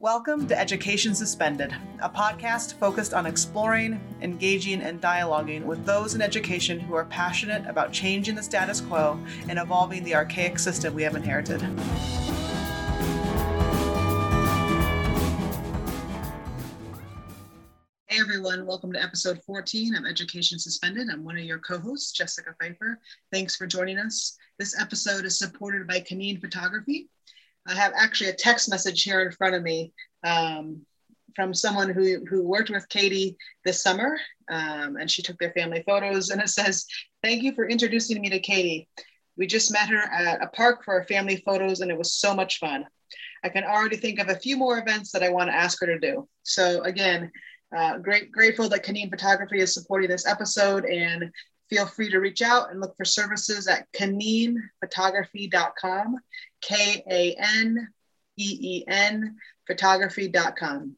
Welcome 0.00 0.46
to 0.46 0.56
Education 0.56 1.12
Suspended, 1.12 1.74
a 1.98 2.08
podcast 2.08 2.74
focused 2.74 3.12
on 3.12 3.26
exploring, 3.26 4.00
engaging, 4.22 4.80
and 4.80 5.02
dialoguing 5.02 5.64
with 5.64 5.84
those 5.84 6.14
in 6.14 6.22
education 6.22 6.78
who 6.78 6.94
are 6.94 7.06
passionate 7.06 7.66
about 7.66 7.92
changing 7.92 8.36
the 8.36 8.42
status 8.44 8.80
quo 8.80 9.18
and 9.48 9.58
evolving 9.58 10.04
the 10.04 10.14
archaic 10.14 10.60
system 10.60 10.94
we 10.94 11.02
have 11.02 11.16
inherited. 11.16 11.60
Hey 18.06 18.20
everyone, 18.20 18.66
welcome 18.66 18.92
to 18.92 19.02
episode 19.02 19.42
14 19.42 19.96
of 19.96 20.04
Education 20.06 20.60
Suspended. 20.60 21.08
I'm 21.10 21.24
one 21.24 21.36
of 21.36 21.42
your 21.42 21.58
co 21.58 21.76
hosts, 21.76 22.12
Jessica 22.12 22.54
Pfeiffer. 22.60 23.00
Thanks 23.32 23.56
for 23.56 23.66
joining 23.66 23.98
us. 23.98 24.38
This 24.60 24.80
episode 24.80 25.24
is 25.24 25.40
supported 25.40 25.88
by 25.88 25.98
Kaneen 25.98 26.40
Photography. 26.40 27.08
I 27.68 27.74
have 27.74 27.92
actually 27.96 28.30
a 28.30 28.34
text 28.34 28.70
message 28.70 29.02
here 29.02 29.20
in 29.20 29.30
front 29.30 29.54
of 29.54 29.62
me 29.62 29.92
um, 30.24 30.80
from 31.36 31.52
someone 31.52 31.90
who, 31.90 32.24
who 32.28 32.42
worked 32.42 32.70
with 32.70 32.88
Katie 32.88 33.36
this 33.64 33.82
summer, 33.82 34.18
um, 34.50 34.96
and 34.96 35.10
she 35.10 35.22
took 35.22 35.38
their 35.38 35.52
family 35.52 35.84
photos. 35.86 36.30
And 36.30 36.40
it 36.40 36.48
says, 36.48 36.86
Thank 37.22 37.42
you 37.42 37.54
for 37.54 37.68
introducing 37.68 38.20
me 38.20 38.30
to 38.30 38.40
Katie. 38.40 38.88
We 39.36 39.46
just 39.46 39.72
met 39.72 39.90
her 39.90 40.00
at 40.00 40.42
a 40.42 40.48
park 40.48 40.84
for 40.84 40.94
our 40.94 41.04
family 41.04 41.42
photos, 41.44 41.80
and 41.80 41.90
it 41.90 41.98
was 41.98 42.14
so 42.14 42.34
much 42.34 42.58
fun. 42.58 42.86
I 43.44 43.50
can 43.50 43.64
already 43.64 43.96
think 43.96 44.18
of 44.18 44.30
a 44.30 44.38
few 44.38 44.56
more 44.56 44.78
events 44.78 45.12
that 45.12 45.22
I 45.22 45.28
want 45.28 45.50
to 45.50 45.54
ask 45.54 45.78
her 45.80 45.86
to 45.86 45.98
do. 45.98 46.26
So, 46.42 46.82
again, 46.82 47.30
uh, 47.76 47.98
great, 47.98 48.32
grateful 48.32 48.68
that 48.70 48.84
Kaneen 48.84 49.10
Photography 49.10 49.60
is 49.60 49.74
supporting 49.74 50.08
this 50.08 50.26
episode 50.26 50.86
and 50.86 51.30
feel 51.68 51.86
free 51.86 52.10
to 52.10 52.18
reach 52.18 52.42
out 52.42 52.70
and 52.70 52.80
look 52.80 52.96
for 52.96 53.04
services 53.04 53.68
at 53.68 53.86
kaneenphotography.com, 53.92 56.16
K 56.60 57.02
A 57.10 57.34
N 57.38 57.88
E 58.36 58.58
E 58.60 58.84
N 58.86 59.36
photography.com. 59.66 60.96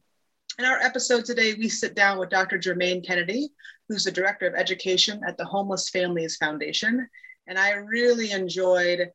In 0.59 0.65
our 0.65 0.77
episode 0.79 1.25
today, 1.25 1.53
we 1.53 1.69
sit 1.69 1.95
down 1.95 2.19
with 2.19 2.29
Dr. 2.29 2.57
Jermaine 2.57 3.05
Kennedy, 3.05 3.49
who's 3.87 4.03
the 4.03 4.11
Director 4.11 4.47
of 4.47 4.55
Education 4.55 5.21
at 5.27 5.37
the 5.37 5.45
Homeless 5.45 5.89
Families 5.89 6.37
Foundation. 6.37 7.07
And 7.47 7.57
I 7.57 7.71
really 7.71 8.31
enjoyed 8.31 9.11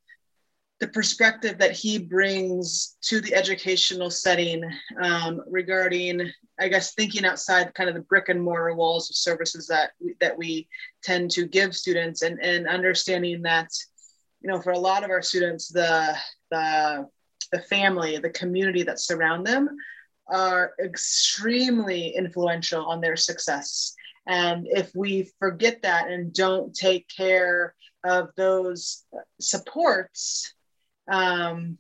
the 0.81 0.89
perspective 0.89 1.57
that 1.59 1.73
he 1.73 1.99
brings 1.99 2.97
to 3.03 3.21
the 3.21 3.35
educational 3.35 4.11
setting 4.11 4.63
um, 5.01 5.41
regarding 5.49 6.31
I 6.59 6.69
guess 6.69 6.95
thinking 6.95 7.25
outside 7.25 7.75
kind 7.75 7.89
of 7.89 7.95
the 7.95 8.03
brick 8.03 8.29
and 8.29 8.43
mortar 8.43 8.75
walls 8.75 9.11
of 9.11 9.17
services 9.17 9.67
that 9.69 9.91
we, 10.01 10.15
that 10.21 10.37
we 10.37 10.69
tend 11.03 11.31
to 11.33 11.47
give 11.47 11.77
students 11.77 12.23
and, 12.23 12.41
and 12.41 12.67
understanding 12.67 13.43
that, 13.43 13.69
you 14.41 14.51
know, 14.51 14.61
for 14.61 14.73
a 14.73 14.79
lot 14.79 15.05
of 15.05 15.11
our 15.11 15.23
students, 15.23 15.69
the, 15.69 16.17
the, 16.51 17.09
the 17.53 17.61
family, 17.61 18.19
the 18.19 18.31
community 18.31 18.83
that 18.83 19.01
surround 19.01 19.47
them 19.47 19.69
are 20.29 20.73
extremely 20.83 22.09
influential 22.09 22.85
on 22.85 23.01
their 23.01 23.17
success. 23.17 23.95
And 24.27 24.67
if 24.69 24.91
we 24.95 25.31
forget 25.39 25.83
that 25.83 26.09
and 26.09 26.33
don't 26.33 26.75
take 26.75 27.09
care 27.09 27.75
of 28.05 28.31
those 28.37 29.05
supports, 29.41 30.53
um, 31.09 31.79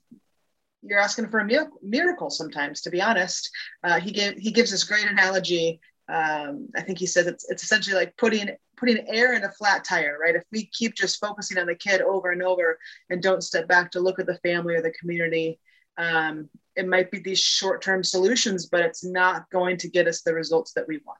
you're 0.82 1.00
asking 1.00 1.28
for 1.28 1.40
a 1.40 1.68
miracle 1.82 2.30
sometimes 2.30 2.80
to 2.82 2.90
be 2.90 3.02
honest 3.02 3.50
uh, 3.84 4.00
he 4.00 4.12
gave 4.12 4.36
he 4.36 4.50
gives 4.50 4.70
this 4.70 4.84
great 4.84 5.06
analogy 5.06 5.80
um, 6.08 6.68
i 6.76 6.80
think 6.80 6.98
he 6.98 7.06
says 7.06 7.26
it's, 7.26 7.50
it's 7.50 7.62
essentially 7.62 7.96
like 7.96 8.16
putting 8.16 8.48
putting 8.76 9.08
air 9.08 9.34
in 9.34 9.44
a 9.44 9.52
flat 9.52 9.84
tire 9.84 10.18
right? 10.20 10.36
If 10.36 10.44
we 10.52 10.66
keep 10.66 10.94
just 10.94 11.20
focusing 11.20 11.58
on 11.58 11.66
the 11.66 11.74
kid 11.74 12.00
over 12.00 12.30
and 12.30 12.42
over 12.42 12.78
and 13.10 13.22
don't 13.22 13.42
step 13.42 13.68
back 13.68 13.90
to 13.92 14.00
look 14.00 14.18
at 14.18 14.26
the 14.26 14.38
family 14.38 14.74
or 14.74 14.82
the 14.82 14.92
community 14.92 15.58
um, 15.98 16.48
it 16.76 16.86
might 16.86 17.10
be 17.10 17.18
these 17.18 17.40
short-term 17.40 18.04
solutions 18.04 18.66
but 18.66 18.80
it's 18.80 19.04
not 19.04 19.48
going 19.50 19.76
to 19.78 19.88
get 19.88 20.06
us 20.06 20.22
the 20.22 20.34
results 20.34 20.72
that 20.74 20.86
we 20.86 21.00
want 21.06 21.18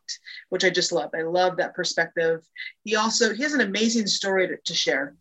which 0.50 0.64
i 0.64 0.70
just 0.70 0.92
love. 0.92 1.10
I 1.14 1.22
love 1.22 1.56
that 1.56 1.74
perspective. 1.74 2.46
He 2.84 2.96
also 2.96 3.34
he 3.34 3.42
has 3.42 3.54
an 3.54 3.60
amazing 3.60 4.06
story 4.06 4.48
to, 4.48 4.56
to 4.56 4.74
share 4.74 5.14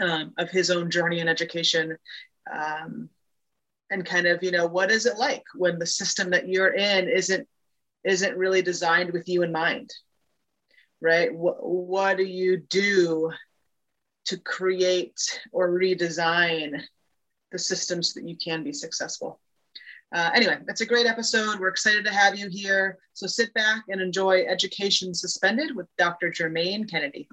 um, 0.00 0.32
of 0.38 0.50
his 0.50 0.70
own 0.70 0.90
journey 0.90 1.20
in 1.20 1.28
education 1.28 1.96
um, 2.52 3.08
and 3.90 4.04
kind 4.04 4.26
of 4.26 4.42
you 4.42 4.50
know 4.50 4.66
what 4.66 4.90
is 4.90 5.06
it 5.06 5.18
like 5.18 5.44
when 5.54 5.78
the 5.78 5.86
system 5.86 6.30
that 6.30 6.48
you're 6.48 6.74
in 6.74 7.08
isn't 7.08 7.46
isn't 8.04 8.36
really 8.36 8.62
designed 8.62 9.12
with 9.12 9.28
you 9.28 9.42
in 9.42 9.52
mind 9.52 9.92
right 11.00 11.34
what, 11.34 11.56
what 11.60 12.16
do 12.16 12.24
you 12.24 12.56
do 12.56 13.30
to 14.24 14.36
create 14.38 15.40
or 15.52 15.70
redesign 15.70 16.80
the 17.52 17.58
systems 17.58 18.14
that 18.14 18.28
you 18.28 18.36
can 18.36 18.64
be 18.64 18.72
successful 18.72 19.40
uh, 20.14 20.30
anyway 20.34 20.58
it's 20.68 20.80
a 20.80 20.86
great 20.86 21.06
episode 21.06 21.58
we're 21.60 21.68
excited 21.68 22.04
to 22.04 22.12
have 22.12 22.38
you 22.38 22.48
here 22.48 22.98
so 23.12 23.26
sit 23.26 23.52
back 23.54 23.82
and 23.88 24.00
enjoy 24.00 24.44
education 24.46 25.14
suspended 25.14 25.74
with 25.76 25.86
dr 25.98 26.30
jermaine 26.30 26.88
kennedy 26.88 27.28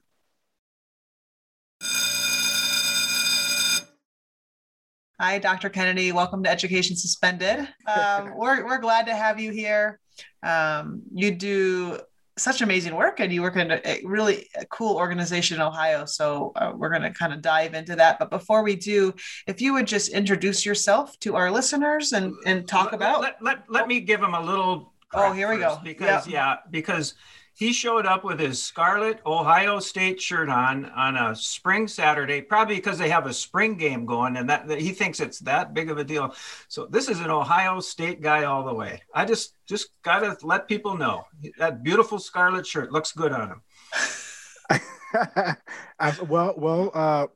Hi, 5.19 5.39
Dr. 5.39 5.69
Kennedy. 5.69 6.11
Welcome 6.11 6.43
to 6.43 6.49
Education 6.49 6.97
Suspended. 6.97 7.69
Um, 7.87 8.33
we're, 8.35 8.65
we're 8.65 8.79
glad 8.79 9.05
to 9.05 9.15
have 9.15 9.39
you 9.39 9.51
here. 9.51 9.99
Um, 10.41 11.03
you 11.13 11.31
do 11.31 11.99
such 12.37 12.61
amazing 12.61 12.95
work 12.95 13.19
and 13.19 13.31
you 13.31 13.41
work 13.41 13.55
in 13.55 13.71
a 13.71 14.01
really 14.03 14.49
cool 14.71 14.95
organization 14.95 15.57
in 15.57 15.61
Ohio. 15.61 16.05
So 16.05 16.51
uh, 16.55 16.73
we're 16.75 16.89
going 16.89 17.03
to 17.03 17.11
kind 17.11 17.33
of 17.33 17.41
dive 17.41 17.73
into 17.73 17.95
that. 17.95 18.17
But 18.17 18.29
before 18.29 18.63
we 18.63 18.75
do, 18.75 19.13
if 19.45 19.61
you 19.61 19.73
would 19.73 19.85
just 19.85 20.09
introduce 20.09 20.65
yourself 20.65 21.19
to 21.19 21.35
our 21.35 21.51
listeners 21.51 22.13
and, 22.13 22.33
and 22.45 22.67
talk 22.67 22.85
let, 22.85 22.93
about. 22.95 23.21
Let, 23.21 23.41
let, 23.41 23.57
let 23.69 23.87
me 23.87 23.99
give 23.99 24.19
them 24.19 24.33
a 24.33 24.41
little. 24.41 24.93
Oh, 25.13 25.31
here 25.31 25.49
we 25.49 25.57
go. 25.57 25.79
Because, 25.83 26.25
yep. 26.25 26.33
yeah, 26.33 26.55
because 26.71 27.13
he 27.55 27.71
showed 27.71 28.05
up 28.05 28.23
with 28.23 28.39
his 28.39 28.61
scarlet 28.61 29.19
Ohio 29.25 29.79
State 29.79 30.19
shirt 30.19 30.49
on 30.49 30.85
on 30.85 31.15
a 31.15 31.35
spring 31.35 31.87
Saturday, 31.87 32.41
probably 32.41 32.75
because 32.75 32.97
they 32.97 33.09
have 33.09 33.27
a 33.27 33.33
spring 33.33 33.77
game 33.77 34.05
going, 34.05 34.37
and 34.37 34.49
that, 34.49 34.67
that, 34.67 34.79
he 34.79 34.91
thinks 34.91 35.19
it's 35.19 35.39
that 35.39 35.73
big 35.73 35.89
of 35.91 35.97
a 35.97 36.03
deal. 36.03 36.35
So 36.67 36.87
this 36.87 37.09
is 37.09 37.19
an 37.19 37.29
Ohio 37.29 37.79
State 37.79 38.21
guy 38.21 38.45
all 38.45 38.63
the 38.63 38.73
way. 38.73 39.01
I 39.13 39.25
just 39.25 39.55
just 39.67 39.89
gotta 40.03 40.35
let 40.45 40.67
people 40.67 40.97
know 40.97 41.25
that 41.59 41.83
beautiful 41.83 42.19
scarlet 42.19 42.65
shirt 42.65 42.91
looks 42.91 43.11
good 43.11 43.31
on 43.31 43.49
him. 43.49 43.61
Well, 46.27 46.55
well, 46.57 46.91
uh, 46.93 47.27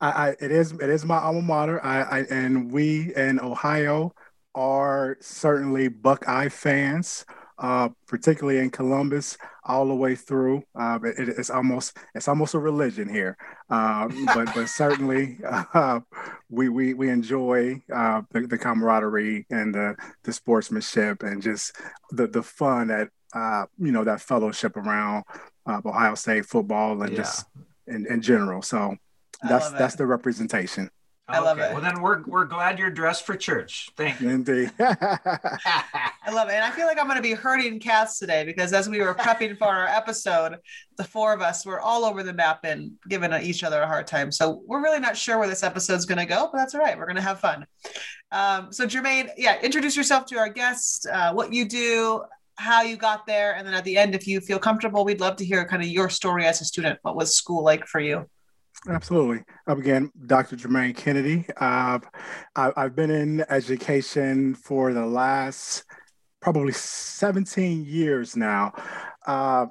I, 0.00 0.10
I, 0.10 0.28
it 0.40 0.50
is 0.50 0.72
it 0.72 0.88
is 0.88 1.04
my 1.04 1.18
alma 1.18 1.42
mater. 1.42 1.84
I, 1.84 2.00
I 2.00 2.18
and 2.30 2.72
we 2.72 3.14
in 3.14 3.38
Ohio 3.38 4.14
are 4.54 5.16
certainly 5.20 5.88
Buckeye 5.88 6.48
fans 6.48 7.24
uh, 7.60 7.90
particularly 8.06 8.58
in 8.58 8.70
Columbus, 8.70 9.36
all 9.64 9.86
the 9.86 9.94
way 9.94 10.16
through. 10.16 10.62
Uh, 10.74 10.98
it, 11.04 11.28
it's 11.28 11.50
almost 11.50 11.96
it's 12.14 12.26
almost 12.26 12.54
a 12.54 12.58
religion 12.58 13.08
here, 13.08 13.36
uh, 13.68 14.08
but 14.34 14.52
but 14.54 14.68
certainly 14.68 15.38
uh, 15.44 16.00
we, 16.48 16.70
we 16.70 16.94
we 16.94 17.10
enjoy 17.10 17.80
uh, 17.94 18.22
the, 18.32 18.46
the, 18.46 18.58
camaraderie 18.58 19.46
and 19.50 19.74
the, 19.74 19.94
the 20.24 20.32
sportsmanship 20.32 21.22
and 21.22 21.42
just 21.42 21.76
the 22.10 22.26
the 22.26 22.42
fun 22.42 22.88
that 22.88 23.10
uh, 23.34 23.66
you 23.78 23.92
know 23.92 24.04
that 24.04 24.22
fellowship 24.22 24.76
around 24.76 25.24
Ohio 25.68 26.14
State 26.14 26.46
football 26.46 27.02
and 27.02 27.12
yeah. 27.12 27.18
just 27.18 27.44
in, 27.86 28.06
in 28.06 28.22
general. 28.22 28.62
So 28.62 28.96
that's 29.42 29.70
that's 29.72 29.96
the 29.96 30.06
representation. 30.06 30.90
I 31.30 31.38
love 31.40 31.58
it. 31.58 31.72
Well, 31.72 31.80
then 31.80 32.00
we're 32.02 32.22
we're 32.22 32.44
glad 32.44 32.78
you're 32.78 32.90
dressed 32.90 33.24
for 33.24 33.36
church. 33.36 33.90
Thank 33.96 34.20
you. 34.20 34.28
Indeed. 34.28 34.72
I 34.80 36.30
love 36.32 36.48
it, 36.48 36.54
and 36.54 36.64
I 36.64 36.70
feel 36.70 36.86
like 36.86 36.98
I'm 36.98 37.06
going 37.06 37.16
to 37.16 37.22
be 37.22 37.32
hurting 37.32 37.80
cats 37.80 38.18
today 38.18 38.44
because 38.44 38.72
as 38.72 38.88
we 38.88 39.00
were 39.00 39.14
prepping 39.14 39.56
for 39.56 39.66
our 39.66 39.86
episode, 39.86 40.56
the 40.96 41.04
four 41.04 41.32
of 41.32 41.40
us 41.40 41.64
were 41.64 41.80
all 41.80 42.04
over 42.04 42.22
the 42.22 42.32
map 42.32 42.60
and 42.64 42.92
giving 43.08 43.32
each 43.42 43.64
other 43.64 43.80
a 43.80 43.86
hard 43.86 44.06
time. 44.06 44.30
So 44.30 44.62
we're 44.66 44.82
really 44.82 45.00
not 45.00 45.16
sure 45.16 45.38
where 45.38 45.48
this 45.48 45.62
episode 45.62 45.94
is 45.94 46.06
going 46.06 46.18
to 46.18 46.26
go, 46.26 46.48
but 46.52 46.58
that's 46.58 46.74
all 46.74 46.80
right. 46.80 46.96
We're 46.98 47.06
going 47.06 47.16
to 47.16 47.22
have 47.22 47.40
fun. 47.40 47.66
Um, 48.32 48.72
so 48.72 48.86
Jermaine, 48.86 49.30
yeah, 49.36 49.60
introduce 49.60 49.96
yourself 49.96 50.26
to 50.26 50.38
our 50.38 50.48
guests, 50.48 51.06
uh, 51.06 51.32
what 51.32 51.52
you 51.52 51.66
do, 51.66 52.22
how 52.56 52.82
you 52.82 52.96
got 52.96 53.26
there, 53.26 53.54
and 53.54 53.66
then 53.66 53.74
at 53.74 53.84
the 53.84 53.96
end, 53.96 54.14
if 54.14 54.26
you 54.26 54.40
feel 54.40 54.58
comfortable, 54.58 55.04
we'd 55.04 55.20
love 55.20 55.36
to 55.36 55.44
hear 55.44 55.64
kind 55.64 55.82
of 55.82 55.88
your 55.88 56.10
story 56.10 56.44
as 56.44 56.60
a 56.60 56.64
student. 56.64 56.98
What 57.02 57.16
was 57.16 57.34
school 57.34 57.64
like 57.64 57.86
for 57.86 58.00
you? 58.00 58.28
Absolutely. 58.88 59.44
Up 59.66 59.78
again, 59.78 60.10
Dr. 60.26 60.56
Jermaine 60.56 60.96
Kennedy. 60.96 61.46
Uh, 61.56 61.98
I, 62.56 62.72
I've 62.76 62.96
been 62.96 63.10
in 63.10 63.44
education 63.50 64.54
for 64.54 64.94
the 64.94 65.04
last 65.04 65.84
probably 66.40 66.72
17 66.72 67.84
years 67.84 68.36
now. 68.36 68.72
Uh, 69.26 69.66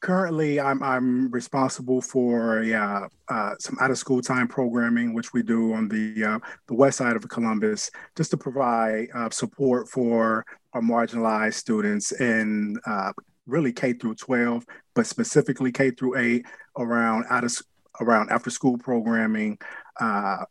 currently, 0.00 0.58
I'm, 0.58 0.82
I'm 0.82 1.30
responsible 1.30 2.00
for 2.00 2.62
uh, 2.62 3.08
uh, 3.28 3.54
some 3.60 3.76
out 3.78 3.90
of 3.90 3.98
school 3.98 4.22
time 4.22 4.48
programming, 4.48 5.12
which 5.12 5.34
we 5.34 5.42
do 5.42 5.74
on 5.74 5.88
the, 5.88 6.24
uh, 6.24 6.38
the 6.66 6.74
west 6.74 6.96
side 6.96 7.14
of 7.14 7.28
Columbus, 7.28 7.90
just 8.16 8.30
to 8.30 8.38
provide 8.38 9.08
uh, 9.14 9.28
support 9.28 9.86
for 9.90 10.46
our 10.72 10.80
marginalized 10.80 11.54
students 11.54 12.12
in 12.12 12.78
uh, 12.86 13.12
really 13.48 13.72
K 13.72 13.92
through 13.94 14.14
12, 14.14 14.64
but 14.94 15.06
specifically 15.06 15.72
K 15.72 15.90
through 15.90 16.16
8 16.16 16.46
around 16.78 17.24
out 17.30 17.44
of 17.44 17.56
around 18.00 18.30
after 18.30 18.50
school 18.50 18.78
programming, 18.78 19.58
uh, 19.98 20.44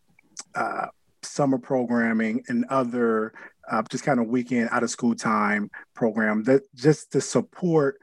uh, 0.55 0.87
summer 1.23 1.57
programming, 1.57 2.43
and 2.49 2.65
other 2.65 3.33
uh, 3.69 3.83
just 3.89 4.03
kind 4.03 4.19
of 4.19 4.27
weekend 4.27 4.69
out 4.71 4.83
of 4.83 4.89
school 4.89 5.15
time 5.15 5.69
program 5.93 6.43
that 6.43 6.63
just 6.75 7.11
to 7.11 7.21
support 7.21 7.99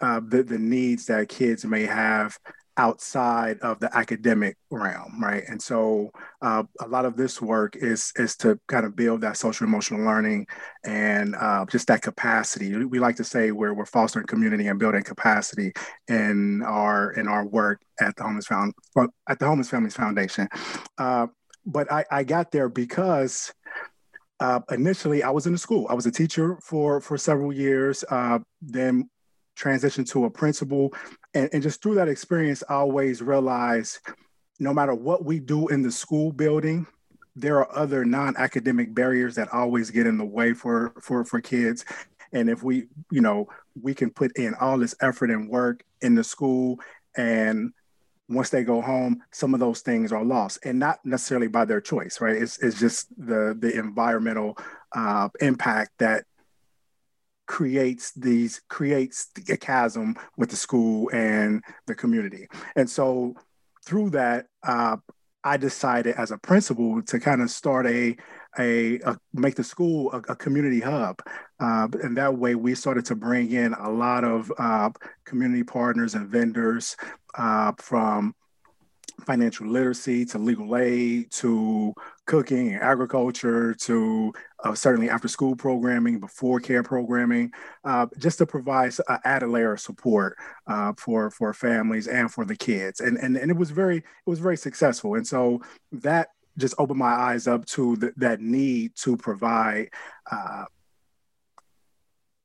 uh, 0.00 0.20
the, 0.26 0.42
the 0.42 0.58
needs 0.58 1.06
that 1.06 1.28
kids 1.28 1.64
may 1.64 1.84
have 1.84 2.38
outside 2.76 3.58
of 3.60 3.78
the 3.80 3.94
academic 3.96 4.56
realm, 4.70 5.22
right? 5.22 5.44
And 5.48 5.60
so 5.60 6.10
uh, 6.40 6.62
a 6.80 6.88
lot 6.88 7.04
of 7.04 7.16
this 7.16 7.40
work 7.40 7.76
is 7.76 8.12
is 8.16 8.36
to 8.38 8.58
kind 8.68 8.86
of 8.86 8.96
build 8.96 9.20
that 9.22 9.36
social 9.36 9.66
emotional 9.66 10.04
learning 10.04 10.46
and 10.84 11.34
uh, 11.36 11.66
just 11.66 11.88
that 11.88 12.02
capacity. 12.02 12.74
We 12.84 12.98
like 12.98 13.16
to 13.16 13.24
say 13.24 13.52
we're 13.52 13.74
we're 13.74 13.86
fostering 13.86 14.26
community 14.26 14.66
and 14.68 14.78
building 14.78 15.02
capacity 15.02 15.72
in 16.08 16.62
our 16.62 17.12
in 17.12 17.28
our 17.28 17.46
work 17.46 17.82
at 18.00 18.16
the 18.16 18.22
Homeless 18.22 18.46
Found 18.46 18.74
at 19.28 19.38
the 19.38 19.46
Homeless 19.46 19.70
Families 19.70 19.96
Foundation. 19.96 20.48
Uh, 20.98 21.26
but 21.64 21.92
I, 21.92 22.04
I 22.10 22.24
got 22.24 22.50
there 22.50 22.68
because 22.68 23.52
uh, 24.40 24.60
initially 24.70 25.22
I 25.22 25.30
was 25.30 25.46
in 25.46 25.52
the 25.52 25.58
school. 25.58 25.86
I 25.88 25.94
was 25.94 26.06
a 26.06 26.10
teacher 26.10 26.58
for 26.62 27.00
for 27.00 27.16
several 27.16 27.52
years. 27.52 28.04
Uh, 28.10 28.40
then 28.60 29.08
transitioned 29.56 30.08
to 30.10 30.24
a 30.24 30.30
principal, 30.30 30.92
and, 31.34 31.48
and 31.52 31.62
just 31.62 31.82
through 31.82 31.96
that 31.96 32.08
experience, 32.08 32.62
I 32.68 32.74
always 32.74 33.22
realized 33.22 33.98
no 34.58 34.72
matter 34.72 34.94
what 34.94 35.24
we 35.24 35.40
do 35.40 35.68
in 35.68 35.82
the 35.82 35.90
school 35.90 36.32
building, 36.32 36.86
there 37.34 37.58
are 37.58 37.76
other 37.76 38.04
non-academic 38.04 38.94
barriers 38.94 39.34
that 39.36 39.52
always 39.52 39.90
get 39.90 40.06
in 40.06 40.18
the 40.18 40.24
way 40.24 40.52
for 40.52 40.92
for 41.00 41.24
for 41.24 41.40
kids. 41.40 41.84
And 42.34 42.48
if 42.48 42.62
we, 42.62 42.86
you 43.10 43.20
know, 43.20 43.48
we 43.80 43.94
can 43.94 44.10
put 44.10 44.36
in 44.36 44.54
all 44.60 44.78
this 44.78 44.94
effort 45.00 45.30
and 45.30 45.48
work 45.48 45.84
in 46.00 46.14
the 46.14 46.24
school 46.24 46.80
and 47.16 47.72
once 48.28 48.50
they 48.50 48.64
go 48.64 48.80
home, 48.80 49.22
some 49.30 49.54
of 49.54 49.60
those 49.60 49.80
things 49.80 50.12
are 50.12 50.24
lost, 50.24 50.58
and 50.64 50.78
not 50.78 50.98
necessarily 51.04 51.48
by 51.48 51.64
their 51.64 51.80
choice, 51.80 52.20
right? 52.20 52.36
It's, 52.36 52.58
it's 52.62 52.78
just 52.78 53.08
the 53.18 53.56
the 53.58 53.78
environmental 53.78 54.56
uh, 54.94 55.28
impact 55.40 55.92
that 55.98 56.24
creates 57.52 58.12
these 58.12 58.62
creates 58.70 59.28
a 59.50 59.58
chasm 59.58 60.16
with 60.38 60.48
the 60.48 60.56
school 60.56 61.10
and 61.12 61.62
the 61.86 61.94
community, 61.94 62.48
and 62.76 62.88
so 62.88 63.34
through 63.84 64.08
that, 64.08 64.46
uh, 64.66 64.96
I 65.44 65.58
decided 65.58 66.14
as 66.16 66.30
a 66.30 66.38
principal 66.38 67.02
to 67.02 67.20
kind 67.20 67.42
of 67.42 67.50
start 67.50 67.86
a 67.86 68.16
a, 68.58 69.00
a, 69.00 69.18
make 69.34 69.54
the 69.56 69.64
school 69.64 70.10
a, 70.12 70.32
a 70.32 70.36
community 70.36 70.80
hub. 70.80 71.20
Uh, 71.60 71.88
and 72.02 72.16
that 72.16 72.36
way 72.36 72.54
we 72.54 72.74
started 72.74 73.04
to 73.06 73.14
bring 73.14 73.50
in 73.52 73.74
a 73.74 73.90
lot 73.90 74.24
of 74.24 74.50
uh, 74.58 74.90
community 75.24 75.62
partners 75.62 76.14
and 76.14 76.28
vendors 76.28 76.96
uh, 77.36 77.72
from 77.76 78.34
financial 79.26 79.66
literacy 79.66 80.24
to 80.24 80.38
legal 80.38 80.76
aid 80.76 81.30
to 81.30 81.92
cooking 82.26 82.74
and 82.74 82.82
agriculture 82.82 83.74
to 83.74 84.32
uh, 84.62 84.74
certainly 84.74 85.10
after 85.10 85.28
school 85.28 85.56
programming, 85.56 86.18
before 86.18 86.60
care 86.60 86.82
programming, 86.82 87.52
uh, 87.84 88.06
just 88.18 88.38
to 88.38 88.46
provide 88.46 88.92
an 89.08 89.18
added 89.24 89.48
layer 89.48 89.72
of 89.72 89.80
support 89.80 90.36
uh, 90.66 90.92
for 90.96 91.30
for 91.30 91.52
families 91.52 92.06
and 92.06 92.32
for 92.32 92.44
the 92.44 92.56
kids. 92.56 93.00
And, 93.00 93.16
and 93.18 93.36
and 93.36 93.50
it 93.50 93.56
was 93.56 93.70
very 93.70 93.98
it 93.98 94.04
was 94.26 94.38
very 94.38 94.56
successful. 94.56 95.14
And 95.14 95.26
so 95.26 95.60
that 95.92 96.28
just 96.58 96.74
opened 96.78 96.98
my 96.98 97.12
eyes 97.12 97.46
up 97.46 97.64
to 97.64 97.96
that 98.16 98.40
need 98.40 98.94
to 98.96 99.16
provide 99.16 99.88
uh, 100.30 100.64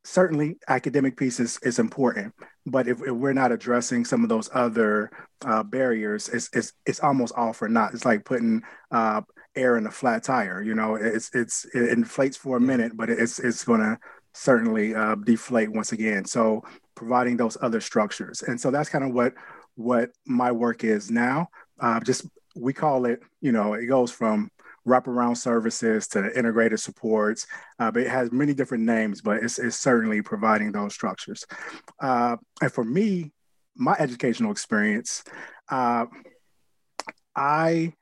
certainly 0.07 0.55
academic 0.69 1.17
pieces 1.17 1.59
is 1.63 1.79
important 1.79 2.33
but 2.65 2.87
if, 2.87 3.01
if, 3.01 3.11
we're 3.11 3.33
not 3.33 3.51
addressing 3.51 4.05
some 4.05 4.23
of 4.23 4.29
those 4.29 4.49
other 4.53 5.11
uh, 5.45 5.61
barriers 5.63 6.29
it's, 6.29 6.49
it's 6.53 6.71
it's 6.85 7.01
almost 7.01 7.33
all 7.35 7.51
for 7.51 7.67
naught 7.67 7.93
it's 7.93 8.05
like 8.05 8.23
putting 8.23 8.63
uh, 8.91 9.21
air 9.57 9.77
in 9.77 9.86
a 9.88 9.92
flat 9.92 10.24
tire 10.24 10.62
you 10.62 10.75
know 10.75 10.95
it's 10.95 11.30
it's 11.33 11.65
it 11.74 11.89
inflates 11.89 12.38
for 12.38 12.57
a 12.57 12.62
minute 12.62 12.95
but 12.95 13.09
it's 13.09 13.39
it's 13.39 13.63
going 13.63 13.81
to 13.81 13.98
certainly 14.38 14.94
uh, 14.94 15.15
deflate 15.15 15.71
once 15.71 15.92
again. 15.92 16.24
So 16.25 16.63
providing 16.95 17.38
those 17.38 17.57
other 17.62 17.81
structures. 17.81 18.44
And 18.44 18.59
so 18.59 18.71
that's 18.71 18.89
kind 18.89 19.04
of 19.04 19.13
what 19.13 19.33
what 19.75 20.12
my 20.25 20.51
work 20.51 20.83
is 20.83 21.12
now. 21.12 21.48
Uh, 21.80 22.00
just 22.00 22.27
we 22.56 22.74
call 22.74 23.06
it, 23.06 23.21
you 23.42 23.51
know, 23.51 23.74
it 23.74 23.86
goes 23.86 24.12
from 24.12 24.50
wraparound 24.88 25.38
services 25.38 26.07
to 26.07 26.38
integrated 26.38 26.80
supports, 26.80 27.45
uh, 27.80 27.92
but 27.92 28.04
it 28.04 28.09
has 28.09 28.31
many 28.31 28.54
different 28.54 28.83
names, 28.83 29.21
but 29.21 29.44
it's, 29.44 29.59
it's 29.59 29.75
certainly 29.75 30.21
providing 30.21 30.71
those 30.71 30.94
structures. 30.94 31.45
Uh, 32.00 32.38
and 32.62 32.71
for 32.71 32.83
me, 32.83 33.31
my 33.75 33.95
educational 34.00 34.51
experience, 34.51 35.24
uh, 35.69 36.06
I 37.36 37.94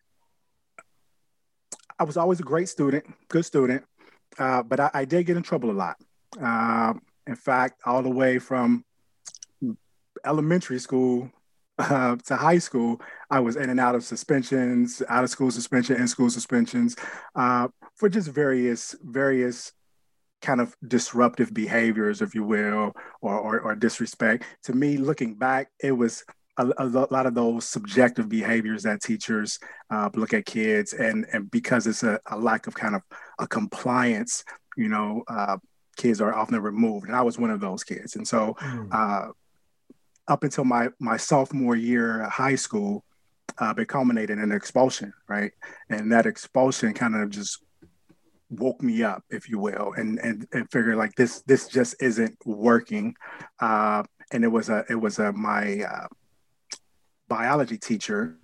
I 1.97 2.03
was 2.03 2.17
always 2.17 2.39
a 2.39 2.43
great 2.43 2.69
student, 2.69 3.05
good 3.29 3.45
student, 3.45 3.83
uh, 4.37 4.63
but 4.63 4.79
I, 4.79 4.91
I, 4.93 5.05
did 5.05 5.25
get 5.25 5.37
in 5.37 5.43
trouble 5.43 5.71
a 5.71 5.73
lot. 5.73 5.95
Uh, 6.41 6.93
in 7.25 7.35
fact, 7.35 7.81
all 7.85 8.03
the 8.03 8.09
way 8.09 8.37
from 8.37 8.83
elementary 10.25 10.79
school 10.79 11.31
uh, 11.77 12.17
to 12.25 12.35
high 12.35 12.57
school, 12.57 13.01
I 13.29 13.39
was 13.39 13.55
in 13.55 13.69
and 13.69 13.79
out 13.79 13.95
of 13.95 14.03
suspensions, 14.03 15.01
out 15.07 15.23
of 15.23 15.29
school 15.29 15.51
suspension, 15.51 15.95
in 15.95 16.07
school 16.07 16.29
suspensions, 16.29 16.95
uh, 17.35 17.69
for 17.95 18.09
just 18.09 18.29
various 18.29 18.95
various 19.01 19.71
kind 20.41 20.61
of 20.61 20.75
disruptive 20.87 21.53
behaviors, 21.53 22.21
if 22.21 22.35
you 22.35 22.43
will, 22.43 22.93
or, 23.21 23.33
or, 23.39 23.59
or 23.61 23.75
disrespect. 23.75 24.43
To 24.63 24.73
me, 24.73 24.97
looking 24.97 25.35
back, 25.35 25.71
it 25.81 25.91
was 25.91 26.23
a, 26.57 26.67
a, 26.77 26.85
lot 26.85 27.25
of 27.25 27.35
those 27.35 27.65
subjective 27.65 28.29
behaviors 28.29 28.83
that 28.83 29.01
teachers 29.01 29.59
uh, 29.89 30.09
look 30.15 30.33
at 30.33 30.45
kids, 30.45 30.93
and 30.93 31.25
and 31.33 31.49
because 31.51 31.87
it's 31.87 32.03
a, 32.03 32.19
a, 32.31 32.37
lack 32.37 32.67
of 32.67 32.75
kind 32.75 32.95
of 32.95 33.01
a 33.39 33.47
compliance, 33.47 34.43
you 34.77 34.89
know, 34.89 35.23
uh, 35.27 35.57
kids 35.97 36.21
are 36.21 36.33
often 36.33 36.61
removed, 36.61 37.07
and 37.07 37.15
I 37.15 37.21
was 37.21 37.37
one 37.37 37.51
of 37.51 37.59
those 37.59 37.83
kids, 37.83 38.15
and 38.15 38.27
so. 38.27 38.55
Mm 38.59 39.33
up 40.27 40.43
until 40.43 40.63
my 40.63 40.89
my 40.99 41.17
sophomore 41.17 41.75
year 41.75 42.23
at 42.23 42.31
high 42.31 42.55
school, 42.55 43.03
uh, 43.57 43.73
it 43.77 43.87
culminated 43.87 44.37
in 44.37 44.43
an 44.43 44.51
expulsion, 44.51 45.13
right? 45.27 45.51
And 45.89 46.11
that 46.11 46.25
expulsion 46.25 46.93
kind 46.93 47.15
of 47.15 47.29
just 47.29 47.59
woke 48.49 48.81
me 48.81 49.03
up, 49.03 49.23
if 49.29 49.49
you 49.49 49.59
will, 49.59 49.93
and 49.97 50.19
and, 50.19 50.47
and 50.51 50.69
figured 50.71 50.97
like 50.97 51.15
this 51.15 51.41
this 51.43 51.67
just 51.67 51.95
isn't 52.01 52.37
working. 52.45 53.15
Uh, 53.59 54.03
and 54.31 54.43
it 54.43 54.47
was 54.47 54.69
a 54.69 54.83
it 54.89 54.95
was 54.95 55.19
a 55.19 55.31
my 55.31 55.81
uh, 55.81 56.07
biology 57.35 57.77
teacher 57.77 58.37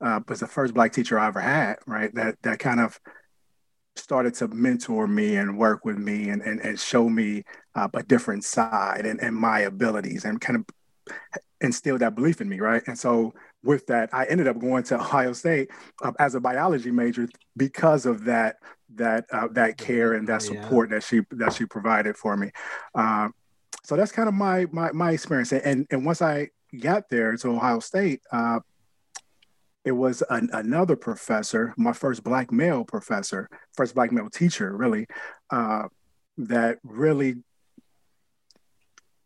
uh, 0.00 0.20
was 0.28 0.40
the 0.40 0.46
first 0.46 0.74
black 0.74 0.92
teacher 0.92 1.18
I 1.18 1.28
ever 1.28 1.40
had, 1.40 1.76
right? 1.86 2.14
That 2.14 2.36
that 2.42 2.58
kind 2.58 2.80
of 2.80 3.00
started 3.96 4.34
to 4.34 4.48
mentor 4.48 5.08
me 5.08 5.36
and 5.36 5.58
work 5.58 5.84
with 5.84 5.98
me 5.98 6.28
and 6.28 6.42
and, 6.42 6.60
and 6.60 6.78
show 6.78 7.08
me 7.08 7.44
uh, 7.74 7.88
a 7.94 8.02
different 8.02 8.44
side 8.44 9.06
and, 9.06 9.20
and 9.20 9.34
my 9.34 9.60
abilities 9.60 10.24
and 10.24 10.40
kind 10.40 10.56
of 10.58 11.14
instilled 11.60 12.00
that 12.00 12.14
belief 12.14 12.40
in 12.40 12.48
me, 12.48 12.60
right? 12.60 12.82
And 12.86 12.98
so 12.98 13.34
with 13.64 13.86
that, 13.86 14.10
I 14.12 14.26
ended 14.26 14.46
up 14.46 14.58
going 14.60 14.84
to 14.84 14.94
Ohio 15.00 15.32
State 15.32 15.70
uh, 16.02 16.12
as 16.18 16.34
a 16.34 16.40
biology 16.40 16.90
major 16.90 17.28
because 17.56 18.06
of 18.06 18.24
that 18.24 18.56
that 18.94 19.24
uh, 19.32 19.48
that 19.52 19.78
care 19.78 20.12
and 20.14 20.28
that 20.28 20.42
support 20.42 20.90
yeah. 20.90 20.96
that 20.96 21.02
she 21.02 21.20
that 21.32 21.54
she 21.54 21.64
provided 21.64 22.16
for 22.16 22.36
me. 22.36 22.50
Uh, 22.94 23.28
so 23.84 23.96
that's 23.96 24.12
kind 24.12 24.28
of 24.28 24.34
my 24.34 24.66
my 24.70 24.92
my 24.92 25.12
experience. 25.12 25.50
And 25.52 25.86
and 25.90 26.04
once 26.04 26.20
I 26.20 26.50
got 26.76 27.08
there 27.08 27.36
to 27.36 27.48
Ohio 27.50 27.80
State, 27.80 28.20
uh, 28.32 28.60
it 29.84 29.92
was 29.92 30.22
an, 30.28 30.50
another 30.52 30.96
professor, 30.96 31.72
my 31.76 31.92
first 31.92 32.22
black 32.22 32.52
male 32.52 32.84
professor, 32.84 33.48
first 33.74 33.94
black 33.94 34.12
male 34.12 34.28
teacher, 34.28 34.76
really, 34.76 35.06
uh, 35.50 35.84
that 36.36 36.78
really 36.82 37.36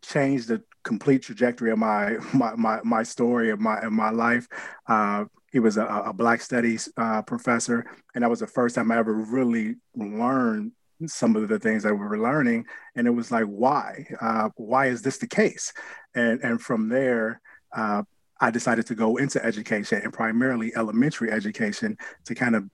changed 0.01 0.47
the 0.47 0.63
complete 0.83 1.23
trajectory 1.23 1.71
of 1.71 1.79
my 1.79 2.17
my 2.33 2.55
my, 2.55 2.79
my 2.83 3.03
story 3.03 3.49
of 3.49 3.59
my 3.59 3.79
of 3.79 3.91
my 3.91 4.09
life. 4.09 4.47
Uh, 4.87 5.25
he 5.51 5.59
was 5.59 5.77
a, 5.77 5.85
a 5.85 6.13
Black 6.13 6.41
Studies 6.41 6.89
uh, 6.97 7.21
professor, 7.21 7.85
and 8.15 8.23
that 8.23 8.29
was 8.29 8.39
the 8.39 8.47
first 8.47 8.75
time 8.75 8.91
I 8.91 8.97
ever 8.97 9.13
really 9.13 9.75
learned 9.95 10.71
some 11.05 11.35
of 11.35 11.47
the 11.47 11.59
things 11.59 11.83
that 11.83 11.93
we 11.93 11.99
were 11.99 12.17
learning. 12.17 12.65
And 12.95 13.05
it 13.05 13.11
was 13.11 13.31
like, 13.31 13.45
why? 13.45 14.07
Uh, 14.19 14.49
why 14.55 14.87
is 14.87 15.01
this 15.01 15.17
the 15.19 15.27
case? 15.27 15.71
And 16.15 16.41
and 16.43 16.61
from 16.61 16.89
there. 16.89 17.41
Uh, 17.75 18.03
I 18.39 18.51
decided 18.51 18.85
to 18.87 18.95
go 18.95 19.15
into 19.17 19.43
education 19.43 20.01
and 20.03 20.11
primarily 20.11 20.73
elementary 20.75 21.31
education 21.31 21.97
to 22.25 22.35
kind 22.35 22.57
of 22.57 22.69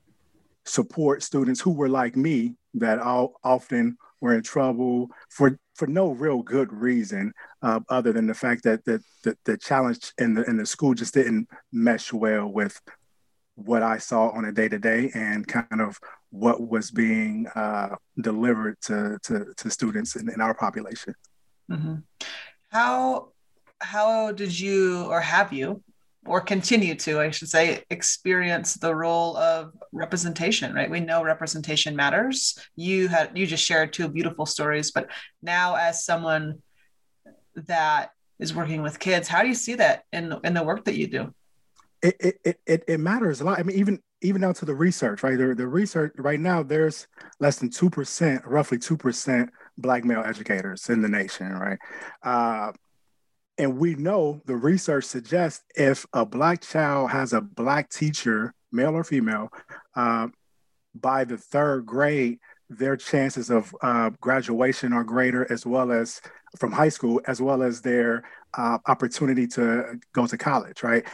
support 0.65 1.22
students 1.22 1.62
who 1.62 1.72
were 1.72 1.89
like 1.89 2.15
me 2.15 2.55
that 2.74 2.98
all 2.98 3.34
often 3.43 3.96
were 4.22 4.34
in 4.34 4.41
trouble 4.41 5.10
for 5.29 5.60
for 5.75 5.88
no 5.88 6.12
real 6.12 6.41
good 6.41 6.74
reason 6.74 7.31
uh, 7.62 7.79
other 7.89 8.12
than 8.12 8.27
the 8.27 8.34
fact 8.34 8.63
that 8.63 8.84
the, 8.84 9.01
the, 9.24 9.38
the 9.46 9.58
challenge 9.58 10.12
in 10.17 10.34
the 10.34 10.43
in 10.43 10.58
the 10.58 10.65
school 10.65 10.93
just 10.93 11.13
didn't 11.13 11.48
mesh 11.72 12.12
well 12.12 12.48
with 12.48 12.81
what 13.55 13.84
I 13.84 13.98
saw 13.98 14.29
on 14.29 14.46
a 14.46 14.51
day 14.51 14.69
to 14.69 14.79
day 14.79 15.12
and 15.13 15.48
kind 15.48 15.81
of 15.81 16.00
what 16.31 16.67
was 16.67 16.91
being 16.91 17.48
uh, 17.55 17.96
delivered 18.22 18.77
to, 18.81 19.17
to, 19.24 19.53
to 19.58 19.69
students 19.69 20.15
in, 20.15 20.29
in 20.29 20.39
our 20.39 20.53
population. 20.53 21.13
Mm-hmm. 21.69 21.96
How 22.69 23.29
how 23.81 24.31
did 24.31 24.57
you 24.57 25.05
or 25.05 25.21
have 25.21 25.53
you 25.53 25.81
or 26.25 26.41
continue 26.41 26.95
to, 26.95 27.19
I 27.19 27.31
should 27.31 27.49
say, 27.49 27.83
experience 27.89 28.75
the 28.75 28.93
role 28.93 29.38
of 29.38 29.71
representation, 29.91 30.73
right? 30.73 30.89
We 30.89 30.99
know 30.99 31.23
representation 31.23 31.95
matters. 31.95 32.59
You 32.75 33.07
had 33.07 33.38
you 33.38 33.47
just 33.47 33.63
shared 33.63 33.93
two 33.93 34.07
beautiful 34.07 34.45
stories, 34.45 34.91
but 34.91 35.09
now 35.41 35.75
as 35.75 36.05
someone 36.05 36.61
that 37.55 38.11
is 38.38 38.53
working 38.53 38.81
with 38.81 38.99
kids, 38.99 39.27
how 39.27 39.41
do 39.41 39.47
you 39.47 39.55
see 39.55 39.75
that 39.75 40.03
in 40.11 40.35
in 40.43 40.53
the 40.53 40.63
work 40.63 40.85
that 40.85 40.95
you 40.95 41.07
do? 41.07 41.33
It 42.01 42.15
it 42.43 42.59
it, 42.65 42.83
it 42.88 42.99
matters 42.99 43.41
a 43.41 43.45
lot. 43.45 43.59
I 43.59 43.63
mean, 43.63 43.77
even 43.77 43.99
even 44.21 44.41
down 44.41 44.53
to 44.53 44.65
the 44.65 44.75
research, 44.75 45.23
right? 45.23 45.38
The, 45.38 45.55
the 45.55 45.67
research 45.67 46.13
right 46.17 46.39
now, 46.39 46.61
there's 46.61 47.07
less 47.39 47.57
than 47.59 47.69
2%, 47.69 48.41
roughly 48.45 48.77
2% 48.77 49.49
black 49.79 50.05
male 50.05 50.24
educators 50.25 50.89
in 50.89 51.01
the 51.01 51.09
nation, 51.09 51.51
right? 51.53 51.79
Uh, 52.24 52.71
and 53.57 53.77
we 53.77 53.95
know 53.95 54.41
the 54.45 54.55
research 54.55 55.03
suggests 55.03 55.63
if 55.75 56.05
a 56.13 56.25
black 56.25 56.62
child 56.62 57.12
has 57.12 57.33
a 57.33 57.41
black 57.41 57.89
teacher, 57.89 58.53
male 58.71 58.95
or 58.95 59.03
female, 59.03 59.50
uh, 59.95 60.27
by 60.95 61.24
the 61.24 61.38
third 61.38 61.86
grade, 61.86 62.39
their 62.69 62.95
chances 62.95 63.50
of 63.50 63.75
uh, 63.81 64.12
graduation 64.21 64.93
are 64.93 65.03
greater, 65.03 65.51
as 65.51 65.65
well 65.65 65.91
as 65.91 66.21
from 66.57 66.71
high 66.71 66.89
school, 66.89 67.19
as 67.27 67.41
well 67.41 67.63
as 67.63 67.81
their 67.81 68.24
uh, 68.57 68.77
opportunity 68.88 69.48
to 69.48 70.00
go 70.13 70.25
to 70.25 70.38
college, 70.38 70.83
right? 70.83 71.05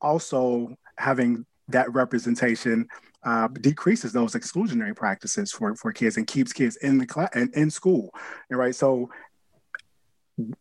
Also, 0.00 0.74
having 0.98 1.46
that 1.68 1.92
representation 1.92 2.86
uh, 3.24 3.48
decreases 3.48 4.12
those 4.12 4.34
exclusionary 4.34 4.94
practices 4.94 5.50
for, 5.50 5.74
for 5.76 5.92
kids 5.92 6.16
and 6.16 6.26
keeps 6.26 6.52
kids 6.52 6.76
in 6.76 6.98
the 6.98 7.06
class 7.06 7.30
and 7.34 7.52
in 7.54 7.70
school, 7.70 8.10
right? 8.50 8.74
So 8.74 9.10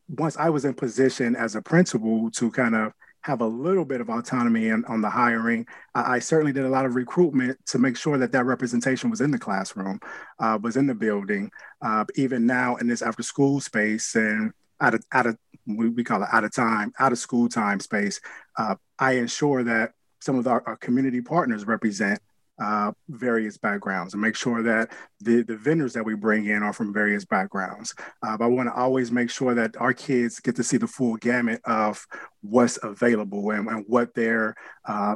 once 0.08 0.38
I 0.38 0.50
was 0.50 0.66
in 0.66 0.74
position 0.74 1.36
as 1.36 1.56
a 1.56 1.62
principal 1.62 2.30
to 2.32 2.52
kind 2.52 2.76
of 2.76 2.94
have 3.22 3.42
a 3.42 3.48
little 3.48 3.86
bit 3.86 4.02
of 4.02 4.10
autonomy 4.10 4.68
in, 4.68 4.84
on 4.86 5.02
the 5.02 5.10
hiring, 5.10 5.66
I, 5.96 6.16
I, 6.16 6.20
certainly 6.20 6.52
did 6.52 6.66
a 6.66 6.70
lot 6.70 6.86
of 6.86 6.96
recruitment 6.96 7.58
to 7.68 7.80
make 7.80 7.96
sure 7.96 8.18
that 8.18 8.34
that 8.34 8.46
representation 8.46 9.10
was 9.10 9.22
in 9.22 9.32
the 9.32 9.40
classroom, 9.40 10.00
uh, 10.40 10.60
was 10.62 10.76
in 10.76 10.88
the 10.88 10.94
building. 10.94 11.50
Uh, 11.82 12.04
even 12.16 12.46
now 12.46 12.76
in 12.76 12.88
this 12.88 13.02
after 13.02 13.24
school 13.24 13.62
space 13.62 14.16
and 14.16 14.52
out 14.82 14.94
of, 14.94 15.06
out 15.14 15.26
of 15.26 15.38
we 15.66 16.04
call 16.04 16.22
it 16.22 16.30
out 16.34 16.44
of 16.44 16.54
time, 16.54 16.92
out 17.00 17.14
of 17.14 17.18
school 17.18 17.48
time 17.48 17.80
space, 17.80 18.20
uh, 18.58 18.76
I 19.00 19.14
ensure 19.14 19.64
that 19.64 19.94
some 20.20 20.38
of 20.38 20.46
our, 20.46 20.62
our 20.66 20.76
community 20.76 21.22
partners 21.22 21.66
represent 21.66 22.20
uh, 22.62 22.92
various 23.10 23.58
backgrounds 23.58 24.14
and 24.14 24.22
make 24.22 24.36
sure 24.36 24.62
that 24.64 24.92
the, 25.20 25.44
the 25.44 25.58
vendors 25.58 25.94
that 25.94 26.06
we 26.06 26.16
bring 26.16 26.46
in 26.46 26.64
are 26.64 26.74
from 26.74 26.94
various 26.94 27.26
backgrounds. 27.26 27.94
Uh, 28.22 28.38
but 28.38 28.46
I 28.46 28.48
want 28.48 28.70
to 28.70 28.76
always 28.76 29.12
make 29.12 29.30
sure 29.30 29.56
that 29.56 29.76
our 29.78 29.94
kids 29.94 30.40
get 30.40 30.56
to 30.58 30.64
see 30.64 30.78
the 30.78 30.88
full 30.88 31.16
gamut 31.16 31.62
of 31.66 32.06
what's 32.42 32.78
available 32.84 33.52
and, 33.52 33.68
and 33.68 33.86
what 33.88 34.14
they're 34.14 34.56
uh, 34.86 35.16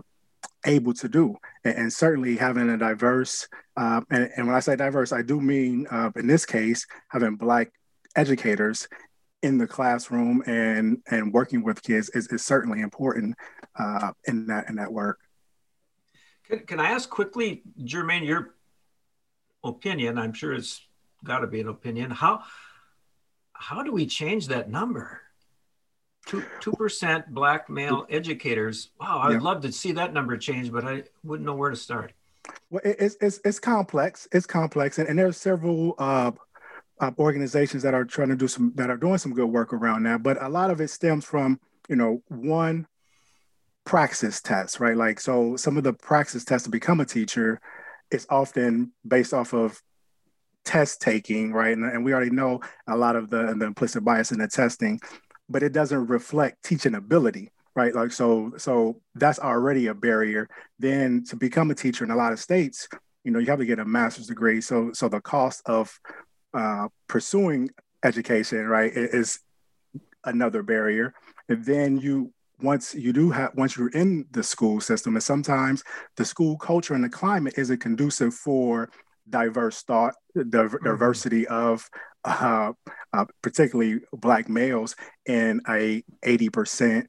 able 0.66 0.94
to 0.96 1.08
do. 1.08 1.36
And, 1.64 1.78
and, 1.78 1.94
certainly 1.94 2.38
having 2.38 2.70
a 2.70 2.78
diverse, 2.78 3.48
uh, 3.76 4.02
and, 4.10 4.30
and, 4.36 4.48
when 4.48 4.56
I 4.56 4.60
say 4.60 4.76
diverse, 4.76 5.12
I 5.12 5.22
do 5.22 5.40
mean 5.40 5.88
uh, 5.92 6.12
in 6.16 6.28
this 6.28 6.46
case, 6.46 6.86
having 7.10 7.36
Black 7.36 7.72
educators 8.16 8.88
in 9.44 9.60
the 9.60 9.68
classroom 9.68 10.42
and, 10.48 10.98
and 11.10 11.32
working 11.32 11.64
with 11.64 11.84
kids 11.84 12.10
is, 12.10 12.28
is 12.30 12.44
certainly 12.44 12.82
important 12.82 13.36
uh, 13.78 14.12
in, 14.26 14.48
that, 14.48 14.68
in 14.70 14.76
that 14.76 14.92
work. 14.92 15.20
Can, 16.48 16.60
can 16.60 16.80
I 16.80 16.90
ask 16.90 17.10
quickly, 17.10 17.64
Jermaine, 17.82 18.26
your 18.26 18.54
opinion? 19.64 20.18
I'm 20.18 20.34
sure 20.34 20.54
it's 20.54 20.82
got 21.24 21.40
to 21.40 21.48
be 21.48 21.62
an 21.62 21.68
opinion. 21.68 22.12
How 22.12 22.44
how 23.54 23.84
do 23.84 23.92
we 23.92 24.06
change 24.06 24.48
that 24.48 24.70
number? 24.70 25.22
Two 26.26 26.44
two 26.60 26.72
percent 26.74 27.34
black 27.34 27.70
male 27.70 28.06
educators. 28.10 28.90
Wow, 29.00 29.20
I 29.20 29.28
would 29.30 29.34
yeah. 29.36 29.40
love 29.42 29.62
to 29.62 29.72
see 29.72 29.94
that 29.94 30.14
number 30.14 30.38
change, 30.38 30.72
but 30.72 30.86
I 30.86 31.04
wouldn't 31.24 31.46
know 31.46 31.56
where 31.56 31.70
to 31.70 31.76
start. 31.76 32.14
Well, 32.70 32.82
it's 32.84 33.18
it's, 33.22 33.40
it's 33.44 33.60
complex. 33.60 34.28
It's 34.32 34.46
complex, 34.46 35.00
and, 35.00 35.08
and 35.08 35.18
there 35.18 35.28
are 35.28 35.34
several 35.34 35.96
uh, 35.98 36.32
uh, 37.00 37.12
organizations 37.18 37.84
that 37.84 37.94
are 37.94 38.06
trying 38.06 38.30
to 38.30 38.36
do 38.36 38.48
some 38.48 38.74
that 38.76 38.90
are 38.90 38.98
doing 38.98 39.18
some 39.18 39.34
good 39.34 39.48
work 39.48 39.74
around 39.74 40.04
that. 40.04 40.24
But 40.24 40.42
a 40.42 40.50
lot 40.50 40.70
of 40.70 40.82
it 40.82 40.90
stems 40.90 41.26
from 41.26 41.60
you 41.90 41.96
know 41.96 42.22
one 42.28 42.88
praxis 43.88 44.42
tests, 44.42 44.82
right? 44.82 44.98
Like, 44.98 45.18
so 45.18 45.56
some 45.56 45.78
of 45.78 45.86
the 45.86 45.94
praxis 45.94 46.44
tests 46.44 46.66
to 46.66 46.70
become 46.70 47.00
a 47.00 47.06
teacher 47.06 47.62
is 48.12 48.28
often 48.30 48.92
based 49.08 49.34
off 49.34 49.54
of 49.54 49.82
test 50.66 51.00
taking, 51.00 51.54
right? 51.54 51.72
And, 51.72 51.86
and 51.86 52.04
we 52.04 52.14
already 52.14 52.32
know 52.32 52.60
a 52.86 52.98
lot 52.98 53.16
of 53.16 53.30
the, 53.30 53.56
the 53.58 53.66
implicit 53.66 54.04
bias 54.04 54.34
in 54.34 54.40
the 54.40 54.48
testing, 54.50 55.00
but 55.48 55.64
it 55.64 55.72
doesn't 55.72 56.08
reflect 56.08 56.66
teaching 56.66 56.96
ability, 56.96 57.50
right? 57.78 57.96
Like, 57.96 58.12
so, 58.12 58.52
so 58.58 59.00
that's 59.16 59.40
already 59.40 59.88
a 59.88 59.94
barrier. 59.94 60.50
Then 60.78 61.24
to 61.30 61.38
become 61.38 61.72
a 61.72 61.76
teacher 61.76 62.04
in 62.04 62.12
a 62.12 62.16
lot 62.18 62.34
of 62.34 62.42
states, 62.42 62.90
you 63.24 63.32
know, 63.32 63.40
you 63.40 63.46
have 63.46 63.60
to 63.60 63.66
get 63.66 63.80
a 63.80 63.86
master's 63.86 64.28
degree. 64.28 64.60
So, 64.60 64.92
so 64.92 65.08
the 65.08 65.22
cost 65.22 65.62
of 65.66 65.98
uh, 66.54 66.90
pursuing 67.08 67.70
education, 68.04 68.68
right, 68.68 68.92
is 68.94 69.40
another 70.26 70.62
barrier. 70.62 71.14
And 71.48 71.64
then 71.64 72.00
you 72.00 72.34
once 72.62 72.96
you 72.96 73.14
do 73.14 73.30
have 73.30 73.52
once 73.56 73.78
you're 73.78 73.90
in 73.90 74.26
the 74.32 74.44
school 74.44 74.82
system 74.82 75.16
and 75.16 75.24
sometimes 75.24 75.84
the 76.16 76.26
school 76.26 76.58
culture 76.58 76.94
and 76.94 77.04
the 77.04 77.10
climate 77.10 77.54
isn't 77.58 77.80
conducive 77.80 78.34
for 78.34 78.90
diverse 79.30 79.84
thought 79.84 80.16
mm-hmm. 80.36 80.84
diversity 80.84 81.48
of 81.48 81.88
uh, 82.26 82.74
uh, 83.14 83.26
particularly 83.42 84.00
black 84.12 84.50
males 84.50 84.96
in 85.26 85.62
a 85.70 86.04
80% 86.26 87.06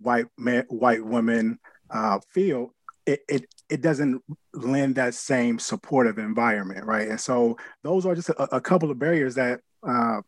white 0.00 0.26
man, 0.38 0.64
white 0.68 1.04
woman 1.04 1.58
uh, 1.90 2.18
field 2.30 2.70
it, 3.06 3.20
it 3.28 3.46
it 3.68 3.80
doesn't 3.80 4.22
lend 4.52 4.96
that 4.96 5.14
same 5.14 5.58
supportive 5.58 6.18
environment 6.18 6.84
right 6.84 7.08
and 7.08 7.20
so 7.20 7.56
those 7.82 8.04
are 8.04 8.14
just 8.14 8.28
a, 8.28 8.56
a 8.56 8.60
couple 8.60 8.90
of 8.90 8.98
barriers 8.98 9.34
that 9.36 9.60
uh, 9.86 10.20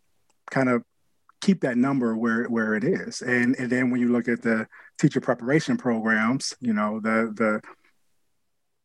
kind 0.51 0.69
of 0.69 0.83
keep 1.43 1.61
that 1.61 1.77
number 1.77 2.17
where 2.17 2.45
where 2.45 2.75
it 2.75 2.85
is. 2.85 3.21
And 3.21 3.55
and 3.59 3.69
then 3.69 3.91
when 3.91 4.01
you 4.01 4.11
look 4.11 4.29
at 4.29 4.41
the 4.41 4.67
teacher 4.99 5.21
preparation 5.21 5.77
programs, 5.77 6.55
you 6.61 6.73
know, 6.73 7.01
the 7.01 7.33
the 7.35 7.61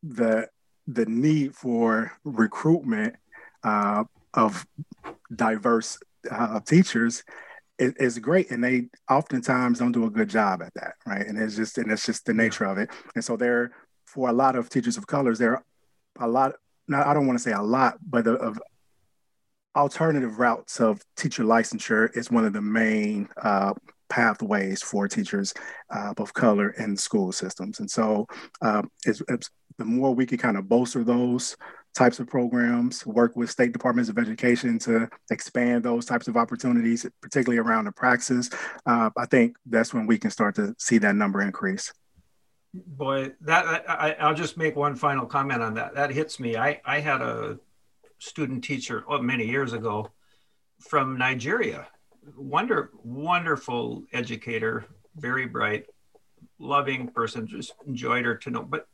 the 0.04 0.50
the 0.88 1.06
need 1.06 1.56
for 1.56 2.12
recruitment 2.24 3.16
uh, 3.64 4.04
of 4.34 4.66
diverse 5.34 6.00
uh, 6.30 6.60
teachers 6.62 7.24
is, 7.78 7.94
is, 7.94 8.20
great, 8.20 8.50
and 8.52 8.64
they 8.64 8.88
oftentimes 9.10 9.80
don't 9.80 9.92
do 9.92 10.06
a 10.06 10.10
good 10.10 10.30
job 10.30 10.62
at 10.62 10.74
that, 10.76 10.94
right? 11.06 11.28
And 11.28 11.38
it's 11.38 11.56
just 11.56 11.78
and 11.78 11.92
it's 11.92 12.06
just 12.06 12.26
the 12.26 12.34
nature 12.34 12.66
of 12.66 12.78
it. 12.78 12.90
And 13.16 13.24
so 13.24 13.38
there, 13.38 13.72
for 14.06 14.30
a 14.30 14.34
lot 14.34 14.56
of 14.56 14.70
teachers 14.70 14.98
of 14.98 15.06
colors, 15.08 15.38
there 15.38 15.58
are 15.58 15.64
a 16.20 16.28
lot. 16.28 16.54
Now 16.88 17.08
I 17.08 17.14
don't 17.14 17.28
want 17.28 17.38
to 17.38 17.44
say 17.44 17.52
a 17.52 17.62
lot, 17.62 17.98
but 18.02 18.24
the, 18.24 18.34
of 18.34 18.60
alternative 19.78 20.40
routes 20.40 20.82
of 20.82 21.02
teacher 21.16 21.44
licensure 21.44 22.16
is 22.18 22.32
one 22.32 22.46
of 22.46 22.54
the 22.54 22.62
main 22.62 23.30
uh, 23.42 23.74
pathways 24.10 24.82
for 24.82 25.08
teachers 25.08 25.54
uh, 25.96 26.14
of 26.18 26.34
color 26.34 26.72
in 26.72 26.98
school 26.98 27.32
systems. 27.32 27.80
And 27.80 27.90
so 27.90 28.28
um, 28.62 28.90
it's, 29.06 29.22
it's, 29.30 29.50
the 29.78 29.86
more 29.86 30.16
we 30.16 30.26
can 30.26 30.40
kind 30.40 30.58
of 30.58 30.68
bolster 30.68 31.04
those 31.04 31.56
types 31.94 32.20
of 32.20 32.28
programs, 32.28 33.06
work 33.06 33.36
with 33.36 33.50
state 33.52 33.72
departments 33.72 34.10
of 34.10 34.18
education 34.18 34.80
to 34.80 35.08
expand 35.30 35.84
those 35.84 36.06
types 36.06 36.28
of 36.28 36.36
opportunities, 36.36 37.06
particularly 37.22 37.60
around 37.60 37.86
the 37.86 37.92
praxis, 37.92 38.50
uh, 38.88 39.10
I 39.16 39.26
think 39.28 39.56
that's 39.68 39.94
when 39.94 40.08
we 40.08 40.18
can 40.18 40.32
start 40.32 40.56
to 40.56 40.74
see 40.80 40.98
that 41.00 41.16
number 41.16 41.42
increase. 41.42 41.94
Boy, 42.74 43.32
that 43.42 43.86
I, 43.90 44.16
I'll 44.20 44.36
just 44.36 44.58
make 44.58 44.76
one 44.76 44.96
final 44.96 45.26
comment 45.26 45.62
on 45.62 45.76
that. 45.76 45.96
That 45.96 46.12
hits 46.12 46.40
me. 46.40 46.58
I, 46.58 46.82
I 46.86 47.00
had 47.00 47.22
a 47.22 47.60
student 48.20 48.64
teacher 48.64 49.04
oh, 49.08 49.22
many 49.22 49.46
years 49.46 49.74
ago 49.74 50.12
from 50.80 51.18
Nigeria. 51.18 51.88
Wonder, 52.36 52.92
wonderful 53.04 54.04
educator, 54.12 54.86
very 55.16 55.46
bright, 55.46 55.86
loving 56.60 57.08
person. 57.08 57.48
Just 57.48 57.74
enjoyed 57.86 58.26
her 58.26 58.36
to 58.36 58.50
know, 58.50 58.64
but 58.64 58.88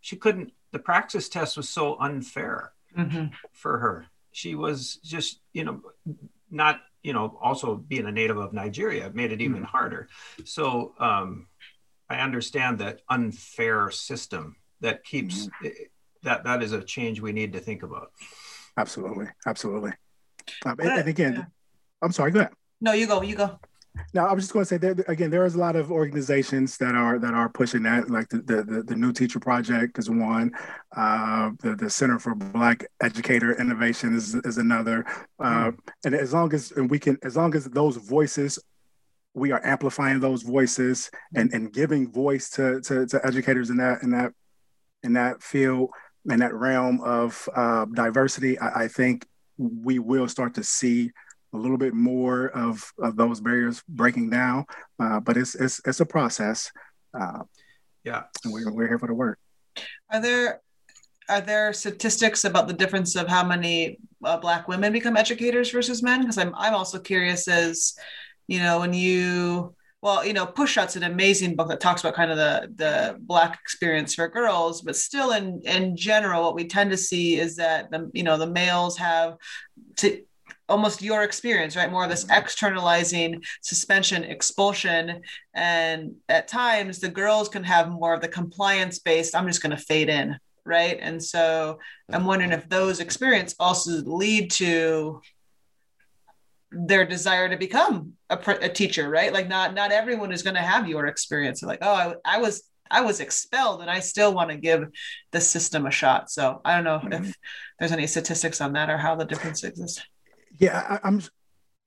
she 0.00 0.16
couldn't. 0.16 0.52
The 0.72 0.78
praxis 0.78 1.28
test 1.28 1.56
was 1.56 1.68
so 1.68 1.98
unfair 2.00 2.72
mm-hmm. 2.96 3.26
for 3.52 3.78
her. 3.78 4.06
She 4.32 4.54
was 4.54 4.96
just, 5.02 5.40
you 5.52 5.64
know, 5.64 5.82
not, 6.50 6.80
you 7.02 7.12
know, 7.12 7.36
also 7.42 7.76
being 7.76 8.06
a 8.06 8.12
native 8.12 8.38
of 8.38 8.52
Nigeria 8.52 9.10
made 9.12 9.32
it 9.32 9.40
even 9.40 9.58
mm-hmm. 9.58 9.64
harder. 9.64 10.08
So 10.44 10.94
um, 10.98 11.48
I 12.08 12.20
understand 12.20 12.78
that 12.78 13.00
unfair 13.08 13.90
system 13.90 14.56
that 14.80 15.04
keeps 15.04 15.46
mm-hmm. 15.46 15.68
that 16.22 16.44
that 16.44 16.62
is 16.62 16.72
a 16.72 16.82
change 16.82 17.20
we 17.20 17.32
need 17.32 17.52
to 17.52 17.60
think 17.60 17.82
about. 17.82 18.12
Absolutely, 18.80 19.26
absolutely. 19.46 19.92
Um, 20.64 20.76
and, 20.80 20.90
and, 21.00 21.08
again, 21.08 21.34
yeah. 21.34 21.44
I'm 22.02 22.12
sorry. 22.12 22.30
Go 22.30 22.40
ahead. 22.40 22.52
No, 22.80 22.92
you 22.92 23.06
go. 23.06 23.22
You 23.22 23.36
go. 23.36 23.58
Now, 24.14 24.26
I 24.26 24.32
was 24.32 24.44
just 24.44 24.52
going 24.52 24.64
to 24.64 24.68
say 24.68 24.78
that 24.78 25.08
again, 25.08 25.30
there 25.30 25.44
is 25.44 25.54
a 25.54 25.58
lot 25.58 25.76
of 25.76 25.90
organizations 25.90 26.78
that 26.78 26.94
are 26.94 27.18
that 27.18 27.34
are 27.34 27.48
pushing 27.48 27.82
that, 27.82 28.08
like 28.08 28.28
the 28.28 28.38
the, 28.38 28.82
the, 28.86 28.96
New 28.96 29.12
Teacher 29.12 29.40
Project 29.40 29.98
is 29.98 30.08
one, 30.08 30.52
uh, 30.96 31.50
the 31.60 31.74
the 31.74 31.90
Center 31.90 32.18
for 32.18 32.34
Black 32.34 32.86
Educator 33.02 33.60
Innovation 33.60 34.16
is 34.16 34.34
is 34.34 34.58
another, 34.58 35.04
uh, 35.40 35.70
mm. 35.70 35.78
and 36.04 36.14
as 36.14 36.32
long 36.32 36.54
as 36.54 36.72
and 36.72 36.88
we 36.88 36.98
can, 36.98 37.18
as 37.22 37.36
long 37.36 37.54
as 37.54 37.64
those 37.64 37.96
voices 37.96 38.58
we 39.34 39.52
are 39.52 39.64
amplifying 39.64 40.20
those 40.20 40.42
voices 40.42 41.10
and, 41.34 41.52
and 41.52 41.72
giving 41.72 42.10
voice 42.10 42.50
to, 42.50 42.80
to, 42.80 43.06
to 43.06 43.24
educators 43.24 43.70
in 43.70 43.76
that 43.76 44.02
in 44.02 44.10
that 44.10 44.32
in 45.02 45.12
that 45.14 45.42
field 45.42 45.90
in 46.28 46.40
that 46.40 46.54
realm 46.54 47.00
of 47.00 47.48
uh, 47.54 47.86
diversity, 47.86 48.58
I, 48.58 48.84
I, 48.84 48.88
think 48.88 49.26
we 49.56 49.98
will 49.98 50.28
start 50.28 50.54
to 50.54 50.62
see 50.62 51.10
a 51.52 51.56
little 51.56 51.78
bit 51.78 51.94
more 51.94 52.48
of, 52.48 52.92
of 52.98 53.16
those 53.16 53.40
barriers 53.40 53.82
breaking 53.88 54.30
down. 54.30 54.66
Uh, 54.98 55.20
but 55.20 55.36
it's, 55.36 55.54
it's 55.54 55.80
it's 55.86 56.00
a 56.00 56.06
process. 56.06 56.70
Uh, 57.18 57.42
yeah, 58.04 58.24
we're 58.44 58.70
we're 58.72 58.88
here 58.88 58.98
for 58.98 59.06
the 59.06 59.14
work. 59.14 59.38
Are 60.10 60.20
there 60.20 60.60
are 61.28 61.40
there 61.40 61.72
statistics 61.72 62.44
about 62.44 62.66
the 62.66 62.74
difference 62.74 63.16
of 63.16 63.28
how 63.28 63.44
many 63.44 63.98
uh, 64.24 64.36
Black 64.36 64.68
women 64.68 64.92
become 64.92 65.16
educators 65.16 65.70
versus 65.70 66.02
men? 66.02 66.20
Because 66.20 66.38
I'm 66.38 66.54
I'm 66.56 66.74
also 66.74 66.98
curious 66.98 67.48
as 67.48 67.94
you 68.46 68.58
know 68.58 68.80
when 68.80 68.92
you 68.92 69.74
well 70.02 70.24
you 70.24 70.32
know 70.32 70.46
Pushout's 70.46 70.96
an 70.96 71.02
amazing 71.02 71.56
book 71.56 71.68
that 71.68 71.80
talks 71.80 72.02
about 72.02 72.14
kind 72.14 72.30
of 72.30 72.36
the 72.36 72.72
the 72.74 73.16
black 73.20 73.58
experience 73.62 74.14
for 74.14 74.28
girls 74.28 74.82
but 74.82 74.96
still 74.96 75.32
in 75.32 75.60
in 75.64 75.96
general 75.96 76.42
what 76.42 76.54
we 76.54 76.66
tend 76.66 76.90
to 76.90 76.96
see 76.96 77.38
is 77.38 77.56
that 77.56 77.90
the 77.90 78.10
you 78.12 78.22
know 78.22 78.36
the 78.36 78.46
males 78.46 78.96
have 78.96 79.36
to 79.96 80.22
almost 80.70 81.02
your 81.02 81.24
experience, 81.24 81.76
right? 81.76 81.90
More 81.90 82.04
of 82.04 82.10
this 82.10 82.24
mm-hmm. 82.24 82.40
externalizing 82.40 83.42
suspension, 83.60 84.24
expulsion. 84.24 85.22
And 85.52 86.14
at 86.28 86.48
times 86.48 87.00
the 87.00 87.08
girls 87.08 87.48
can 87.48 87.64
have 87.64 87.90
more 87.90 88.14
of 88.14 88.20
the 88.20 88.28
compliance 88.28 89.00
based, 89.00 89.34
I'm 89.34 89.48
just 89.48 89.62
going 89.62 89.76
to 89.76 89.82
fade 89.82 90.08
in, 90.08 90.38
right? 90.64 90.96
And 91.00 91.22
so 91.22 91.78
I'm 92.10 92.24
wondering 92.24 92.52
if 92.52 92.68
those 92.68 93.00
experience 93.00 93.54
also 93.58 94.02
lead 94.04 94.50
to 94.52 95.20
their 96.72 97.04
desire 97.04 97.48
to 97.48 97.56
become 97.56 98.12
a, 98.28 98.38
a 98.60 98.68
teacher, 98.68 99.08
right? 99.08 99.32
Like 99.32 99.48
not 99.48 99.74
not 99.74 99.92
everyone 99.92 100.32
is 100.32 100.42
going 100.42 100.54
to 100.54 100.62
have 100.62 100.88
your 100.88 101.06
experience. 101.06 101.62
Like, 101.62 101.80
oh, 101.82 101.92
I, 101.92 102.14
I 102.24 102.38
was 102.38 102.62
I 102.90 103.02
was 103.02 103.20
expelled 103.20 103.80
and 103.80 103.90
I 103.90 104.00
still 104.00 104.34
want 104.34 104.50
to 104.50 104.56
give 104.56 104.88
the 105.30 105.40
system 105.40 105.86
a 105.86 105.90
shot. 105.90 106.30
So 106.30 106.60
I 106.64 106.74
don't 106.74 106.84
know 106.84 106.98
mm-hmm. 106.98 107.24
if 107.24 107.36
there's 107.78 107.92
any 107.92 108.06
statistics 108.06 108.60
on 108.60 108.72
that 108.74 108.90
or 108.90 108.98
how 108.98 109.14
the 109.14 109.24
difference 109.24 109.64
exists. 109.64 110.02
Yeah, 110.58 110.98
I, 111.02 111.08
am 111.08 111.22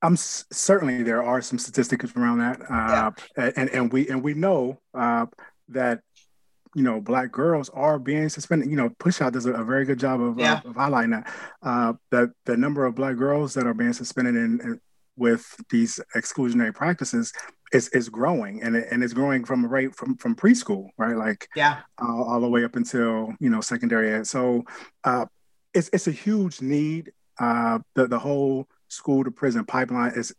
I'm 0.01 0.17
certainly 0.17 1.03
there 1.03 1.23
are 1.23 1.41
some 1.41 1.59
statistics 1.59 2.13
around 2.15 2.39
that, 2.39 2.61
uh, 2.61 3.11
yeah. 3.37 3.51
and 3.55 3.69
and 3.69 3.93
we 3.93 4.07
and 4.09 4.23
we 4.23 4.33
know 4.33 4.79
uh, 4.93 5.27
that 5.69 6.01
you 6.75 6.83
know 6.83 7.01
black 7.01 7.31
girls 7.31 7.69
are 7.69 7.99
being 7.99 8.29
suspended. 8.29 8.69
You 8.69 8.75
know, 8.75 8.89
Pushout 8.89 9.33
does 9.33 9.45
a, 9.45 9.53
a 9.53 9.63
very 9.63 9.85
good 9.85 9.99
job 9.99 10.21
of, 10.21 10.39
yeah. 10.39 10.59
of, 10.59 10.65
of 10.65 10.75
highlighting 10.75 11.11
that. 11.11 11.33
Uh, 11.61 11.93
that 12.11 12.31
the 12.45 12.57
number 12.57 12.85
of 12.85 12.95
black 12.95 13.17
girls 13.17 13.53
that 13.53 13.67
are 13.67 13.73
being 13.73 13.93
suspended 13.93 14.35
in, 14.35 14.59
in 14.61 14.81
with 15.15 15.55
these 15.69 15.99
exclusionary 16.15 16.73
practices 16.73 17.31
is 17.71 17.87
is 17.89 18.09
growing 18.09 18.61
and 18.63 18.75
it, 18.75 18.87
and 18.91 19.03
it's 19.03 19.13
growing 19.13 19.43
from 19.43 19.65
right 19.65 19.93
from 19.95 20.15
from 20.17 20.35
preschool 20.35 20.87
right 20.97 21.15
like 21.15 21.47
yeah 21.55 21.79
uh, 22.01 22.23
all 22.23 22.39
the 22.39 22.49
way 22.49 22.63
up 22.63 22.75
until 22.75 23.33
you 23.39 23.49
know 23.49 23.61
secondary 23.61 24.23
so 24.25 24.63
uh, 25.03 25.25
it's 25.73 25.89
it's 25.93 26.07
a 26.07 26.11
huge 26.11 26.61
need 26.61 27.11
uh, 27.39 27.79
the 27.95 28.07
the 28.07 28.19
whole 28.19 28.67
school 28.87 29.23
to 29.23 29.31
prison 29.31 29.65
pipeline 29.65 30.11
is 30.15 30.33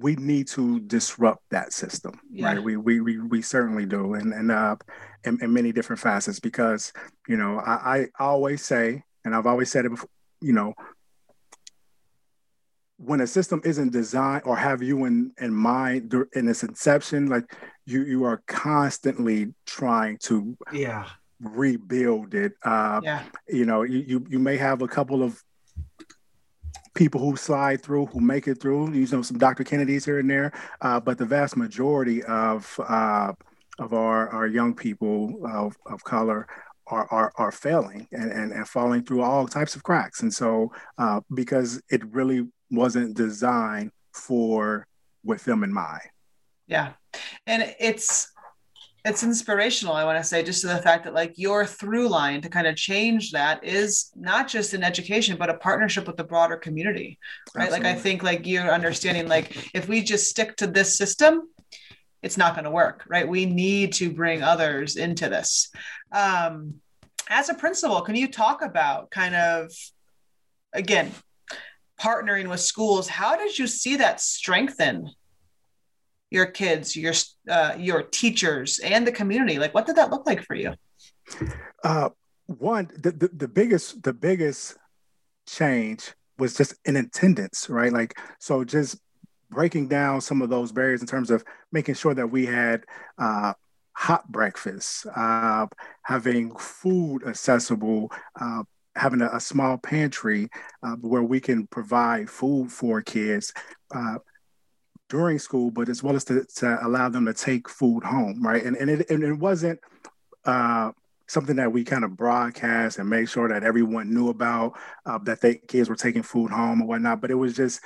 we 0.00 0.16
need 0.16 0.48
to 0.48 0.80
disrupt 0.80 1.42
that 1.50 1.72
system 1.72 2.18
yeah. 2.30 2.46
right 2.46 2.62
we, 2.62 2.76
we 2.76 3.00
we 3.00 3.18
we 3.18 3.40
certainly 3.40 3.86
do 3.86 4.14
and 4.14 4.32
and 4.32 4.50
uh 4.50 4.76
in, 5.26 5.38
in 5.42 5.52
many 5.52 5.72
different 5.72 6.00
facets 6.00 6.40
because 6.40 6.92
you 7.28 7.36
know 7.36 7.58
I, 7.58 8.08
I 8.18 8.24
always 8.24 8.64
say 8.64 9.02
and 9.24 9.34
i've 9.34 9.46
always 9.46 9.70
said 9.70 9.84
it 9.84 9.90
before 9.90 10.08
you 10.40 10.52
know 10.52 10.74
when 12.98 13.20
a 13.20 13.26
system 13.26 13.60
isn't 13.64 13.92
designed 13.92 14.44
or 14.46 14.56
have 14.56 14.82
you 14.82 15.04
in 15.04 15.32
in 15.38 15.52
mind 15.52 16.14
in 16.32 16.48
its 16.48 16.62
inception 16.62 17.26
like 17.26 17.44
you 17.84 18.04
you 18.04 18.24
are 18.24 18.42
constantly 18.46 19.52
trying 19.66 20.18
to 20.18 20.56
yeah 20.72 21.06
rebuild 21.40 22.34
it 22.34 22.52
uh 22.64 23.00
yeah. 23.02 23.22
you 23.48 23.66
know 23.66 23.82
you, 23.82 23.98
you 23.98 24.26
you 24.30 24.38
may 24.38 24.56
have 24.56 24.80
a 24.80 24.88
couple 24.88 25.22
of 25.22 25.42
people 26.96 27.20
who 27.20 27.36
slide 27.36 27.82
through, 27.82 28.06
who 28.06 28.20
make 28.20 28.48
it 28.48 28.60
through. 28.60 28.92
You 28.92 29.06
know, 29.06 29.22
some 29.22 29.38
Dr. 29.38 29.62
Kennedys 29.62 30.04
here 30.04 30.18
and 30.18 30.28
there, 30.28 30.52
uh, 30.80 30.98
but 30.98 31.18
the 31.18 31.26
vast 31.26 31.56
majority 31.56 32.24
of 32.24 32.80
uh, 32.88 33.34
of 33.78 33.92
our, 33.92 34.28
our 34.30 34.46
young 34.46 34.74
people 34.74 35.40
of, 35.46 35.76
of 35.86 36.02
color 36.04 36.46
are, 36.86 37.06
are, 37.10 37.32
are 37.36 37.52
failing 37.52 38.06
and, 38.12 38.30
and, 38.30 38.52
and 38.52 38.68
falling 38.68 39.02
through 39.02 39.22
all 39.22 39.46
types 39.46 39.74
of 39.74 39.82
cracks. 39.82 40.22
And 40.22 40.32
so, 40.32 40.72
uh, 40.98 41.20
because 41.34 41.82
it 41.90 42.04
really 42.06 42.46
wasn't 42.70 43.16
designed 43.16 43.90
for 44.12 44.86
with 45.24 45.44
them 45.44 45.64
in 45.64 45.72
mind. 45.72 46.08
Yeah, 46.66 46.92
and 47.46 47.74
it's 47.78 48.32
it's 49.06 49.22
inspirational 49.22 49.94
i 49.94 50.04
want 50.04 50.18
to 50.18 50.24
say 50.24 50.42
just 50.42 50.60
to 50.60 50.66
the 50.66 50.78
fact 50.78 51.04
that 51.04 51.14
like 51.14 51.32
your 51.36 51.64
through 51.64 52.08
line 52.08 52.40
to 52.40 52.48
kind 52.48 52.66
of 52.66 52.74
change 52.74 53.30
that 53.30 53.62
is 53.62 54.10
not 54.16 54.48
just 54.48 54.74
in 54.74 54.82
education 54.82 55.36
but 55.38 55.48
a 55.48 55.54
partnership 55.54 56.08
with 56.08 56.16
the 56.16 56.24
broader 56.24 56.56
community 56.56 57.16
right 57.54 57.66
Absolutely. 57.66 57.88
like 57.88 57.96
i 57.96 58.00
think 58.00 58.22
like 58.24 58.46
you're 58.46 58.72
understanding 58.72 59.28
like 59.28 59.70
if 59.74 59.88
we 59.88 60.02
just 60.02 60.28
stick 60.28 60.56
to 60.56 60.66
this 60.66 60.98
system 60.98 61.48
it's 62.26 62.36
not 62.36 62.54
going 62.54 62.64
to 62.64 62.70
work 62.70 63.04
right 63.08 63.26
we 63.26 63.46
need 63.46 63.92
to 63.92 64.10
bring 64.10 64.42
others 64.42 64.96
into 64.96 65.28
this 65.28 65.70
um, 66.12 66.74
as 67.28 67.48
a 67.48 67.54
principal 67.54 68.00
can 68.02 68.14
you 68.14 68.28
talk 68.28 68.62
about 68.62 69.10
kind 69.10 69.34
of 69.34 69.70
again 70.72 71.10
partnering 72.00 72.48
with 72.48 72.60
schools 72.60 73.08
how 73.08 73.36
did 73.36 73.58
you 73.58 73.66
see 73.66 73.96
that 73.96 74.20
strengthen 74.20 75.10
your 76.30 76.46
kids, 76.46 76.96
your 76.96 77.14
uh, 77.48 77.74
your 77.78 78.02
teachers, 78.02 78.78
and 78.80 79.06
the 79.06 79.12
community? 79.12 79.58
Like, 79.58 79.74
what 79.74 79.86
did 79.86 79.96
that 79.96 80.10
look 80.10 80.26
like 80.26 80.42
for 80.42 80.54
you? 80.54 80.74
Uh, 81.84 82.10
one, 82.46 82.90
the, 82.96 83.12
the, 83.12 83.28
the 83.28 83.48
biggest 83.48 84.02
the 84.02 84.12
biggest 84.12 84.76
change 85.48 86.12
was 86.38 86.54
just 86.54 86.74
in 86.84 86.96
attendance, 86.96 87.68
right? 87.70 87.92
Like, 87.92 88.14
so 88.40 88.64
just 88.64 88.98
breaking 89.50 89.88
down 89.88 90.20
some 90.20 90.42
of 90.42 90.50
those 90.50 90.72
barriers 90.72 91.00
in 91.00 91.06
terms 91.06 91.30
of 91.30 91.44
making 91.72 91.94
sure 91.94 92.14
that 92.14 92.28
we 92.28 92.46
had 92.46 92.84
uh, 93.18 93.52
hot 93.92 94.30
breakfast, 94.30 95.06
uh, 95.14 95.66
having 96.02 96.54
food 96.56 97.26
accessible, 97.26 98.12
uh, 98.40 98.62
having 98.94 99.20
a, 99.20 99.28
a, 99.32 99.40
small 99.40 99.76
pantry 99.78 100.48
uh, 100.82 100.96
where 101.00 101.22
we 101.22 101.40
can 101.40 101.66
provide 101.66 102.28
food 102.30 102.70
for 102.70 103.02
kids. 103.02 103.52
Uh, 103.94 104.16
during 105.08 105.38
school, 105.38 105.70
but 105.70 105.88
as 105.88 106.02
well 106.02 106.16
as 106.16 106.24
to, 106.24 106.44
to 106.56 106.84
allow 106.84 107.08
them 107.08 107.26
to 107.26 107.32
take 107.32 107.68
food 107.68 108.02
home, 108.02 108.42
right? 108.44 108.64
And 108.64 108.76
and 108.76 108.90
it 108.90 109.08
and 109.08 109.22
it 109.22 109.34
wasn't 109.34 109.78
uh, 110.44 110.90
something 111.28 111.56
that 111.56 111.72
we 111.72 111.84
kind 111.84 112.04
of 112.04 112.16
broadcast 112.16 112.98
and 112.98 113.08
make 113.08 113.28
sure 113.28 113.48
that 113.48 113.64
everyone 113.64 114.12
knew 114.12 114.28
about 114.28 114.78
uh, 115.04 115.18
that 115.18 115.40
they 115.40 115.56
kids 115.56 115.88
were 115.88 115.96
taking 115.96 116.22
food 116.22 116.50
home 116.50 116.82
or 116.82 116.88
whatnot, 116.88 117.20
but 117.20 117.30
it 117.30 117.34
was 117.34 117.54
just 117.54 117.80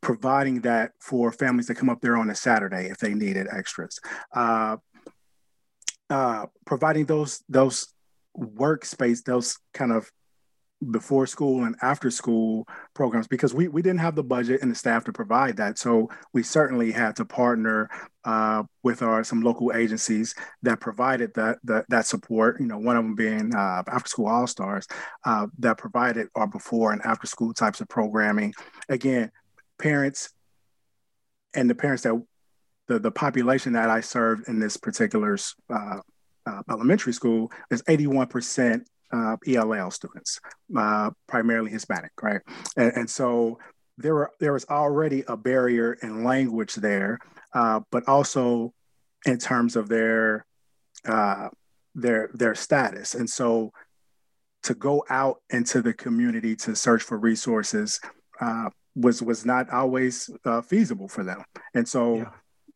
providing 0.00 0.60
that 0.62 0.92
for 1.00 1.32
families 1.32 1.66
to 1.66 1.74
come 1.74 1.88
up 1.88 2.00
there 2.00 2.16
on 2.16 2.30
a 2.30 2.34
Saturday 2.34 2.86
if 2.86 2.98
they 2.98 3.14
needed 3.14 3.46
extras. 3.50 3.98
Uh, 4.32 4.76
uh, 6.10 6.46
providing 6.64 7.04
those 7.04 7.42
those 7.48 7.92
workspace, 8.36 9.22
those 9.24 9.58
kind 9.74 9.92
of 9.92 10.10
before 10.90 11.26
school 11.26 11.64
and 11.64 11.74
after 11.82 12.08
school 12.08 12.66
programs 12.94 13.26
because 13.26 13.52
we, 13.52 13.66
we 13.66 13.82
didn't 13.82 13.98
have 13.98 14.14
the 14.14 14.22
budget 14.22 14.62
and 14.62 14.70
the 14.70 14.76
staff 14.76 15.04
to 15.04 15.12
provide 15.12 15.56
that 15.56 15.76
so 15.76 16.08
we 16.32 16.42
certainly 16.42 16.92
had 16.92 17.16
to 17.16 17.24
partner 17.24 17.90
uh, 18.24 18.62
with 18.84 19.02
our 19.02 19.24
some 19.24 19.42
local 19.42 19.72
agencies 19.72 20.36
that 20.62 20.78
provided 20.78 21.34
that 21.34 21.58
that, 21.64 21.84
that 21.88 22.06
support 22.06 22.60
you 22.60 22.66
know 22.66 22.78
one 22.78 22.96
of 22.96 23.02
them 23.02 23.16
being 23.16 23.52
uh, 23.56 23.82
after 23.88 24.08
school 24.08 24.28
all 24.28 24.46
stars 24.46 24.86
uh, 25.24 25.48
that 25.58 25.78
provided 25.78 26.28
our 26.36 26.46
before 26.46 26.92
and 26.92 27.02
after 27.04 27.26
school 27.26 27.52
types 27.52 27.80
of 27.80 27.88
programming 27.88 28.54
again 28.88 29.30
parents 29.78 30.30
and 31.54 31.68
the 31.68 31.74
parents 31.74 32.02
that 32.02 32.20
the, 32.88 32.98
the 32.98 33.10
population 33.10 33.72
that 33.72 33.90
i 33.90 34.00
served 34.00 34.48
in 34.48 34.58
this 34.58 34.76
particular 34.76 35.36
uh, 35.70 36.00
uh, 36.46 36.62
elementary 36.70 37.12
school 37.12 37.50
is 37.70 37.82
81% 37.82 38.84
uh, 39.12 39.36
ELL 39.46 39.90
students, 39.90 40.40
uh, 40.76 41.10
primarily 41.26 41.70
Hispanic, 41.70 42.12
right? 42.22 42.40
And, 42.76 42.92
and, 42.94 43.10
so 43.10 43.58
there 43.96 44.14
were 44.14 44.30
there 44.38 44.52
was 44.52 44.66
already 44.66 45.24
a 45.28 45.36
barrier 45.36 45.94
in 46.02 46.24
language 46.24 46.74
there, 46.74 47.18
uh, 47.54 47.80
but 47.90 48.06
also 48.06 48.72
in 49.26 49.38
terms 49.38 49.76
of 49.76 49.88
their 49.88 50.46
uh, 51.06 51.48
their 51.94 52.30
their 52.34 52.54
status. 52.54 53.14
And 53.14 53.28
so 53.28 53.72
to 54.64 54.74
go 54.74 55.04
out 55.08 55.38
into 55.50 55.80
the 55.80 55.94
community 55.94 56.54
to 56.56 56.76
search 56.76 57.02
for 57.02 57.18
resources 57.18 58.00
was 58.98 59.22
was 59.22 59.46
not 59.46 59.70
always 59.70 60.30
uh, 60.44 60.60
feasible 60.62 61.08
for 61.08 61.24
them. 61.24 61.44
And 61.74 61.88
so. 61.88 62.16
Yeah 62.16 62.30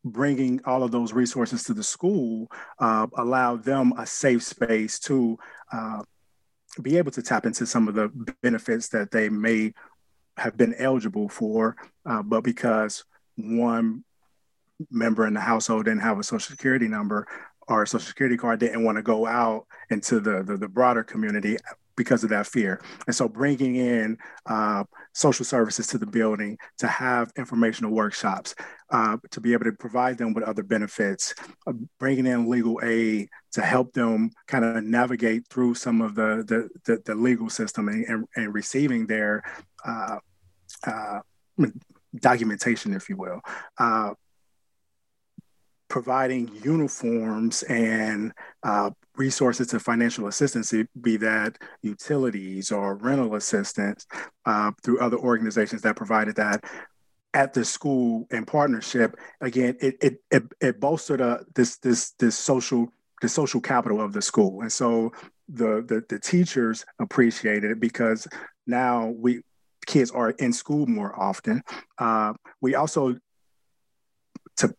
bringing 0.05 0.59
all 0.65 0.83
of 0.83 0.91
those 0.91 1.13
resources 1.13 1.63
to 1.63 1.73
the 1.73 1.81
school 1.81 2.51
uh, 2.79 3.07
allowed 3.17 3.63
them 3.63 3.93
a 3.97 4.05
safe 4.05 4.43
space 4.43 4.99
to 4.99 5.37
uh, 5.71 6.01
be 6.81 6.97
able 6.97 7.11
to 7.11 7.21
tap 7.21 7.45
into 7.45 7.65
some 7.65 7.87
of 7.87 7.95
the 7.95 8.09
benefits 8.41 8.89
that 8.89 9.11
they 9.11 9.29
may 9.29 9.73
have 10.37 10.57
been 10.57 10.73
eligible 10.75 11.29
for, 11.29 11.75
uh, 12.05 12.21
but 12.21 12.43
because 12.43 13.05
one 13.37 14.03
member 14.91 15.27
in 15.27 15.33
the 15.33 15.39
household 15.39 15.85
didn't 15.85 16.01
have 16.01 16.19
a 16.19 16.23
social 16.23 16.51
security 16.51 16.87
number 16.87 17.27
or 17.67 17.83
a 17.83 17.87
social 17.87 18.07
security 18.07 18.35
card 18.35 18.59
didn't 18.59 18.83
want 18.83 18.97
to 18.97 19.01
go 19.01 19.25
out 19.25 19.65
into 19.89 20.19
the, 20.19 20.43
the, 20.43 20.57
the 20.57 20.67
broader 20.67 21.03
community 21.03 21.57
because 21.95 22.23
of 22.23 22.29
that 22.31 22.47
fear. 22.47 22.81
And 23.05 23.15
so 23.15 23.29
bringing 23.29 23.75
in 23.75 24.17
uh, 24.47 24.83
social 25.13 25.45
services 25.45 25.87
to 25.87 25.97
the 25.97 26.05
building 26.05 26.57
to 26.77 26.87
have 26.87 27.31
informational 27.37 27.91
workshops, 27.91 28.55
uh, 28.91 29.17
to 29.31 29.39
be 29.39 29.53
able 29.53 29.65
to 29.65 29.71
provide 29.73 30.17
them 30.17 30.33
with 30.33 30.43
other 30.43 30.63
benefits, 30.63 31.33
uh, 31.67 31.73
bringing 31.99 32.25
in 32.25 32.49
legal 32.49 32.79
aid 32.83 33.29
to 33.51 33.61
help 33.61 33.93
them 33.93 34.31
kind 34.47 34.65
of 34.65 34.83
navigate 34.83 35.47
through 35.49 35.75
some 35.75 36.01
of 36.01 36.15
the, 36.15 36.43
the, 36.47 36.69
the, 36.85 37.01
the 37.05 37.15
legal 37.15 37.49
system 37.49 37.87
and, 37.87 38.05
and, 38.05 38.25
and 38.35 38.53
receiving 38.53 39.05
their 39.05 39.43
uh, 39.85 40.17
uh, 40.85 41.19
documentation, 42.15 42.93
if 42.93 43.09
you 43.09 43.17
will. 43.17 43.39
Providing 45.93 46.49
uniforms 46.63 47.61
and 47.69 48.33
uh, 48.63 48.89
resources 49.15 49.67
to 49.67 49.79
financial 49.79 50.25
assistance, 50.25 50.73
be 50.99 51.17
that 51.17 51.59
utilities 51.83 52.71
or 52.71 52.95
rental 52.95 53.35
assistance 53.35 54.07
uh, 54.47 54.71
through 54.83 54.99
other 54.99 55.17
organizations 55.17 55.83
that 55.83 55.95
provided 55.95 56.35
that 56.37 56.63
at 57.35 57.53
the 57.53 57.63
school 57.63 58.25
in 58.31 58.43
partnership. 58.43 59.15
Again, 59.39 59.77
it 59.81 59.95
it 60.01 60.15
it, 60.31 60.43
it 60.59 60.79
bolstered 60.79 61.21
uh, 61.21 61.41
this 61.53 61.77
this 61.77 62.13
this 62.17 62.35
social 62.35 62.87
the 63.21 63.29
social 63.29 63.61
capital 63.61 64.01
of 64.01 64.13
the 64.13 64.21
school, 64.23 64.61
and 64.61 64.71
so 64.71 65.11
the 65.47 65.85
the, 65.87 66.03
the 66.09 66.19
teachers 66.19 66.83
appreciated 66.97 67.69
it 67.69 67.79
because 67.79 68.27
now 68.65 69.13
we 69.15 69.43
kids 69.85 70.09
are 70.09 70.31
in 70.31 70.53
school 70.53 70.87
more 70.87 71.13
often. 71.19 71.61
Uh, 71.99 72.33
we 72.61 72.73
also 72.73 73.15
to 74.57 74.73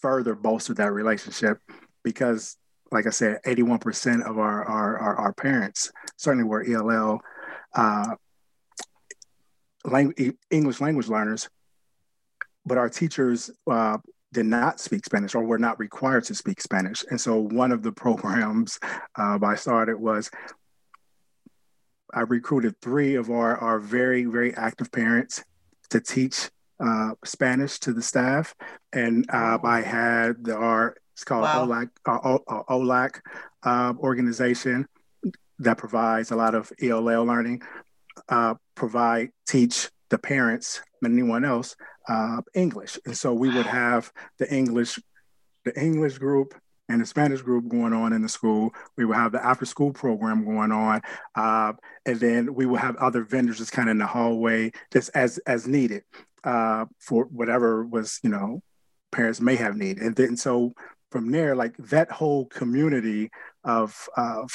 further 0.00 0.34
bolster 0.34 0.74
that 0.74 0.92
relationship 0.92 1.58
because 2.02 2.56
like 2.90 3.06
I 3.06 3.10
said, 3.10 3.40
81% 3.46 4.22
of 4.28 4.38
our, 4.38 4.64
our, 4.64 4.98
our, 4.98 5.16
our 5.16 5.32
parents 5.34 5.92
certainly 6.16 6.44
were 6.44 6.64
ELL 6.64 7.20
uh, 7.74 8.14
language, 9.84 10.34
English 10.50 10.80
language 10.80 11.08
learners, 11.08 11.48
but 12.64 12.78
our 12.78 12.88
teachers 12.88 13.50
uh, 13.70 13.98
did 14.32 14.46
not 14.46 14.80
speak 14.80 15.04
Spanish 15.04 15.34
or 15.34 15.42
were 15.42 15.58
not 15.58 15.78
required 15.78 16.24
to 16.24 16.34
speak 16.34 16.60
Spanish. 16.60 17.04
And 17.10 17.20
so 17.20 17.36
one 17.36 17.72
of 17.72 17.82
the 17.82 17.92
programs 18.04 18.78
uh, 19.16 19.38
I 19.42 19.54
started 19.54 19.96
was 19.98 20.30
I 22.12 22.20
recruited 22.20 22.80
three 22.80 23.16
of 23.16 23.30
our, 23.30 23.56
our 23.58 23.78
very, 23.78 24.24
very 24.24 24.54
active 24.54 24.90
parents 24.90 25.44
to 25.90 26.00
teach 26.00 26.50
uh, 26.80 27.12
Spanish 27.24 27.78
to 27.80 27.92
the 27.92 28.02
staff. 28.02 28.54
And 28.92 29.26
uh, 29.30 29.58
I 29.62 29.80
had 29.80 30.44
the, 30.44 30.56
our 30.56 30.96
it's 31.18 31.24
called 31.24 31.42
wow. 31.42 31.66
OLAC, 31.66 31.90
uh, 32.06 32.38
uh 32.46 32.62
OLAC 32.70 33.20
uh, 33.64 33.92
organization 33.98 34.86
that 35.58 35.76
provides 35.76 36.30
a 36.30 36.36
lot 36.36 36.54
of 36.54 36.70
ELL 36.80 37.24
learning, 37.24 37.60
uh, 38.28 38.54
provide, 38.76 39.30
teach 39.44 39.90
the 40.10 40.18
parents 40.18 40.80
and 41.02 41.12
anyone 41.12 41.44
else 41.44 41.74
uh, 42.08 42.40
English. 42.54 42.98
And 43.04 43.16
so 43.16 43.34
we 43.34 43.48
would 43.52 43.66
have 43.66 44.12
the 44.38 44.52
English, 44.54 45.00
the 45.64 45.76
English 45.76 46.18
group 46.18 46.54
and 46.88 47.00
the 47.00 47.06
Spanish 47.06 47.42
group 47.42 47.68
going 47.68 47.92
on 47.92 48.12
in 48.12 48.22
the 48.22 48.28
school. 48.28 48.72
We 48.96 49.04
would 49.04 49.16
have 49.16 49.32
the 49.32 49.44
after 49.44 49.66
school 49.66 49.92
program 49.92 50.44
going 50.44 50.70
on. 50.70 51.02
Uh, 51.34 51.72
and 52.06 52.20
then 52.20 52.54
we 52.54 52.64
would 52.64 52.80
have 52.80 52.94
other 52.96 53.24
vendors 53.24 53.58
just 53.58 53.72
kind 53.72 53.88
of 53.88 53.92
in 53.92 53.98
the 53.98 54.06
hallway, 54.06 54.70
just 54.92 55.10
as, 55.14 55.38
as 55.38 55.66
needed 55.66 56.04
uh, 56.44 56.86
for 56.98 57.24
whatever 57.24 57.84
was, 57.84 58.20
you 58.22 58.30
know, 58.30 58.62
parents 59.10 59.40
may 59.40 59.56
have 59.56 59.76
needed. 59.76 60.02
And 60.02 60.16
then 60.16 60.36
so 60.36 60.72
from 61.10 61.30
there, 61.30 61.56
like 61.56 61.76
that 61.78 62.10
whole 62.10 62.46
community 62.46 63.30
of, 63.64 64.08
of 64.16 64.50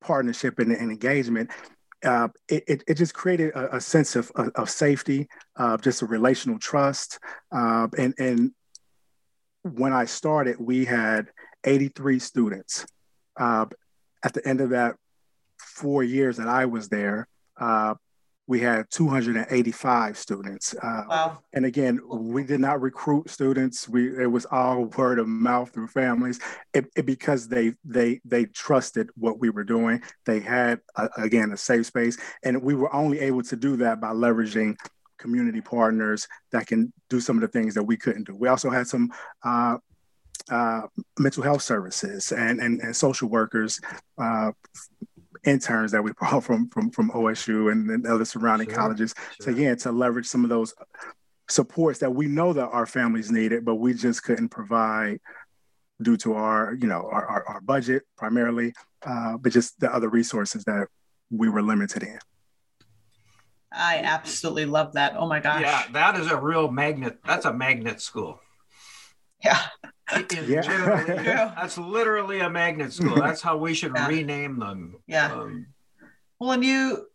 partnership 0.00 0.58
and, 0.58 0.72
and 0.72 0.90
engagement, 0.90 1.50
uh, 2.04 2.28
it, 2.48 2.82
it, 2.88 2.96
just 2.96 3.12
created 3.12 3.50
a, 3.50 3.76
a 3.76 3.80
sense 3.80 4.16
of, 4.16 4.30
of, 4.34 4.70
safety, 4.70 5.28
uh, 5.56 5.76
just 5.76 6.00
a 6.00 6.06
relational 6.06 6.58
trust. 6.58 7.18
Uh, 7.52 7.88
and, 7.98 8.14
and 8.18 8.52
when 9.62 9.92
I 9.92 10.06
started, 10.06 10.56
we 10.58 10.86
had 10.86 11.28
83 11.64 12.18
students. 12.18 12.86
Uh, 13.38 13.66
at 14.24 14.32
the 14.32 14.46
end 14.46 14.60
of 14.60 14.70
that 14.70 14.96
four 15.58 16.02
years 16.02 16.38
that 16.38 16.48
I 16.48 16.66
was 16.66 16.88
there, 16.88 17.28
uh, 17.58 17.94
we 18.50 18.58
had 18.58 18.90
285 18.90 20.18
students. 20.18 20.74
Uh, 20.74 21.04
wow. 21.08 21.38
And 21.52 21.64
again, 21.64 22.00
we 22.12 22.42
did 22.42 22.58
not 22.58 22.80
recruit 22.80 23.30
students. 23.30 23.88
We 23.88 24.20
it 24.20 24.26
was 24.26 24.44
all 24.44 24.86
word 24.86 25.20
of 25.20 25.28
mouth 25.28 25.72
through 25.72 25.86
families, 25.86 26.40
it, 26.74 26.86
it, 26.96 27.06
because 27.06 27.46
they 27.46 27.74
they 27.84 28.20
they 28.24 28.46
trusted 28.46 29.08
what 29.14 29.38
we 29.38 29.50
were 29.50 29.62
doing. 29.62 30.02
They 30.26 30.40
had 30.40 30.80
a, 30.96 31.08
again 31.16 31.52
a 31.52 31.56
safe 31.56 31.86
space, 31.86 32.18
and 32.42 32.60
we 32.60 32.74
were 32.74 32.92
only 32.92 33.20
able 33.20 33.44
to 33.44 33.54
do 33.54 33.76
that 33.76 34.00
by 34.00 34.08
leveraging 34.08 34.76
community 35.16 35.60
partners 35.60 36.26
that 36.50 36.66
can 36.66 36.92
do 37.08 37.20
some 37.20 37.36
of 37.36 37.42
the 37.42 37.48
things 37.56 37.74
that 37.74 37.84
we 37.84 37.96
couldn't 37.96 38.26
do. 38.26 38.34
We 38.34 38.48
also 38.48 38.68
had 38.68 38.88
some 38.88 39.12
uh, 39.44 39.76
uh, 40.50 40.82
mental 41.20 41.44
health 41.44 41.62
services 41.62 42.32
and, 42.32 42.58
and, 42.60 42.80
and 42.80 42.96
social 42.96 43.28
workers 43.28 43.80
uh, 44.18 44.50
interns 45.44 45.92
that 45.92 46.02
we 46.02 46.12
brought 46.18 46.44
from 46.44 46.68
from 46.68 46.90
from 46.90 47.10
OSU 47.10 47.72
and, 47.72 47.90
and 47.90 48.06
other 48.06 48.24
surrounding 48.24 48.68
sure, 48.68 48.76
colleges. 48.76 49.14
Sure. 49.16 49.46
So 49.46 49.50
again, 49.52 49.76
to 49.78 49.92
leverage 49.92 50.26
some 50.26 50.44
of 50.44 50.50
those 50.50 50.74
supports 51.48 51.98
that 52.00 52.14
we 52.14 52.26
know 52.26 52.52
that 52.52 52.68
our 52.68 52.86
families 52.86 53.30
needed, 53.30 53.64
but 53.64 53.76
we 53.76 53.94
just 53.94 54.22
couldn't 54.22 54.50
provide 54.50 55.20
due 56.02 56.16
to 56.16 56.34
our 56.34 56.74
you 56.74 56.86
know 56.86 57.08
our, 57.10 57.26
our, 57.26 57.44
our 57.48 57.60
budget 57.60 58.02
primarily, 58.16 58.72
uh, 59.04 59.36
but 59.36 59.52
just 59.52 59.78
the 59.80 59.92
other 59.92 60.08
resources 60.08 60.64
that 60.64 60.88
we 61.30 61.48
were 61.48 61.62
limited 61.62 62.02
in. 62.02 62.18
I 63.72 63.98
absolutely 63.98 64.66
love 64.66 64.94
that. 64.94 65.14
Oh 65.16 65.28
my 65.28 65.38
gosh. 65.38 65.62
Yeah, 65.62 65.84
that 65.92 66.18
is 66.18 66.30
a 66.30 66.36
real 66.36 66.70
magnet. 66.70 67.20
That's 67.24 67.44
a 67.44 67.52
magnet 67.52 68.00
school. 68.00 68.40
Yeah. 69.44 69.60
yeah. 70.32 71.52
that's 71.56 71.78
literally 71.78 72.40
a 72.40 72.50
magnet 72.50 72.92
school. 72.92 73.14
That's 73.20 73.40
how 73.40 73.56
we 73.56 73.74
should 73.74 73.92
yeah. 73.94 74.08
rename 74.08 74.58
them. 74.58 74.96
Yeah. 75.06 75.32
Um, 75.32 75.66
well, 76.38 76.52
and 76.52 76.64
you 76.64 77.06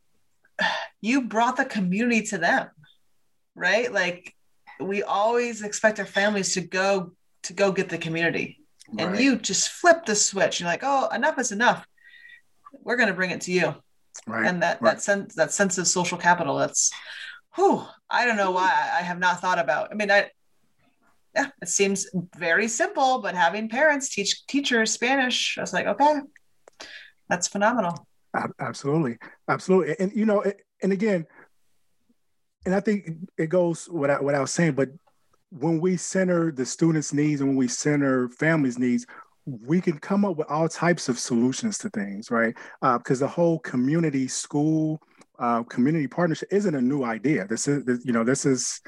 you 1.01 1.21
brought 1.23 1.57
the 1.57 1.65
community 1.65 2.21
to 2.27 2.37
them, 2.37 2.69
right? 3.55 3.91
Like 3.91 4.33
we 4.79 5.03
always 5.03 5.61
expect 5.61 5.99
our 5.99 6.05
families 6.05 6.53
to 6.53 6.61
go 6.61 7.11
to 7.43 7.53
go 7.53 7.71
get 7.71 7.89
the 7.89 7.97
community. 7.97 8.59
Right. 8.91 9.07
And 9.07 9.19
you 9.19 9.37
just 9.37 9.69
flip 9.69 10.05
the 10.05 10.15
switch. 10.15 10.59
You're 10.59 10.69
like, 10.69 10.83
oh, 10.83 11.09
enough 11.09 11.39
is 11.39 11.51
enough. 11.51 11.85
We're 12.83 12.97
gonna 12.97 13.13
bring 13.13 13.31
it 13.31 13.41
to 13.41 13.51
you. 13.51 13.75
Right. 14.27 14.45
And 14.45 14.61
that 14.63 14.81
right. 14.81 14.95
that 14.95 15.01
sense 15.01 15.35
that 15.35 15.51
sense 15.51 15.77
of 15.77 15.87
social 15.87 16.17
capital, 16.17 16.57
that's 16.57 16.91
whew, 17.55 17.83
I 18.09 18.25
don't 18.25 18.37
know 18.37 18.51
why 18.51 18.65
I 18.65 19.01
have 19.01 19.19
not 19.19 19.41
thought 19.41 19.59
about. 19.59 19.89
I 19.91 19.95
mean, 19.95 20.11
I 20.11 20.29
yeah, 21.35 21.47
it 21.61 21.69
seems 21.69 22.07
very 22.37 22.67
simple, 22.67 23.19
but 23.19 23.35
having 23.35 23.69
parents 23.69 24.09
teach 24.09 24.45
teachers 24.47 24.91
Spanish, 24.91 25.57
I 25.57 25.61
was 25.61 25.73
like, 25.73 25.87
okay, 25.87 26.19
that's 27.29 27.47
phenomenal. 27.47 28.07
Absolutely, 28.59 29.17
absolutely, 29.47 29.95
and 29.99 30.11
you 30.13 30.25
know, 30.25 30.43
and 30.83 30.91
again, 30.91 31.25
and 32.65 32.75
I 32.75 32.79
think 32.79 33.09
it 33.37 33.47
goes 33.47 33.87
without 33.87 34.23
was 34.23 34.51
saying, 34.51 34.73
but 34.73 34.89
when 35.51 35.79
we 35.79 35.95
center 35.95 36.51
the 36.51 36.65
students' 36.65 37.13
needs 37.13 37.39
and 37.39 37.51
when 37.51 37.57
we 37.57 37.67
center 37.67 38.27
families' 38.29 38.77
needs, 38.77 39.05
we 39.45 39.79
can 39.79 39.99
come 39.99 40.25
up 40.25 40.35
with 40.35 40.49
all 40.49 40.67
types 40.67 41.07
of 41.07 41.19
solutions 41.19 41.77
to 41.77 41.89
things, 41.91 42.31
right? 42.31 42.55
Because 42.81 43.21
uh, 43.21 43.25
the 43.25 43.31
whole 43.31 43.59
community 43.59 44.27
school 44.27 45.01
uh, 45.37 45.63
community 45.63 46.07
partnership 46.07 46.47
isn't 46.51 46.75
a 46.75 46.81
new 46.81 47.03
idea. 47.03 47.45
This 47.47 47.67
is, 47.67 47.83
this, 47.83 48.05
you 48.05 48.13
know, 48.13 48.23
this 48.23 48.45
is 48.45 48.81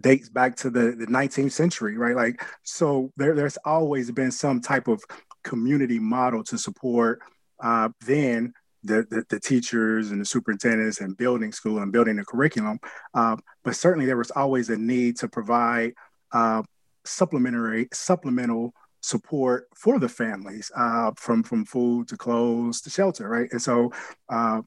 dates 0.00 0.28
back 0.28 0.56
to 0.56 0.70
the, 0.70 0.92
the 0.92 1.06
19th 1.06 1.52
century, 1.52 1.96
right? 1.96 2.16
Like, 2.16 2.44
so 2.62 3.10
there, 3.16 3.34
there's 3.34 3.58
always 3.64 4.10
been 4.10 4.30
some 4.30 4.60
type 4.60 4.88
of 4.88 5.02
community 5.44 5.98
model 5.98 6.44
to 6.44 6.58
support 6.58 7.20
uh, 7.62 7.88
then 8.06 8.52
the, 8.82 9.06
the, 9.10 9.24
the, 9.28 9.38
teachers 9.38 10.10
and 10.10 10.20
the 10.20 10.24
superintendents 10.24 11.00
and 11.00 11.16
building 11.16 11.52
school 11.52 11.78
and 11.78 11.92
building 11.92 12.16
the 12.16 12.24
curriculum. 12.24 12.78
Uh, 13.12 13.36
but 13.62 13.76
certainly 13.76 14.06
there 14.06 14.16
was 14.16 14.30
always 14.30 14.70
a 14.70 14.76
need 14.76 15.18
to 15.18 15.28
provide 15.28 15.92
uh, 16.32 16.62
supplementary, 17.04 17.88
supplemental 17.92 18.72
support 19.02 19.68
for 19.74 19.98
the 19.98 20.08
families 20.08 20.70
uh, 20.76 21.10
from, 21.16 21.42
from 21.42 21.64
food 21.64 22.08
to 22.08 22.16
clothes 22.16 22.80
to 22.80 22.90
shelter, 22.90 23.28
right? 23.28 23.48
And 23.52 23.60
so 23.60 23.92
uh, 24.30 24.62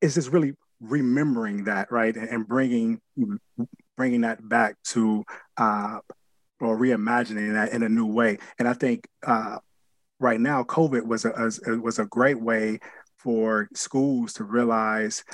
it's 0.00 0.14
just 0.14 0.30
really 0.30 0.54
remembering 0.80 1.64
that, 1.64 1.92
right? 1.92 2.14
And, 2.14 2.28
and 2.28 2.48
bringing 2.48 3.00
bringing 3.96 4.22
that 4.22 4.46
back 4.48 4.76
to 4.84 5.24
uh, 5.56 5.98
or 6.60 6.78
reimagining 6.78 7.54
that 7.54 7.72
in 7.72 7.82
a 7.82 7.88
new 7.88 8.06
way. 8.06 8.38
And 8.58 8.68
I 8.68 8.72
think 8.72 9.08
uh, 9.26 9.58
right 10.20 10.40
now, 10.40 10.62
COVID 10.62 11.04
was 11.04 11.24
a, 11.24 11.50
a, 11.66 11.78
was 11.78 11.98
a 11.98 12.06
great 12.06 12.40
way 12.40 12.78
for 13.18 13.68
schools 13.74 14.32
to 14.34 14.44
realize 14.44 15.24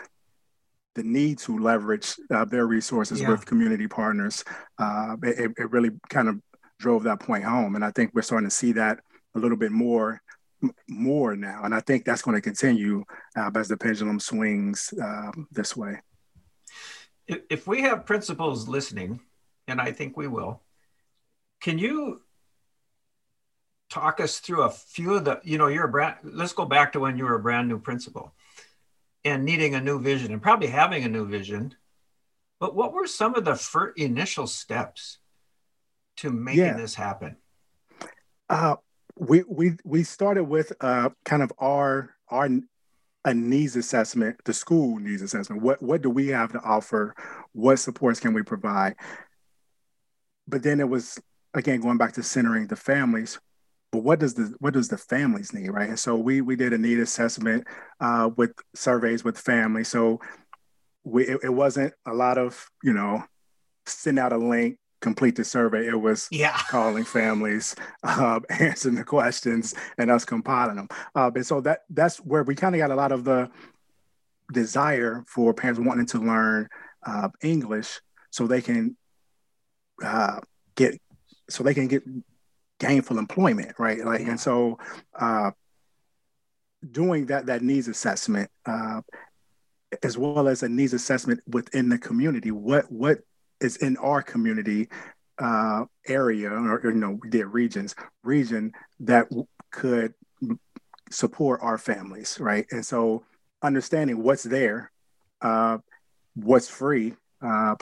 the 0.94 1.03
need 1.03 1.38
to 1.38 1.59
leverage 1.59 2.14
uh, 2.31 2.44
their 2.44 2.66
resources 2.66 3.21
yeah. 3.21 3.31
with 3.31 3.47
community 3.47 3.87
partners. 3.87 4.44
Uh, 4.79 5.16
it, 5.23 5.53
it, 5.57 5.71
really 5.71 5.90
kind 6.09 6.29
of 6.29 6.40
drove 6.81 7.05
that 7.05 7.21
point 7.21 7.44
home. 7.44 7.77
And 7.77 7.85
I 7.85 7.90
think 7.92 8.11
we're 8.14 8.23
starting 8.23 8.49
to 8.49 8.55
see 8.55 8.73
that 8.73 9.01
a 9.35 9.38
little 9.38 9.57
bit 9.57 9.71
more 9.71 10.21
more 10.88 11.37
now. 11.37 11.61
And 11.62 11.73
I 11.73 11.81
think 11.81 12.05
that's 12.05 12.23
going 12.23 12.35
to 12.35 12.40
continue 12.40 13.05
uh, 13.37 13.51
as 13.55 13.68
the 13.68 13.77
pendulum 13.77 14.18
swings 14.18 14.92
uh, 15.01 15.31
this 15.53 15.77
way. 15.77 16.01
If 17.29 17.67
we 17.67 17.83
have 17.83 18.07
principals 18.07 18.69
listening, 18.69 19.21
and 19.67 19.81
I 19.81 19.93
think 19.93 20.17
we 20.17 20.29
will, 20.29 20.62
can 21.61 21.79
you 21.79 22.23
talk 23.91 24.21
us 24.21 24.38
through 24.38 24.62
a 24.62 24.71
few 24.71 25.14
of 25.14 25.25
the, 25.25 25.41
you 25.43 25.59
know, 25.59 25.69
you're 25.69 25.85
a 25.85 25.91
brand, 25.91 26.17
let's 26.23 26.53
go 26.53 26.64
back 26.64 26.93
to 26.93 27.01
when 27.01 27.17
you 27.17 27.25
were 27.25 27.35
a 27.35 27.41
brand 27.43 27.69
new 27.69 27.79
principal 27.79 28.33
and 29.25 29.45
needing 29.45 29.75
a 29.75 29.81
new 29.81 30.01
vision 30.01 30.33
and 30.33 30.43
probably 30.43 30.69
having 30.69 31.05
a 31.05 31.09
new 31.09 31.27
vision. 31.27 31.75
But 32.61 32.75
what 32.75 32.93
were 32.93 33.07
some 33.07 33.35
of 33.35 33.45
the 33.45 33.55
first 33.55 33.99
initial 33.99 34.47
steps 34.47 35.19
to 36.19 36.31
making 36.31 36.64
yeah. 36.64 36.77
this 36.77 36.95
happen? 36.95 37.37
Uh, 38.49 38.77
we 39.17 39.45
we 39.49 39.77
we 39.85 40.03
started 40.03 40.45
with 40.45 40.73
uh, 40.81 41.11
kind 41.25 41.43
of 41.43 41.53
our 41.59 42.14
our 42.29 42.49
a 43.29 43.35
needs 43.35 43.77
assessment, 43.77 44.37
the 44.45 44.53
school 44.53 44.99
needs 44.99 45.23
assessment. 45.23 45.62
What 45.62 45.83
what 45.83 46.03
do 46.03 46.11
we 46.11 46.29
have 46.29 46.53
to 46.53 46.61
offer? 46.61 47.14
What 47.53 47.77
supports 47.77 48.21
can 48.21 48.35
we 48.35 48.43
provide? 48.43 48.97
But 50.47 50.62
then 50.62 50.81
it 50.81 50.88
was 50.88 51.21
again 51.55 51.81
going 51.81 51.99
back 51.99 52.12
to 52.14 52.23
centering 52.23 52.67
the 52.67 52.77
families 52.77 53.38
but 53.91 54.03
what 54.03 54.19
does 54.19 54.35
the 54.35 54.55
what 54.59 54.75
does 54.75 54.88
the 54.88 54.99
families 54.99 55.53
need 55.53 55.71
right 55.71 55.88
and 55.88 55.99
so 55.99 56.17
we 56.17 56.41
we 56.41 56.57
did 56.57 56.73
a 56.73 56.79
need 56.79 56.99
assessment 56.99 57.67
uh, 58.01 58.29
with 58.37 58.53
surveys 58.75 59.25
with 59.25 59.38
families 59.38 59.88
so 59.88 60.21
we 61.05 61.27
it, 61.27 61.41
it, 61.45 61.49
wasn't 61.49 61.93
a 62.07 62.12
lot 62.12 62.38
of 62.38 62.69
you 62.83 62.93
know 62.93 63.23
send 63.87 64.19
out 64.19 64.33
a 64.33 64.37
link 64.37 64.79
complete 65.01 65.37
the 65.37 65.45
survey. 65.45 65.87
It 65.87 66.01
was 66.01 66.29
yeah. 66.31 66.59
calling 66.71 67.05
families 67.05 67.75
uh, 68.03 68.41
answering 68.51 68.97
the 68.97 69.05
questions 69.05 69.75
and 69.97 70.11
us 70.11 70.25
compiling 70.25 70.77
them. 70.77 70.89
Uh, 71.15 71.31
and 71.35 71.47
so 71.47 71.61
that 71.63 71.81
that's 71.91 72.19
where 72.19 72.43
we 72.43 72.55
kind 72.55 72.75
of 72.75 72.79
got 72.79 72.91
a 72.91 72.97
lot 72.97 73.13
of 73.13 73.25
the 73.25 73.51
desire 74.53 75.25
for 75.27 75.53
parents 75.53 75.81
wanting 75.81 76.07
to 76.07 76.19
learn 76.19 76.67
uh, 77.07 77.29
english 77.43 78.01
so 78.31 78.47
they 78.47 78.63
can 78.63 78.97
uh, 80.03 80.41
get 80.75 81.01
so 81.49 81.63
they 81.63 81.75
can 81.75 81.89
get 81.89 82.03
gainful 82.79 83.19
employment, 83.19 83.73
right? 83.79 84.05
Like, 84.05 84.21
and 84.21 84.39
so 84.39 84.79
uh, 85.19 85.51
doing 86.91 87.27
that 87.27 87.47
that 87.47 87.63
needs 87.63 87.89
assessment, 87.89 88.51
uh, 88.67 89.01
as 90.03 90.17
well 90.17 90.49
as 90.49 90.63
a 90.63 90.69
needs 90.69 90.93
assessment 90.93 91.41
within 91.47 91.89
the 91.89 91.99
community, 91.99 92.51
what 92.51 92.91
what 92.91 93.21
is 93.61 93.77
in 93.77 93.97
our 93.99 94.23
community 94.23 94.88
uh, 95.38 95.85
area, 96.07 96.51
or, 96.51 96.81
you 96.85 96.92
know, 96.92 97.18
did 97.29 97.47
regions, 97.47 97.94
region 98.23 98.73
that 99.01 99.29
could 99.71 100.14
support 101.11 101.61
our 101.62 101.79
families, 101.79 102.38
right? 102.40 102.66
And 102.71 102.85
so 102.85 103.25
understanding 103.62 104.23
what's 104.23 104.42
there, 104.42 104.90
uh, 105.40 105.79
what's 106.35 106.68
free, 106.68 107.14
uh, 107.40 107.77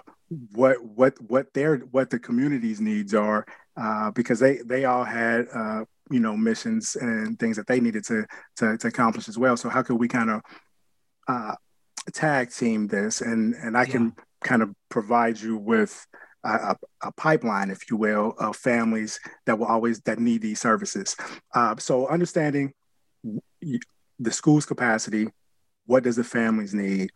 what 0.53 0.83
what 0.83 1.15
what 1.21 1.53
their 1.55 1.79
what 1.79 2.11
the 2.11 2.19
community's 2.19 2.81
needs 2.81 3.15
are 3.15 3.47
uh, 3.77 4.11
because 4.11 4.41
they 4.41 4.59
they 4.65 4.85
all 4.85 5.05
had 5.05 5.47
uh, 5.55 5.85
you 6.11 6.21
know 6.21 6.37
missions 6.37 6.97
and 6.97 7.39
things 7.39 7.57
that 7.57 7.67
they 7.67 7.81
needed 7.81 8.05
to 8.05 8.27
to, 8.57 8.77
to 8.77 8.89
accomplish 8.89 9.29
as 9.29 9.39
well 9.39 9.57
so 9.57 9.69
how 9.69 9.83
could 9.83 9.97
we 9.97 10.09
kind 10.09 10.31
of 10.31 10.41
uh, 11.29 11.55
tag 12.12 12.51
team 12.51 12.89
this 12.89 13.21
and 13.21 13.55
and 13.55 13.77
I 13.77 13.85
yeah. 13.85 13.93
Kind 14.42 14.62
of 14.62 14.75
provides 14.88 15.42
you 15.42 15.57
with 15.57 16.07
a, 16.44 16.77
a, 17.03 17.12
pipeline, 17.12 17.70
if 17.70 17.90
you 17.90 17.96
will, 17.96 18.35
of 18.38 18.57
families 18.57 19.18
that 19.46 19.59
will 19.59 19.66
always 19.66 20.01
that 20.03 20.18
need 20.18 20.42
these 20.42 20.61
services. 20.61 21.16
Uh, 21.55 21.75
so 21.79 22.07
understanding 22.09 22.72
the 23.22 24.31
school's 24.31 24.66
capacity, 24.66 25.29
what 25.87 26.05
does 26.05 26.16
the 26.16 26.25
families 26.25 26.75
need, 26.75 27.11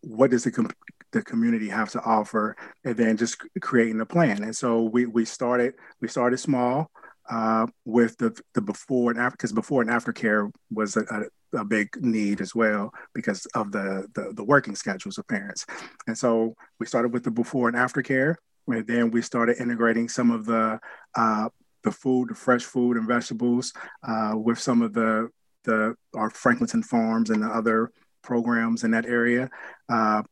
what 0.00 0.30
does 0.30 0.44
the 0.44 0.50
com- 0.50 0.70
the 1.12 1.22
community 1.22 1.68
have 1.68 1.90
to 1.90 2.00
offer, 2.02 2.56
and 2.84 2.96
then 2.96 3.16
just 3.16 3.36
creating 3.60 4.00
a 4.00 4.06
plan. 4.06 4.42
And 4.42 4.56
so 4.56 4.82
we 4.84 5.06
we 5.06 5.24
started 5.24 5.74
we 6.00 6.08
started 6.08 6.38
small 6.38 6.90
uh, 7.30 7.66
with 7.84 8.16
the 8.18 8.38
the 8.54 8.60
before 8.60 9.10
and 9.10 9.20
after 9.20 9.36
because 9.36 9.52
before 9.52 9.82
and 9.82 9.90
after 9.90 10.12
care 10.12 10.50
was 10.70 10.96
a, 10.96 11.00
a, 11.00 11.22
a, 11.54 11.64
big 11.64 11.88
need 12.00 12.40
as 12.40 12.54
well 12.54 12.92
because 13.14 13.46
of 13.54 13.72
the, 13.72 14.06
the 14.14 14.32
the 14.34 14.44
working 14.44 14.74
schedules 14.74 15.18
of 15.18 15.26
parents. 15.28 15.66
And 16.06 16.16
so 16.16 16.54
we 16.78 16.86
started 16.86 17.12
with 17.12 17.24
the 17.24 17.30
before 17.30 17.68
and 17.68 17.76
after 17.76 18.02
care, 18.02 18.38
and 18.66 18.86
then 18.86 19.10
we 19.10 19.22
started 19.22 19.60
integrating 19.60 20.08
some 20.08 20.30
of 20.30 20.46
the 20.46 20.80
uh, 21.16 21.48
the 21.82 21.92
food, 21.92 22.30
the 22.30 22.34
fresh 22.34 22.64
food 22.64 22.96
and 22.96 23.06
vegetables, 23.06 23.72
uh, 24.02 24.34
with 24.36 24.58
some 24.58 24.82
of 24.82 24.92
the 24.92 25.28
the 25.64 25.94
our 26.14 26.30
Franklinton 26.30 26.84
farms 26.84 27.30
and 27.30 27.42
the 27.42 27.48
other 27.48 27.90
programs 28.22 28.84
in 28.84 28.90
that 28.90 29.06
area 29.06 29.50
uh, 29.88 30.22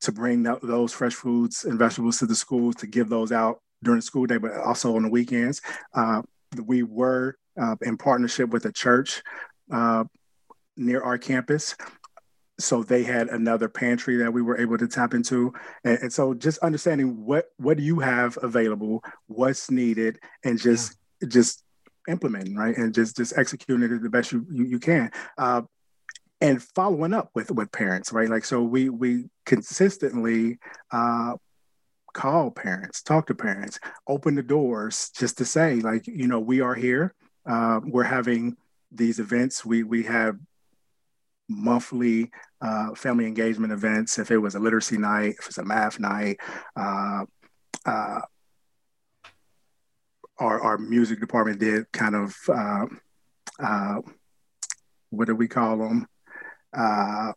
to 0.00 0.12
bring 0.12 0.42
that, 0.42 0.60
those 0.62 0.92
fresh 0.92 1.14
foods 1.14 1.64
and 1.64 1.78
vegetables 1.78 2.18
to 2.18 2.26
the 2.26 2.34
schools 2.34 2.74
to 2.76 2.86
give 2.86 3.08
those 3.08 3.32
out 3.32 3.58
during 3.82 3.98
the 3.98 4.02
school 4.02 4.26
day, 4.26 4.36
but 4.36 4.52
also 4.52 4.96
on 4.96 5.02
the 5.02 5.08
weekends. 5.08 5.60
Uh, 5.94 6.22
we 6.64 6.82
were 6.82 7.36
uh, 7.60 7.76
in 7.82 7.96
partnership 7.96 8.50
with 8.50 8.64
a 8.64 8.72
church 8.72 9.22
uh, 9.72 10.04
near 10.76 11.02
our 11.02 11.18
campus. 11.18 11.74
So 12.58 12.82
they 12.82 13.02
had 13.02 13.28
another 13.28 13.68
pantry 13.68 14.16
that 14.16 14.32
we 14.32 14.40
were 14.40 14.58
able 14.58 14.78
to 14.78 14.88
tap 14.88 15.12
into, 15.12 15.52
and, 15.84 15.98
and 15.98 16.12
so 16.12 16.32
just 16.32 16.58
understanding 16.58 17.24
what 17.24 17.46
what 17.58 17.76
do 17.76 17.82
you 17.82 18.00
have 18.00 18.38
available, 18.42 19.04
what's 19.26 19.70
needed, 19.70 20.18
and 20.42 20.58
just 20.58 20.96
yeah. 21.20 21.28
just 21.28 21.62
implementing 22.08 22.56
right, 22.56 22.76
and 22.76 22.94
just 22.94 23.16
just 23.16 23.36
executing 23.36 23.92
it 23.92 24.02
the 24.02 24.08
best 24.08 24.32
you 24.32 24.46
you, 24.50 24.64
you 24.64 24.78
can. 24.78 25.10
Uh, 25.36 25.62
and 26.40 26.62
following 26.62 27.14
up 27.14 27.30
with 27.34 27.50
with 27.50 27.72
parents 27.72 28.12
right 28.12 28.28
like 28.28 28.44
so 28.44 28.62
we 28.62 28.88
we 28.88 29.24
consistently 29.46 30.58
uh 30.92 31.32
call 32.12 32.50
parents 32.50 33.02
talk 33.02 33.26
to 33.26 33.34
parents 33.34 33.78
open 34.08 34.34
the 34.34 34.42
doors 34.42 35.10
just 35.16 35.38
to 35.38 35.44
say 35.44 35.76
like 35.76 36.06
you 36.06 36.26
know 36.26 36.40
we 36.40 36.60
are 36.60 36.74
here 36.74 37.14
uh, 37.48 37.80
we're 37.84 38.02
having 38.02 38.56
these 38.90 39.18
events 39.18 39.64
we 39.64 39.82
we 39.82 40.02
have 40.02 40.36
monthly 41.48 42.30
uh, 42.60 42.94
family 42.94 43.26
engagement 43.26 43.72
events. 43.72 44.18
If 44.18 44.30
it 44.30 44.38
was 44.38 44.54
a 44.54 44.60
literacy 44.60 44.98
night 44.98 45.36
if 45.38 45.46
it's 45.46 45.58
a 45.58 45.64
math 45.64 45.98
night 46.00 46.38
uh, 46.76 47.24
uh, 47.84 48.20
our, 50.38 50.60
our 50.60 50.78
music 50.78 51.20
department 51.20 51.60
did 51.60 51.90
kind 51.92 52.14
of 52.14 52.36
uh, 52.48 52.86
uh, 53.58 54.00
what 55.10 55.26
do 55.26 55.34
we 55.34 55.48
call 55.48 55.78
them 55.78 56.06
uh, 56.76 57.32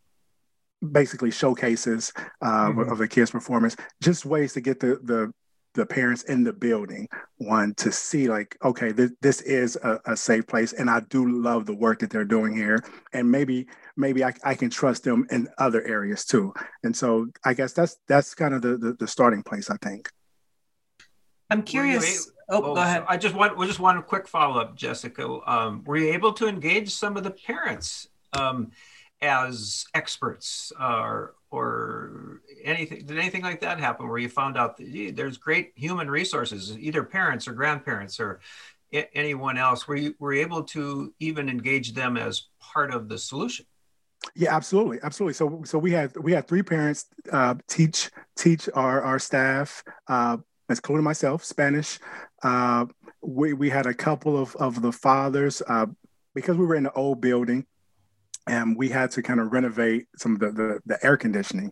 basically 0.91 1.31
showcases 1.31 2.11
uh, 2.41 2.67
mm-hmm. 2.67 2.91
of 2.91 2.97
the 2.97 3.07
kids' 3.07 3.31
performance, 3.31 3.75
just 4.01 4.25
ways 4.25 4.53
to 4.53 4.61
get 4.61 4.79
the 4.79 4.99
the 5.03 5.33
the 5.75 5.85
parents 5.85 6.23
in 6.23 6.43
the 6.43 6.53
building 6.53 7.07
one 7.37 7.73
to 7.75 7.91
see 7.91 8.27
like 8.27 8.57
okay 8.63 8.91
this, 8.91 9.11
this 9.21 9.41
is 9.41 9.77
a, 9.83 9.99
a, 10.05 10.17
safe 10.17 10.47
place 10.47 10.73
and 10.73 10.89
i 10.89 10.99
do 11.09 11.41
love 11.41 11.65
the 11.65 11.75
work 11.75 11.99
that 11.99 12.09
they're 12.09 12.25
doing 12.25 12.55
here 12.55 12.83
and 13.13 13.29
maybe 13.29 13.67
maybe 13.99 14.23
I, 14.23 14.33
I 14.43 14.55
can 14.55 14.69
trust 14.69 15.03
them 15.03 15.27
in 15.29 15.49
other 15.57 15.85
areas 15.85 16.25
too. 16.25 16.53
And 16.83 16.95
so 16.95 17.27
i 17.45 17.53
guess 17.53 17.73
that's 17.73 17.97
that's 18.07 18.33
kind 18.33 18.53
of 18.53 18.61
the 18.61 18.77
the, 18.77 18.93
the 18.93 19.07
starting 19.07 19.43
place 19.43 19.69
i 19.69 19.77
think. 19.77 20.09
I'm 21.51 21.63
curious. 21.63 22.31
oh, 22.49 22.63
oh, 22.63 22.75
go 22.75 22.81
ahead. 22.81 23.03
i 23.07 23.17
just 23.17 23.35
want 23.35 23.57
we 23.57 23.67
just 23.67 23.79
want 23.79 23.99
a 23.99 24.01
quick 24.01 24.27
follow-up 24.27 24.75
jessica. 24.75 25.39
Um, 25.45 25.83
were 25.85 25.97
you 25.97 26.13
able 26.13 26.33
to 26.33 26.47
engage 26.47 26.91
some 26.91 27.17
of 27.17 27.23
the 27.23 27.31
parents 27.31 28.07
um, 28.33 28.71
as 29.21 29.85
experts 29.93 30.71
or 30.79 31.35
or 31.51 32.41
anything 32.63 33.05
did 33.05 33.17
anything 33.17 33.41
like 33.41 33.61
that 33.61 33.79
happen 33.79 34.07
where 34.07 34.17
you 34.17 34.29
found 34.29 34.57
out 34.57 34.77
that 34.77 35.13
there's 35.15 35.37
great 35.37 35.71
human 35.75 36.09
resources 36.09 36.77
either 36.77 37.03
parents 37.03 37.47
or 37.47 37.53
grandparents 37.53 38.19
or 38.19 38.39
anyone 39.13 39.57
else 39.57 39.87
were 39.87 39.95
you 39.95 40.15
were 40.19 40.33
able 40.33 40.63
to 40.63 41.13
even 41.19 41.49
engage 41.49 41.93
them 41.93 42.17
as 42.17 42.47
part 42.59 42.91
of 42.93 43.07
the 43.09 43.17
solution? 43.17 43.65
Yeah 44.35 44.55
absolutely 44.55 44.99
absolutely. 45.03 45.33
So 45.33 45.63
so 45.65 45.77
we 45.77 45.91
had 45.91 46.15
we 46.17 46.31
had 46.31 46.47
three 46.47 46.63
parents 46.63 47.05
uh, 47.31 47.55
teach 47.67 48.09
teach 48.35 48.69
our 48.73 49.01
our 49.01 49.19
staff 49.19 49.83
uh, 50.07 50.37
including 50.69 51.03
myself 51.03 51.43
spanish. 51.43 51.99
Uh, 52.43 52.85
we, 53.21 53.53
we 53.53 53.69
had 53.69 53.85
a 53.85 53.93
couple 53.93 54.41
of, 54.41 54.55
of 54.55 54.81
the 54.81 54.91
fathers 54.91 55.61
uh, 55.67 55.85
because 56.33 56.57
we 56.57 56.65
were 56.65 56.75
in 56.75 56.83
the 56.83 56.91
old 56.93 57.19
building 57.19 57.65
and 58.49 58.75
we 58.75 58.89
had 58.89 59.11
to 59.11 59.21
kind 59.21 59.39
of 59.39 59.51
renovate 59.53 60.07
some 60.17 60.33
of 60.33 60.39
the 60.39 60.51
the, 60.51 60.79
the 60.85 61.05
air 61.05 61.15
conditioning. 61.15 61.71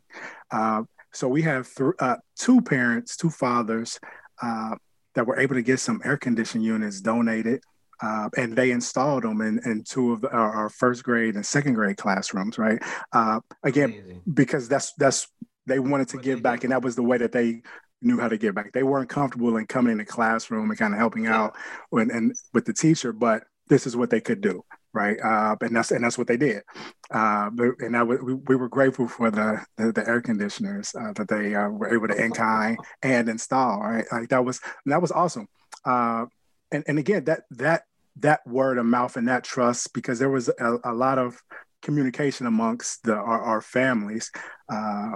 Uh, 0.52 0.84
so 1.12 1.28
we 1.28 1.42
have 1.42 1.74
th- 1.74 1.92
uh, 2.00 2.18
two 2.38 2.62
parents, 2.62 3.18
two 3.18 3.32
fathers 3.32 4.00
uh, 4.42 4.76
that 5.16 5.26
were 5.26 5.40
able 5.40 5.56
to 5.56 5.64
get 5.64 5.80
some 5.80 6.00
air 6.06 6.18
conditioning 6.18 6.66
units 6.66 7.02
donated. 7.02 7.62
Uh, 8.00 8.30
and 8.38 8.56
they 8.56 8.70
installed 8.70 9.24
them 9.24 9.42
in, 9.42 9.60
in 9.66 9.84
two 9.84 10.14
of 10.14 10.22
the, 10.22 10.30
our, 10.30 10.52
our, 10.52 10.70
first 10.70 11.04
grade 11.04 11.34
and 11.34 11.44
second 11.44 11.74
grade 11.74 11.98
classrooms, 11.98 12.60
right? 12.60 12.80
Uh, 13.12 13.40
again, 13.64 13.90
Amazing. 13.90 14.22
because 14.32 14.70
that's 14.70 14.94
that's 15.00 15.28
they 15.66 15.80
wanted 15.80 16.08
to 16.10 16.20
give 16.20 16.44
back, 16.44 16.64
and 16.64 16.72
that 16.72 16.84
was 16.84 16.96
the 16.96 17.02
way 17.02 17.18
that 17.18 17.32
they 17.32 17.64
knew 18.04 18.20
how 18.20 18.28
to 18.28 18.38
get 18.38 18.54
back. 18.54 18.72
They 18.72 18.84
weren't 18.84 19.10
comfortable 19.10 19.58
in 19.58 19.66
coming 19.66 19.94
in 19.94 19.98
the 19.98 20.06
classroom 20.06 20.70
and 20.70 20.78
kind 20.78 20.94
of 20.94 21.00
helping 21.00 21.26
out 21.26 21.56
when, 21.90 22.12
and 22.12 22.36
with 22.54 22.66
the 22.66 22.74
teacher, 22.74 23.12
but 23.12 23.46
this 23.68 23.88
is 23.88 23.98
what 23.98 24.12
they 24.12 24.22
could 24.22 24.42
do, 24.42 24.64
right? 24.98 25.18
Uh, 25.24 25.56
and 25.62 25.76
that's 25.76 25.92
and 25.92 26.04
that's 26.04 26.18
what 26.18 26.28
they 26.28 26.38
did. 26.38 26.64
Uh, 27.12 27.50
but, 27.52 27.80
and 27.80 27.96
I 27.96 28.00
w- 28.00 28.24
we, 28.24 28.34
we 28.34 28.56
were 28.56 28.70
grateful 28.70 29.08
for 29.08 29.30
the 29.30 29.64
the, 29.78 29.92
the 29.92 30.08
air 30.08 30.22
conditioners 30.22 30.94
uh, 31.00 31.14
that 31.14 31.28
they 31.28 31.54
uh, 31.54 31.70
were 31.70 31.94
able 31.94 32.08
to 32.08 32.18
in 32.24 32.32
kind 32.32 32.78
and 33.04 33.30
install. 33.30 33.80
Right, 33.80 34.06
like 34.12 34.30
that 34.30 34.44
was 34.44 34.60
that 34.88 35.02
was 35.02 35.12
awesome. 35.12 35.48
Uh, 35.86 36.26
and 36.72 36.84
and 36.88 36.98
again, 36.98 37.26
that 37.26 37.44
that 37.52 37.84
that 38.20 38.46
word 38.48 38.80
of 38.80 38.86
mouth 38.86 39.16
and 39.16 39.28
that 39.28 39.44
trust 39.44 39.94
because 39.94 40.18
there 40.18 40.30
was 40.30 40.50
a, 40.50 40.78
a 40.84 40.94
lot 40.94 41.20
of 41.20 41.42
communication 41.84 42.48
amongst 42.48 43.04
the 43.04 43.14
our, 43.14 43.42
our 43.42 43.62
families 43.62 44.32
uh, 44.70 45.12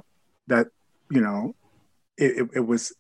that 0.48 0.68
you 1.10 1.22
know 1.22 1.56
it, 2.18 2.38
it, 2.38 2.50
it, 2.58 2.60
was 2.60 2.94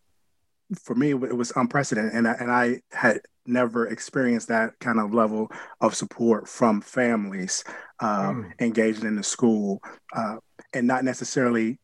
for 0.81 0.95
me 0.95 1.11
it 1.11 1.37
was 1.37 1.53
unprecedented 1.55 2.13
and 2.13 2.27
I, 2.27 2.33
and 2.33 2.51
I 2.51 2.81
had 2.91 3.21
never 3.45 3.87
experienced 3.87 4.47
that 4.47 4.77
kind 4.79 4.99
of 4.99 5.13
level 5.13 5.51
of 5.79 5.95
support 5.95 6.47
from 6.47 6.81
families 6.81 7.63
um, 7.99 8.43
mm. 8.43 8.51
engaged 8.59 9.03
in 9.03 9.15
the 9.15 9.23
school 9.23 9.81
uh, 10.15 10.37
and 10.73 10.87
not 10.87 11.03
necessarily 11.03 11.79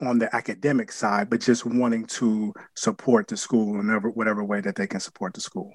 on 0.00 0.18
the 0.18 0.34
academic 0.34 0.92
side 0.92 1.28
but 1.28 1.40
just 1.40 1.64
wanting 1.64 2.04
to 2.04 2.52
support 2.74 3.26
the 3.26 3.36
school 3.36 3.80
in 3.80 3.86
whatever, 3.86 4.10
whatever 4.10 4.44
way 4.44 4.60
that 4.60 4.76
they 4.76 4.86
can 4.86 5.00
support 5.00 5.34
the 5.34 5.40
school 5.40 5.72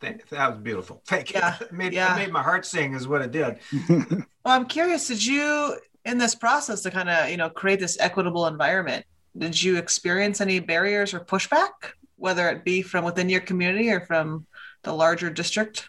that 0.00 0.50
was 0.50 0.58
beautiful. 0.62 1.02
Thank 1.06 1.32
you. 1.32 1.40
Yeah, 1.40 1.56
it 1.60 1.72
made, 1.72 1.92
yeah. 1.92 2.14
It 2.14 2.18
made 2.18 2.32
my 2.32 2.42
heart 2.42 2.66
sing, 2.66 2.94
is 2.94 3.08
what 3.08 3.22
it 3.22 3.30
did. 3.30 3.58
well, 3.88 4.26
I'm 4.44 4.66
curious. 4.66 5.08
Did 5.08 5.24
you, 5.24 5.76
in 6.04 6.18
this 6.18 6.34
process, 6.34 6.82
to 6.82 6.90
kind 6.90 7.08
of 7.08 7.30
you 7.30 7.36
know 7.36 7.50
create 7.50 7.80
this 7.80 7.98
equitable 8.00 8.46
environment, 8.46 9.04
did 9.36 9.60
you 9.60 9.76
experience 9.76 10.40
any 10.40 10.60
barriers 10.60 11.14
or 11.14 11.20
pushback, 11.20 11.70
whether 12.18 12.48
it 12.48 12.64
be 12.64 12.82
from 12.82 13.04
within 13.04 13.28
your 13.28 13.40
community 13.40 13.90
or 13.90 14.00
from 14.00 14.46
the 14.82 14.92
larger 14.92 15.30
district? 15.30 15.88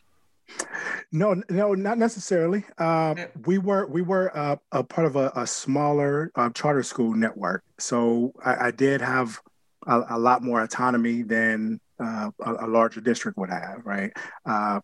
No, 1.12 1.42
no, 1.50 1.74
not 1.74 1.98
necessarily. 1.98 2.64
Uh, 2.78 3.16
we 3.46 3.58
were 3.58 3.88
we 3.88 4.02
were 4.02 4.36
uh, 4.38 4.56
a 4.72 4.84
part 4.84 5.08
of 5.08 5.16
a, 5.16 5.32
a 5.36 5.46
smaller 5.46 6.32
uh, 6.36 6.50
charter 6.52 6.84
school 6.84 7.14
network, 7.14 7.64
so 7.78 8.34
I, 8.44 8.68
I 8.68 8.72
did 8.72 9.02
have 9.02 9.40
a, 9.88 10.02
a, 10.12 10.20
lot 10.20 10.44
more 10.44 10.62
autonomy 10.62 11.22
than 11.22 11.80
uh, 12.00 12.32
a, 12.40 12.66
a, 12.66 12.68
larger 12.68 13.02
district 13.02 13.38
would 13.38 13.50
have, 13.50 13.82
right? 13.86 14.12
Uh, 14.46 14.80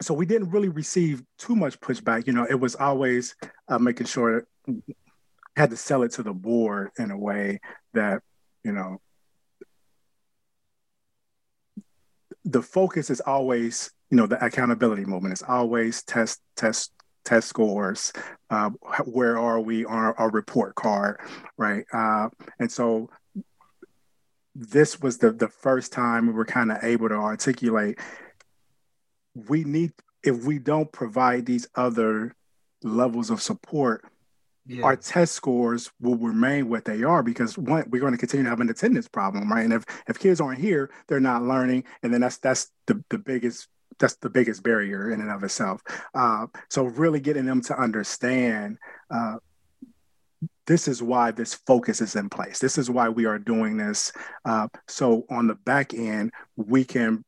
so 0.00 0.14
we 0.14 0.26
didn't 0.26 0.50
really 0.50 0.68
receive 0.68 1.22
too 1.38 1.54
much 1.54 1.78
pushback. 1.80 2.26
You 2.26 2.32
know, 2.32 2.46
it 2.48 2.58
was 2.58 2.74
always 2.74 3.36
uh, 3.68 3.78
making 3.78 4.06
sure 4.06 4.44
had 5.56 5.70
to 5.70 5.76
sell 5.76 6.02
it 6.02 6.12
to 6.12 6.22
the 6.22 6.32
board 6.32 6.90
in 6.98 7.10
a 7.10 7.18
way 7.18 7.60
that 7.94 8.22
you 8.64 8.72
know 8.72 9.00
the 12.44 12.62
focus 12.62 13.10
is 13.10 13.20
always 13.20 13.90
you 14.10 14.16
know 14.16 14.26
the 14.26 14.42
accountability 14.44 15.04
movement 15.04 15.32
is 15.32 15.42
always 15.42 16.02
test 16.02 16.40
test 16.56 16.92
test 17.24 17.48
scores 17.48 18.12
uh, 18.50 18.70
where 19.04 19.38
are 19.38 19.60
we 19.60 19.84
on 19.84 19.94
our, 19.94 20.18
our 20.18 20.30
report 20.30 20.74
card 20.74 21.20
right? 21.56 21.84
Uh, 21.92 22.28
and 22.58 22.70
so 22.70 23.08
this 24.54 25.00
was 25.00 25.18
the 25.18 25.32
the 25.32 25.48
first 25.48 25.92
time 25.92 26.26
we 26.26 26.32
were 26.32 26.44
kind 26.44 26.70
of 26.70 26.78
able 26.82 27.08
to 27.08 27.14
articulate 27.14 27.98
we 29.34 29.64
need 29.64 29.92
if 30.22 30.44
we 30.44 30.58
don't 30.58 30.92
provide 30.92 31.46
these 31.46 31.66
other 31.74 32.34
levels 32.82 33.30
of 33.30 33.40
support 33.40 34.04
yeah. 34.66 34.82
our 34.82 34.96
test 34.96 35.32
scores 35.32 35.90
will 36.00 36.16
remain 36.16 36.68
what 36.68 36.84
they 36.84 37.02
are 37.02 37.22
because 37.22 37.58
one 37.58 37.84
we're 37.90 38.00
going 38.00 38.12
to 38.12 38.18
continue 38.18 38.44
to 38.44 38.50
have 38.50 38.60
an 38.60 38.70
attendance 38.70 39.08
problem 39.08 39.50
right 39.50 39.64
and 39.64 39.72
if 39.72 39.84
if 40.08 40.18
kids 40.18 40.40
aren't 40.40 40.60
here 40.60 40.90
they're 41.08 41.20
not 41.20 41.42
learning 41.42 41.84
and 42.02 42.12
then 42.12 42.20
that's 42.20 42.38
that's 42.38 42.70
the, 42.86 43.02
the 43.10 43.18
biggest 43.18 43.68
that's 43.98 44.16
the 44.16 44.30
biggest 44.30 44.62
barrier 44.62 45.10
in 45.10 45.20
and 45.20 45.30
of 45.30 45.42
itself 45.42 45.82
uh, 46.14 46.46
so 46.68 46.84
really 46.84 47.20
getting 47.20 47.44
them 47.44 47.60
to 47.60 47.78
understand 47.78 48.78
uh, 49.10 49.36
this 50.66 50.86
is 50.88 51.02
why 51.02 51.30
this 51.30 51.54
focus 51.54 52.00
is 52.00 52.14
in 52.16 52.28
place. 52.28 52.58
This 52.58 52.78
is 52.78 52.88
why 52.88 53.08
we 53.08 53.26
are 53.26 53.38
doing 53.38 53.76
this. 53.76 54.12
Uh, 54.44 54.68
so 54.86 55.24
on 55.28 55.46
the 55.46 55.54
back 55.54 55.92
end, 55.92 56.32
we 56.56 56.84
can 56.84 57.24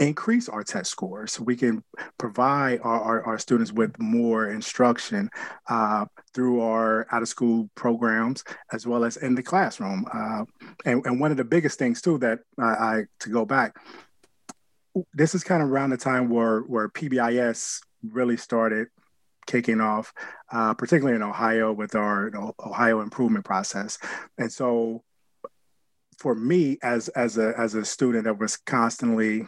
increase 0.00 0.48
our 0.48 0.64
test 0.64 0.90
scores. 0.90 1.32
So 1.32 1.44
we 1.44 1.54
can 1.54 1.84
provide 2.18 2.80
our, 2.82 3.00
our, 3.00 3.22
our 3.24 3.38
students 3.38 3.70
with 3.70 3.96
more 4.00 4.48
instruction 4.50 5.30
uh, 5.68 6.06
through 6.34 6.62
our 6.62 7.06
out 7.12 7.22
of 7.22 7.28
school 7.28 7.70
programs 7.74 8.42
as 8.72 8.86
well 8.86 9.04
as 9.04 9.18
in 9.18 9.34
the 9.34 9.42
classroom. 9.42 10.06
Uh, 10.12 10.44
and, 10.84 11.04
and, 11.06 11.20
one 11.20 11.30
of 11.30 11.36
the 11.36 11.44
biggest 11.44 11.78
things 11.78 12.00
too 12.00 12.18
that 12.18 12.40
I, 12.58 12.64
I 12.64 13.02
to 13.20 13.28
go 13.28 13.44
back, 13.44 13.76
this 15.12 15.34
is 15.34 15.44
kind 15.44 15.62
of 15.62 15.68
around 15.68 15.90
the 15.90 15.98
time 15.98 16.30
where 16.30 16.60
where 16.60 16.88
PBIS 16.88 17.80
really 18.02 18.38
started 18.38 18.88
kicking 19.46 19.80
off, 19.80 20.12
uh, 20.50 20.72
particularly 20.74 21.16
in 21.16 21.22
Ohio 21.22 21.72
with 21.72 21.94
our 21.94 22.32
Ohio 22.58 23.02
improvement 23.02 23.44
process. 23.44 23.98
And 24.38 24.50
so 24.50 25.02
for 26.18 26.34
me 26.34 26.78
as 26.82 27.08
as 27.08 27.38
a 27.38 27.54
as 27.58 27.74
a 27.74 27.84
student 27.84 28.24
that 28.24 28.38
was 28.38 28.56
constantly 28.56 29.46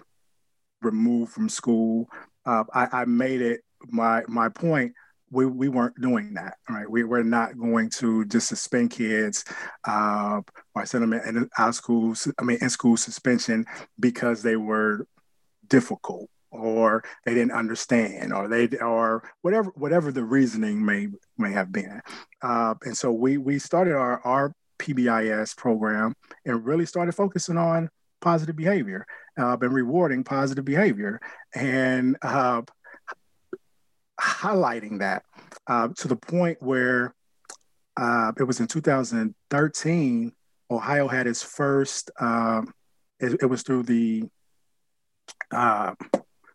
removed 0.82 1.32
from 1.32 1.48
school, 1.48 2.08
uh, 2.46 2.64
I, 2.72 2.88
I 2.92 3.04
made 3.04 3.40
it 3.40 3.60
my 3.88 4.22
my 4.28 4.48
point 4.48 4.92
we, 5.32 5.46
we 5.46 5.68
weren't 5.68 5.98
doing 6.00 6.34
that, 6.34 6.58
right? 6.68 6.88
We 6.88 7.04
were 7.04 7.24
not 7.24 7.58
going 7.58 7.88
to 7.98 8.26
just 8.26 8.48
suspend 8.48 8.90
kids 8.90 9.44
uh, 9.88 10.42
or 10.74 10.86
send 10.86 11.02
them 11.02 11.14
in 11.14 11.48
out 11.58 11.70
of 11.70 11.74
school, 11.74 12.14
I 12.38 12.42
mean, 12.42 12.58
in 12.60 12.68
school 12.68 12.98
suspension 12.98 13.64
because 13.98 14.42
they 14.42 14.56
were 14.56 15.06
difficult 15.68 16.28
or 16.50 17.02
they 17.24 17.32
didn't 17.32 17.52
understand 17.52 18.32
or 18.32 18.46
they 18.46 18.68
or 18.78 19.26
whatever 19.40 19.72
whatever 19.74 20.12
the 20.12 20.22
reasoning 20.22 20.84
may 20.84 21.08
may 21.38 21.50
have 21.50 21.72
been 21.72 22.02
uh, 22.42 22.74
and 22.82 22.94
so 22.94 23.10
we 23.10 23.38
we 23.38 23.58
started 23.58 23.94
our 23.94 24.20
our 24.20 24.52
pbis 24.78 25.56
program 25.56 26.14
and 26.44 26.66
really 26.66 26.84
started 26.84 27.12
focusing 27.12 27.56
on 27.56 27.88
positive 28.22 28.56
behavior 28.56 29.06
uh, 29.38 29.56
and 29.60 29.72
rewarding 29.72 30.24
positive 30.24 30.64
behavior 30.64 31.20
and 31.54 32.16
uh, 32.22 32.62
highlighting 34.20 35.00
that 35.00 35.22
uh, 35.66 35.88
to 35.96 36.08
the 36.08 36.16
point 36.16 36.58
where 36.62 37.14
uh, 37.96 38.32
it 38.38 38.44
was 38.44 38.60
in 38.60 38.66
2013 38.66 40.32
ohio 40.70 41.08
had 41.08 41.26
its 41.26 41.42
first 41.42 42.10
um, 42.18 42.72
it, 43.20 43.42
it 43.42 43.46
was 43.46 43.62
through 43.62 43.82
the 43.82 44.24
uh, 45.52 45.94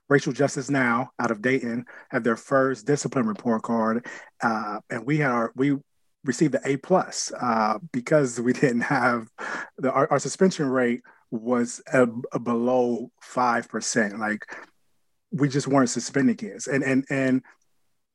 Racial 0.09 0.33
Justice 0.33 0.69
Now 0.69 1.11
out 1.19 1.31
of 1.31 1.41
Dayton 1.41 1.85
had 2.09 2.23
their 2.23 2.35
first 2.37 2.85
discipline 2.85 3.27
report 3.27 3.63
card, 3.63 4.05
uh, 4.41 4.79
and 4.89 5.05
we 5.05 5.17
had 5.17 5.31
our 5.31 5.51
we 5.55 5.77
received 6.23 6.53
the 6.53 6.61
A 6.65 6.77
plus 6.77 7.31
uh, 7.39 7.79
because 7.91 8.39
we 8.39 8.53
didn't 8.53 8.81
have 8.81 9.27
the 9.77 9.91
our, 9.91 10.09
our 10.11 10.19
suspension 10.19 10.67
rate 10.67 11.01
was 11.31 11.81
a, 11.93 12.07
a 12.31 12.39
below 12.39 13.11
five 13.21 13.69
percent. 13.69 14.19
Like 14.19 14.45
we 15.31 15.49
just 15.49 15.67
weren't 15.67 15.89
suspending 15.89 16.35
kids, 16.35 16.67
and 16.67 16.83
and 16.83 17.05
and 17.09 17.41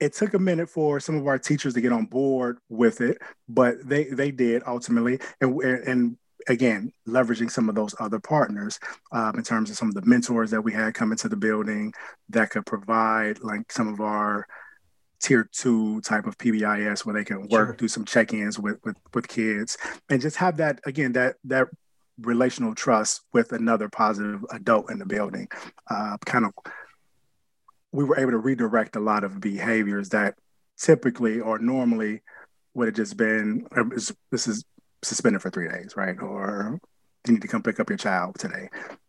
it 0.01 0.14
took 0.14 0.35
a 0.35 0.38
minute 0.38 0.68
for 0.68 0.98
some 0.98 1.16
of 1.16 1.27
our 1.27 1.38
teachers 1.38 1.75
to 1.75 1.81
get 1.81 1.92
on 1.92 2.07
board 2.07 2.59
with 2.68 3.01
it, 3.01 3.18
but 3.48 3.77
they 3.85 4.05
they 4.05 4.31
did 4.31 4.62
ultimately, 4.66 5.20
and 5.40 5.61
and 5.62 6.16
again, 6.48 6.92
leveraging 7.07 7.51
some 7.51 7.68
of 7.68 7.75
those 7.75 7.94
other 8.01 8.18
partners 8.18 8.79
um, 9.12 9.37
in 9.37 9.42
terms 9.42 9.70
of 9.70 9.77
some 9.77 9.88
of 9.88 9.94
the 9.94 10.05
mentors 10.05 10.51
that 10.51 10.62
we 10.62 10.72
had 10.72 10.94
come 10.94 11.12
into 11.12 11.29
the 11.29 11.37
building 11.37 11.92
that 12.29 12.51
could 12.51 12.66
provide 12.66 13.40
like 13.40 13.70
some 13.70 13.88
of 13.88 14.01
our 14.01 14.46
tier 15.20 15.48
two 15.53 16.01
type 16.01 16.27
of 16.27 16.37
PBIS 16.37 17.07
where 17.07 17.14
they 17.14 17.25
can 17.25 17.42
work 17.48 17.68
sure. 17.68 17.77
do 17.77 17.88
some 17.88 18.05
check-ins 18.05 18.59
with, 18.59 18.79
with 18.83 18.96
with 19.14 19.29
kids 19.29 19.79
and 20.11 20.20
just 20.20 20.37
have 20.37 20.57
that 20.57 20.81
again 20.85 21.12
that 21.12 21.37
that 21.44 21.68
relational 22.23 22.75
trust 22.75 23.23
with 23.33 23.53
another 23.53 23.89
positive 23.89 24.45
adult 24.51 24.91
in 24.91 24.99
the 24.99 25.07
building. 25.07 25.49
Uh, 25.91 26.17
kind 26.25 26.45
of 26.45 26.53
we 27.92 28.05
were 28.05 28.19
able 28.19 28.31
to 28.31 28.38
redirect 28.38 28.96
a 28.96 29.01
lot 29.01 29.25
of 29.25 29.40
behaviors 29.40 30.09
that 30.11 30.35
typically 30.79 31.40
or 31.40 31.59
normally 31.59 32.23
would 32.75 32.88
have 32.88 32.96
just 32.96 33.17
been 33.17 33.67
this 34.31 34.49
is 34.49 34.65
suspended 35.03 35.42
for 35.42 35.51
three 35.51 35.69
days, 35.69 35.94
right? 35.96 36.17
Or 36.21 36.79
you 37.27 37.35
need 37.35 37.42
to 37.42 37.49
come 37.49 37.63
pick 37.63 37.81
up 37.81 37.90
your 37.90 37.99
child 37.99 38.38
today, 38.38 38.69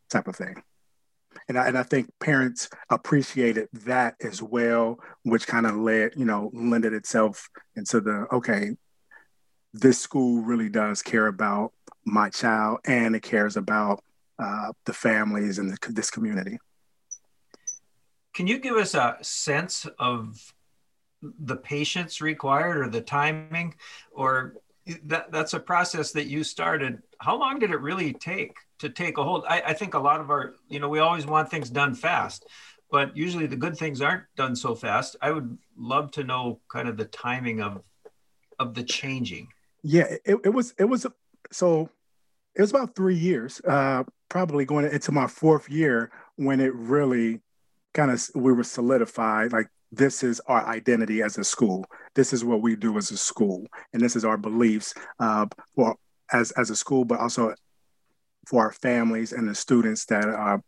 type 0.10 0.28
of 0.28 0.36
thing. 0.36 0.62
And 1.48 1.58
I, 1.58 1.68
and 1.68 1.78
I 1.78 1.84
think 1.84 2.10
parents 2.20 2.70
appreciated 2.90 3.68
that 3.86 4.16
as 4.22 4.42
well, 4.42 5.00
which 5.24 5.48
kind 5.48 5.66
of 5.66 5.76
led, 5.76 6.14
you 6.16 6.26
know, 6.26 6.52
lended 6.54 6.94
itself 6.94 7.50
into 7.76 8.02
the 8.02 8.28
okay, 8.32 8.76
this 9.74 10.00
school 10.00 10.42
really 10.42 10.70
does 10.70 11.02
care 11.02 11.28
about 11.28 11.74
my 12.06 12.30
child 12.30 12.80
and 12.86 13.16
it 13.16 13.24
cares 13.24 13.58
about 13.58 14.04
uh, 14.40 14.72
the 14.86 14.94
families 14.94 15.60
and 15.60 15.72
the, 15.72 15.94
this 15.94 16.10
community. 16.10 16.58
Can 18.34 18.48
you 18.48 18.60
give 18.60 18.76
us 18.76 18.96
a 18.96 19.18
sense 19.22 19.86
of 20.00 20.54
the 21.40 21.56
patience 21.56 22.22
required 22.22 22.78
or 22.78 22.90
the 22.90 23.02
timing 23.02 23.76
or 24.12 24.56
that 25.06 25.32
that's 25.32 25.54
a 25.54 25.60
process 25.60 26.12
that 26.12 26.28
you 26.28 26.44
started. 26.44 27.02
How 27.20 27.38
long 27.38 27.60
did 27.60 27.72
it 27.72 27.80
really 27.80 28.14
take 28.14 28.56
to 28.80 28.90
take 28.90 29.18
a 29.18 29.24
hold? 29.24 29.46
I, 29.48 29.62
I 29.68 29.74
think 29.74 29.94
a 29.94 30.00
lot 30.00 30.20
of 30.20 30.30
our, 30.30 30.56
you 30.68 30.80
know, 30.80 30.90
we 30.90 31.00
always 31.00 31.26
want 31.26 31.50
things 31.50 31.70
done 31.70 31.96
fast, 31.96 32.46
but 32.92 33.16
usually 33.16 33.46
the 33.46 33.56
good 33.56 33.78
things 33.78 34.02
aren't 34.02 34.24
done 34.36 34.56
so 34.56 34.76
fast. 34.76 35.16
I 35.22 35.32
would 35.32 35.58
love 35.78 36.12
to 36.12 36.24
know 36.24 36.60
kind 36.70 36.88
of 36.90 36.98
the 36.98 37.06
timing 37.06 37.62
of 37.62 37.84
of 38.60 38.74
the 38.74 38.84
changing. 38.84 39.48
Yeah, 39.84 40.16
it, 40.26 40.38
it 40.44 40.50
was 40.50 40.74
it 40.78 40.86
was 40.86 41.06
so 41.54 41.90
it 42.56 42.62
was 42.62 42.72
about 42.72 42.96
three 42.96 43.16
years, 43.16 43.62
uh, 43.62 44.04
probably 44.30 44.66
going 44.66 44.86
into 44.86 45.12
my 45.12 45.28
fourth 45.28 45.70
year 45.70 46.12
when 46.36 46.60
it 46.60 46.74
really 46.76 47.42
kind 47.94 48.12
of 48.12 48.28
we 48.36 48.52
were 48.52 48.64
solidified 48.64 49.52
like 49.52 49.68
this 49.92 50.24
is 50.24 50.42
our 50.48 50.66
identity 50.66 51.22
as 51.22 51.38
a 51.38 51.44
school. 51.44 51.86
This 52.16 52.34
is 52.34 52.44
what 52.44 52.62
we 52.62 52.76
do 52.76 52.98
as 52.98 53.12
a 53.12 53.18
school, 53.18 53.66
and 53.94 54.02
this 54.02 54.16
is 54.16 54.26
our 54.26 54.38
beliefs 54.38 54.94
uh, 55.20 55.46
well 55.76 56.00
as 56.32 56.52
as 56.52 56.70
a 56.70 56.76
school, 56.76 57.06
but 57.06 57.20
also 57.20 57.54
for 58.48 58.62
our 58.62 58.72
families 58.72 59.32
and 59.32 59.48
the 59.48 59.56
students 59.56 60.06
that 60.06 60.26
are. 60.26 60.62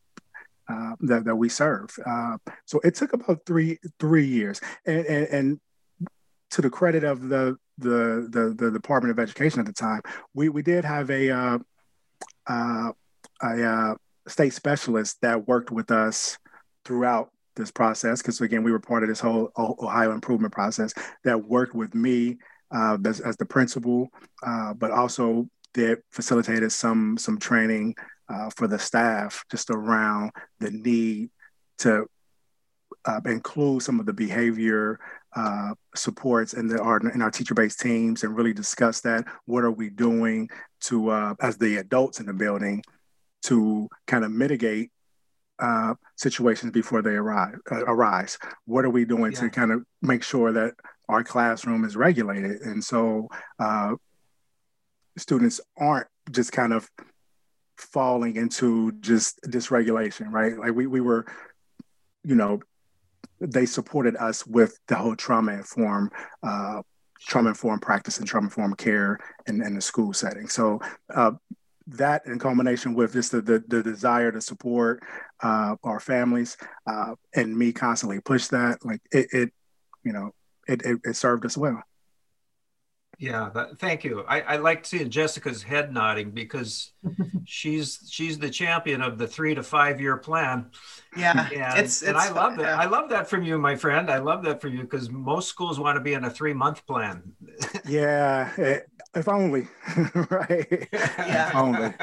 Uh, 0.67 0.95
that, 1.01 1.25
that 1.25 1.36
we 1.36 1.47
serve. 1.47 1.95
Uh, 2.07 2.38
so 2.65 2.79
it 2.83 2.95
took 2.95 3.13
about 3.13 3.39
three 3.45 3.77
three 3.99 4.25
years, 4.25 4.59
and, 4.88 5.05
and, 5.05 5.27
and 5.27 5.59
to 6.49 6.59
the 6.63 6.71
credit 6.71 7.03
of 7.03 7.29
the, 7.29 7.55
the 7.78 8.28
the 8.30 8.55
the 8.57 8.71
Department 8.71 9.11
of 9.11 9.19
Education 9.19 9.59
at 9.59 9.65
the 9.65 9.73
time, 9.73 10.01
we 10.34 10.49
we 10.49 10.61
did 10.61 10.86
have 10.86 11.09
a 11.09 11.30
uh, 11.30 11.57
uh, 12.47 12.91
a 13.41 13.63
uh, 13.63 13.95
state 14.28 14.53
specialist 14.53 15.17
that 15.21 15.47
worked 15.47 15.71
with 15.71 15.91
us 15.91 16.38
throughout 16.84 17.32
this 17.55 17.71
process. 17.71 18.21
Because 18.21 18.39
again 18.41 18.63
we 18.63 18.71
were 18.71 18.80
part 18.80 19.03
of 19.03 19.09
this 19.09 19.19
whole 19.19 19.51
ohio 19.57 20.11
improvement 20.11 20.53
process 20.53 20.93
that 21.23 21.45
worked 21.45 21.76
with 21.76 21.93
me 21.95 22.38
uh, 22.71 22.97
as, 23.05 23.19
as, 23.21 23.38
the 23.38 23.45
principal 23.45 24.09
uh, 24.43 24.73
but 24.73 24.91
also 24.91 25.47
that 25.73 26.01
facilitated 26.11 26.71
some 26.71 27.17
some 27.17 27.38
training 27.38 27.95
uh, 28.28 28.49
for 28.55 28.67
the 28.67 28.80
staff 28.80 29.45
just 29.51 29.69
around 29.69 30.32
the 30.59 30.71
need 30.71 31.30
to 31.78 32.05
include 33.26 33.84
some 33.84 33.99
of 33.99 34.05
the 34.05 34.13
behavior 34.13 34.99
uh, 35.36 35.73
supports 35.95 36.53
in 36.53 36.67
the 36.67 36.79
our 36.79 36.97
in 37.09 37.21
our 37.21 37.31
teacher-based 37.31 37.79
teams 37.79 38.23
and 38.23 38.36
really 38.36 38.53
discuss 38.53 39.01
that 39.01 39.25
what 39.45 39.63
are 39.63 39.71
we 39.71 39.89
doing 39.89 40.49
to 40.81 41.09
uh, 41.09 41.36
as 41.41 41.57
the 41.57 41.77
adults 41.77 42.19
in 42.19 42.25
the 42.25 42.33
building 42.33 42.81
to 43.43 43.88
kind 44.07 44.23
of 44.23 44.31
mitigate 44.31 44.91
uh, 45.59 45.93
situations 46.15 46.71
before 46.71 47.01
they 47.01 47.11
arrive, 47.11 47.55
uh, 47.71 47.86
arise. 47.86 48.38
What 48.65 48.86
are 48.86 48.89
we 48.89 49.05
doing 49.05 49.31
yeah. 49.31 49.41
to 49.41 49.49
kind 49.49 49.71
of 49.71 49.83
make 50.01 50.23
sure 50.23 50.51
that 50.51 50.73
our 51.07 51.23
classroom 51.23 51.86
is 51.86 51.95
regulated? 51.95 52.61
And 52.61 52.83
so 52.83 53.29
uh, 53.59 53.95
students 55.17 55.61
aren't 55.77 56.07
just 56.31 56.51
kind 56.51 56.73
of 56.73 56.89
falling 57.77 58.36
into 58.36 58.91
just 58.99 59.41
dysregulation, 59.43 60.31
right? 60.31 60.57
Like 60.57 60.73
we, 60.73 60.88
we 60.88 61.01
were, 61.01 61.25
you 62.23 62.36
know, 62.36 62.61
they 63.39 63.65
supported 63.65 64.15
us 64.17 64.45
with 64.45 64.79
the 64.88 64.95
whole 64.95 65.15
trauma 65.15 65.53
informed 65.53 66.11
uh, 66.43 66.81
trauma 67.19 67.49
informed 67.49 67.81
practice 67.81 68.17
and 68.17 68.27
trauma 68.27 68.47
informed 68.47 68.77
care 68.77 69.19
in, 69.47 69.61
in 69.61 69.75
the 69.75 69.81
school 69.81 70.13
setting. 70.13 70.47
So 70.47 70.79
uh, 71.13 71.31
that 71.88 72.25
in 72.25 72.39
combination 72.39 72.93
with 72.93 73.13
just 73.13 73.31
the, 73.31 73.41
the, 73.41 73.63
the 73.67 73.83
desire 73.83 74.31
to 74.31 74.41
support 74.41 75.03
uh, 75.41 75.75
our 75.83 75.99
families 75.99 76.57
uh, 76.88 77.15
and 77.36 77.57
me 77.57 77.71
constantly 77.71 78.19
push 78.19 78.47
that 78.47 78.83
like 78.83 79.01
it, 79.11 79.27
it 79.31 79.53
you 80.03 80.13
know 80.13 80.31
it, 80.67 80.81
it, 80.83 80.99
it 81.03 81.15
served 81.15 81.45
us 81.45 81.57
well 81.57 81.83
yeah, 83.20 83.49
that, 83.53 83.80
thank 83.80 84.03
you. 84.03 84.24
I, 84.28 84.41
I 84.41 84.55
like 84.57 84.86
seeing 84.86 85.09
Jessica's 85.09 85.63
head 85.63 85.93
nodding 85.93 86.32
because 86.32 86.91
she's 87.45 87.99
she's 88.09 88.38
the 88.38 88.49
champion 88.49 89.01
of 89.01 89.18
the 89.18 89.28
three 89.28 89.55
to 89.55 89.63
five 89.63 90.01
year 90.01 90.18
plan. 90.18 90.72
Yeah, 91.16 91.47
and, 91.53 91.80
it's, 91.80 92.01
and 92.01 92.18
I 92.18 92.30
love 92.32 92.57
that. 92.57 92.63
Yeah. 92.63 92.78
I 92.78 92.86
love 92.86 93.09
that 93.09 93.30
from 93.30 93.43
you, 93.43 93.57
my 93.57 93.76
friend. 93.76 94.09
I 94.09 94.18
love 94.18 94.43
that 94.43 94.61
from 94.61 94.74
you 94.74 94.82
because 94.82 95.09
most 95.09 95.47
schools 95.47 95.80
want 95.80 95.95
to 95.95 96.01
be 96.01 96.13
in 96.13 96.26
a 96.26 96.30
three 96.30 96.53
month 96.53 96.86
plan. 96.86 97.24
yeah, 97.88 98.51
eh, 98.57 98.80
if 99.16 99.30
only, 99.30 99.68
right? 100.30 100.88
Yeah, 100.91 101.49
if 101.49 101.55
only. 101.55 101.93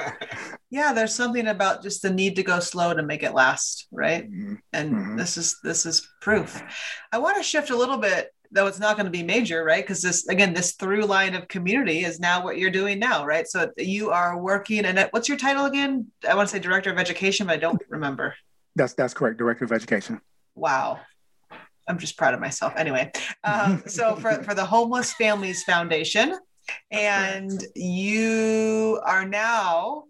Yeah, 0.70 0.94
there's 0.94 1.14
something 1.14 1.48
about 1.48 1.82
just 1.82 2.00
the 2.00 2.10
need 2.10 2.36
to 2.36 2.42
go 2.42 2.58
slow 2.60 2.94
to 2.94 3.02
make 3.02 3.22
it 3.22 3.34
last, 3.34 3.86
right? 3.90 4.30
Mm-hmm. 4.30 4.54
And 4.72 4.92
mm-hmm. 4.92 5.16
this 5.16 5.36
is 5.36 5.58
this 5.62 5.84
is 5.84 6.08
proof. 6.20 6.62
I 7.12 7.18
want 7.18 7.36
to 7.36 7.42
shift 7.42 7.70
a 7.70 7.76
little 7.76 7.98
bit 7.98 8.32
though 8.52 8.66
it's 8.66 8.78
not 8.78 8.96
going 8.96 9.06
to 9.06 9.10
be 9.10 9.22
major, 9.22 9.64
right? 9.64 9.82
Because 9.82 10.02
this, 10.02 10.28
again, 10.28 10.52
this 10.52 10.72
through 10.72 11.04
line 11.04 11.34
of 11.34 11.48
community 11.48 12.04
is 12.04 12.20
now 12.20 12.44
what 12.44 12.58
you're 12.58 12.70
doing 12.70 12.98
now, 12.98 13.24
right? 13.24 13.48
So 13.48 13.70
you 13.78 14.10
are 14.10 14.38
working, 14.38 14.84
and 14.84 15.08
what's 15.10 15.28
your 15.28 15.38
title 15.38 15.64
again? 15.64 16.06
I 16.28 16.34
want 16.34 16.48
to 16.48 16.54
say 16.54 16.60
director 16.60 16.90
of 16.90 16.98
education, 16.98 17.46
but 17.46 17.54
I 17.54 17.56
don't 17.56 17.82
remember. 17.88 18.34
That's 18.76 18.94
that's 18.94 19.14
correct, 19.14 19.38
director 19.38 19.64
of 19.64 19.72
education. 19.72 20.20
Wow, 20.54 21.00
I'm 21.88 21.98
just 21.98 22.16
proud 22.16 22.34
of 22.34 22.40
myself. 22.40 22.74
Anyway, 22.76 23.10
um, 23.44 23.82
so 23.86 24.16
for 24.16 24.42
for 24.42 24.54
the 24.54 24.64
Homeless 24.64 25.14
Families 25.14 25.64
Foundation, 25.64 26.38
and 26.90 27.62
you 27.74 29.00
are 29.04 29.26
now 29.26 30.04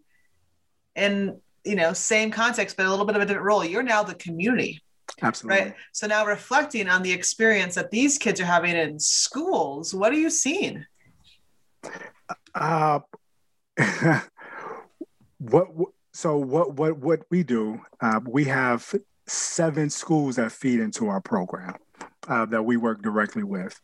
in 0.97 1.41
you 1.65 1.77
know 1.77 1.93
same 1.93 2.31
context, 2.31 2.77
but 2.77 2.87
a 2.87 2.91
little 2.91 3.07
bit 3.07 3.17
of 3.17 3.23
a 3.23 3.27
different 3.27 3.47
role. 3.47 3.65
You're 3.65 3.83
now 3.83 4.03
the 4.03 4.15
community 4.15 4.81
Absolutely. 5.23 5.63
Right. 5.63 5.75
So 5.93 6.07
now 6.07 6.27
reflecting 6.27 6.89
on 6.89 7.03
the 7.03 7.13
experience 7.13 7.75
that 7.77 7.91
these 7.91 8.19
kids 8.19 8.41
are 8.41 8.45
having 8.45 8.77
in 8.77 8.99
schools, 8.99 9.95
what 9.95 10.13
are 10.13 10.19
you 10.19 10.31
seeing? 10.31 10.85
Uh, 12.55 13.01
what 15.39 15.69
so 16.13 16.37
what 16.37 16.75
what 16.75 16.99
what 16.99 17.21
we 17.31 17.43
do? 17.43 17.81
Uh, 18.01 18.21
we 18.27 18.45
have 18.45 18.95
seven 19.27 19.89
schools 19.89 20.37
that 20.37 20.53
feed 20.53 20.81
into 20.81 21.09
our 21.09 21.21
program 21.21 21.75
uh, 22.29 22.45
that 22.47 22.63
we 22.63 22.77
work 22.77 23.03
directly 23.03 23.43
with. 23.43 23.81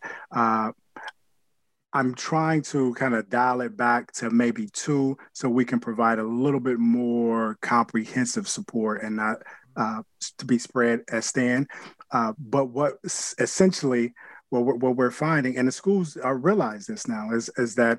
I'm 1.93 2.15
trying 2.15 2.63
to 2.63 2.93
kind 2.95 3.15
of 3.15 3.31
dial 3.31 3.63
it 3.63 3.77
back 3.77 4.13
to 4.13 4.31
maybe 4.31 4.69
two 4.73 5.17
so 5.33 5.49
we 5.49 5.65
can 5.65 5.81
provide 5.81 6.19
a 6.19 6.25
little 6.25 6.61
bit 6.61 6.79
more 6.79 7.57
comprehensive 7.63 8.47
support 8.47 9.03
and 9.03 9.17
not 9.17 9.39
uh, 9.77 10.03
to 10.39 10.45
be 10.45 10.59
spread 10.59 11.01
as 11.11 11.31
thin. 11.31 11.67
Uh, 12.11 12.33
but 12.39 12.67
what 12.67 12.95
essentially 13.39 14.13
what 14.51 14.65
we're, 14.65 14.75
what 14.75 14.97
we're 14.97 15.11
finding, 15.11 15.57
and 15.57 15.69
the 15.69 15.73
schools 15.73 16.17
are 16.17 16.37
realize 16.37 16.87
this 16.87 17.09
now, 17.09 17.31
is 17.33 17.51
is 17.57 17.75
that 17.77 17.99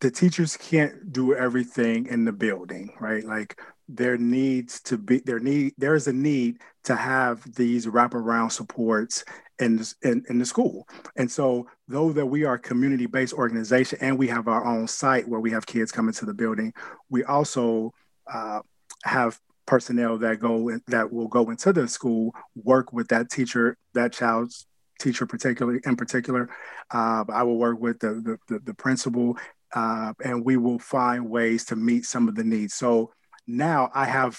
the 0.00 0.10
teachers 0.10 0.56
can't 0.56 1.12
do 1.12 1.34
everything 1.34 2.06
in 2.06 2.24
the 2.24 2.32
building, 2.32 2.92
right? 3.00 3.24
Like 3.24 3.58
there 3.88 4.18
needs 4.18 4.80
to 4.82 4.98
be 4.98 5.20
there 5.20 5.40
need 5.40 5.74
there 5.78 5.94
is 5.94 6.08
a 6.08 6.12
need 6.12 6.58
to 6.84 6.96
have 6.96 7.54
these 7.54 7.86
wraparound 7.86 8.52
supports 8.52 9.24
in, 9.58 9.82
in, 10.02 10.24
in 10.28 10.38
the 10.38 10.46
school. 10.46 10.86
And 11.16 11.30
so 11.30 11.66
though 11.88 12.12
that 12.12 12.26
we 12.26 12.44
are 12.44 12.54
a 12.54 12.58
community-based 12.58 13.32
organization 13.32 13.98
and 14.00 14.18
we 14.18 14.28
have 14.28 14.48
our 14.48 14.64
own 14.64 14.86
site 14.86 15.28
where 15.28 15.40
we 15.40 15.50
have 15.52 15.66
kids 15.66 15.92
coming 15.92 16.14
to 16.14 16.26
the 16.26 16.34
building, 16.34 16.72
we 17.08 17.24
also 17.24 17.92
uh, 18.32 18.60
have 19.04 19.38
personnel 19.66 20.16
that 20.18 20.38
go 20.38 20.70
that 20.86 21.12
will 21.12 21.26
go 21.26 21.50
into 21.50 21.72
the 21.72 21.88
school 21.88 22.32
work 22.54 22.92
with 22.92 23.08
that 23.08 23.30
teacher, 23.30 23.76
that 23.94 24.12
child's 24.12 24.66
teacher 25.00 25.26
particularly 25.26 25.80
in 25.84 25.96
particular. 25.96 26.48
Uh, 26.90 27.24
I 27.28 27.42
will 27.42 27.58
work 27.58 27.80
with 27.80 27.98
the 27.98 28.14
the, 28.14 28.38
the, 28.48 28.60
the 28.60 28.74
principal, 28.74 29.36
uh, 29.74 30.12
and 30.24 30.44
we 30.44 30.56
will 30.56 30.78
find 30.78 31.28
ways 31.28 31.64
to 31.66 31.76
meet 31.76 32.04
some 32.04 32.28
of 32.28 32.34
the 32.34 32.44
needs. 32.44 32.74
So 32.74 33.12
now 33.46 33.90
I 33.94 34.04
have 34.04 34.38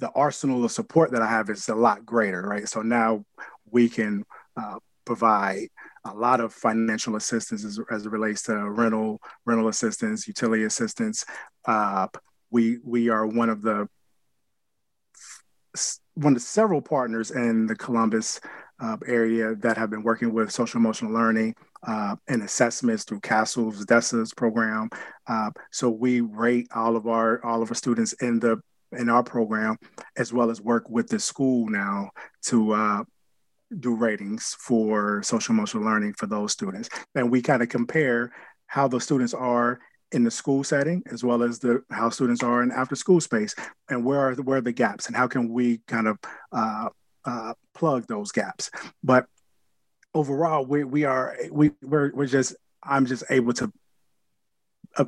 the 0.00 0.10
arsenal 0.10 0.64
of 0.64 0.72
support 0.72 1.10
that 1.12 1.22
I 1.22 1.28
have 1.28 1.50
is 1.50 1.68
a 1.68 1.74
lot 1.74 2.06
greater, 2.06 2.42
right? 2.42 2.68
So 2.68 2.82
now 2.82 3.24
we 3.72 3.88
can 3.88 4.24
uh, 4.56 4.78
provide 5.04 5.68
a 6.04 6.14
lot 6.14 6.40
of 6.40 6.52
financial 6.52 7.16
assistance 7.16 7.64
as, 7.64 7.80
as, 7.90 8.06
it 8.06 8.12
relates 8.12 8.42
to 8.42 8.70
rental 8.70 9.20
rental 9.44 9.68
assistance, 9.68 10.28
utility 10.28 10.64
assistance. 10.64 11.24
Uh, 11.64 12.06
we 12.50 12.78
we 12.84 13.08
are 13.08 13.26
one 13.26 13.50
of 13.50 13.62
the 13.62 13.88
one 16.14 16.34
of 16.34 16.42
several 16.42 16.82
partners 16.82 17.30
in 17.30 17.66
the 17.66 17.76
Columbus 17.76 18.40
uh, 18.80 18.96
area 19.06 19.54
that 19.56 19.76
have 19.76 19.90
been 19.90 20.02
working 20.02 20.32
with 20.32 20.50
social 20.50 20.78
emotional 20.78 21.12
learning 21.12 21.54
uh, 21.86 22.16
and 22.28 22.42
assessments 22.42 23.04
through 23.04 23.20
CASEL's 23.20 23.84
DESSA's 23.86 24.34
program. 24.34 24.88
Uh, 25.26 25.50
so 25.70 25.90
we 25.90 26.20
rate 26.20 26.68
all 26.74 26.96
of 26.96 27.06
our 27.06 27.44
all 27.44 27.62
of 27.62 27.70
our 27.70 27.74
students 27.74 28.12
in 28.14 28.38
the 28.38 28.60
in 28.92 29.08
our 29.08 29.22
program, 29.22 29.76
as 30.16 30.32
well 30.32 30.50
as 30.50 30.60
work 30.60 30.88
with 30.88 31.08
the 31.08 31.18
school 31.18 31.68
now 31.68 32.10
to 32.42 32.72
uh, 32.72 33.04
do 33.78 33.94
ratings 33.94 34.56
for 34.58 35.22
social 35.22 35.54
emotional 35.54 35.84
learning 35.84 36.14
for 36.14 36.26
those 36.26 36.52
students. 36.52 36.88
And 37.14 37.30
we 37.30 37.42
kind 37.42 37.62
of 37.62 37.68
compare 37.68 38.32
how 38.66 38.88
the 38.88 39.00
students 39.00 39.34
are 39.34 39.80
in 40.12 40.24
the 40.24 40.30
school 40.30 40.64
setting 40.64 41.02
as 41.10 41.22
well 41.22 41.42
as 41.42 41.58
the 41.58 41.82
how 41.90 42.08
students 42.08 42.42
are 42.42 42.62
in 42.62 42.70
after 42.70 42.96
school 42.96 43.20
space 43.20 43.54
and 43.90 44.04
where 44.04 44.20
are 44.20 44.34
the, 44.34 44.42
where 44.42 44.58
are 44.58 44.62
the 44.62 44.72
gaps 44.72 45.06
and 45.06 45.16
how 45.16 45.26
can 45.26 45.50
we 45.52 45.80
kind 45.86 46.08
of 46.08 46.18
uh, 46.52 46.88
uh, 47.26 47.52
plug 47.74 48.06
those 48.06 48.32
gaps 48.32 48.70
but 49.04 49.26
overall 50.14 50.64
we, 50.64 50.82
we 50.82 51.04
are 51.04 51.36
we 51.50 51.70
we're, 51.82 52.10
we're 52.14 52.26
just 52.26 52.56
I'm 52.82 53.04
just 53.04 53.24
able 53.28 53.52
to 53.54 53.70
uh, 54.96 55.04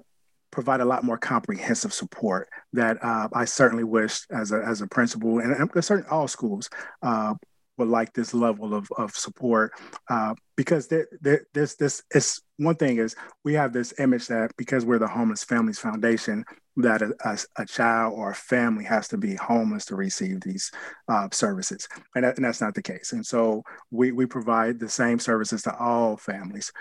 provide 0.50 0.80
a 0.80 0.84
lot 0.84 1.02
more 1.02 1.16
comprehensive 1.16 1.94
support 1.94 2.48
that 2.74 3.02
uh, 3.02 3.28
I 3.32 3.46
certainly 3.46 3.84
wish 3.84 4.26
as 4.30 4.52
a, 4.52 4.62
as 4.62 4.82
a 4.82 4.86
principal 4.86 5.38
and, 5.38 5.52
and 5.52 5.84
certain 5.84 6.10
all 6.10 6.28
schools 6.28 6.68
uh, 7.02 7.34
would 7.80 7.88
like 7.88 8.12
this 8.12 8.32
level 8.32 8.74
of, 8.74 8.88
of 8.96 9.12
support 9.12 9.72
uh, 10.08 10.34
because 10.56 10.88
this 10.88 11.74
this 11.74 12.02
is 12.14 12.40
one 12.58 12.76
thing 12.76 12.98
is 12.98 13.16
we 13.42 13.54
have 13.54 13.72
this 13.72 13.92
image 13.98 14.26
that 14.28 14.52
because 14.56 14.84
we're 14.84 14.98
the 14.98 15.08
homeless 15.08 15.42
families 15.42 15.78
foundation 15.78 16.44
that 16.76 17.02
a, 17.02 17.12
a, 17.24 17.38
a 17.62 17.66
child 17.66 18.14
or 18.16 18.30
a 18.30 18.34
family 18.34 18.84
has 18.84 19.08
to 19.08 19.16
be 19.16 19.34
homeless 19.34 19.86
to 19.86 19.96
receive 19.96 20.40
these 20.40 20.70
uh, 21.08 21.28
services. 21.32 21.88
And, 22.14 22.24
that, 22.24 22.36
and 22.36 22.44
that's 22.44 22.60
not 22.60 22.74
the 22.74 22.82
case. 22.82 23.12
And 23.12 23.24
so 23.24 23.64
we, 23.90 24.12
we 24.12 24.26
provide 24.26 24.78
the 24.78 24.88
same 24.88 25.18
services 25.18 25.62
to 25.62 25.76
all 25.76 26.16
families. 26.16 26.72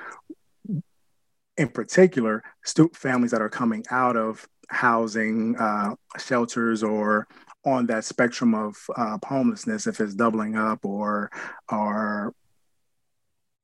In 1.57 1.69
particular, 1.69 2.43
stu- 2.63 2.91
families 2.93 3.31
that 3.31 3.41
are 3.41 3.49
coming 3.49 3.83
out 3.89 4.15
of 4.15 4.47
housing 4.69 5.57
uh, 5.57 5.95
shelters 6.17 6.83
or 6.83 7.27
on 7.65 7.87
that 7.87 8.05
spectrum 8.05 8.55
of 8.55 8.77
uh, 8.95 9.17
homelessness, 9.25 9.87
if 9.87 9.99
it's 9.99 10.15
doubling 10.15 10.55
up 10.55 10.85
or 10.85 11.29
or 11.69 12.33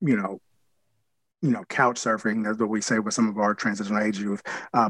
you 0.01 0.15
know, 0.17 0.39
you 1.41 1.51
know, 1.51 1.63
couch 1.65 1.97
surfing, 1.97 2.43
that's 2.43 2.59
what 2.59 2.69
we 2.69 2.81
say 2.81 2.99
with 2.99 3.13
some 3.13 3.29
of 3.29 3.37
our 3.37 3.53
transitional 3.53 4.01
age 4.01 4.19
youth. 4.19 4.41
Uh, 4.73 4.89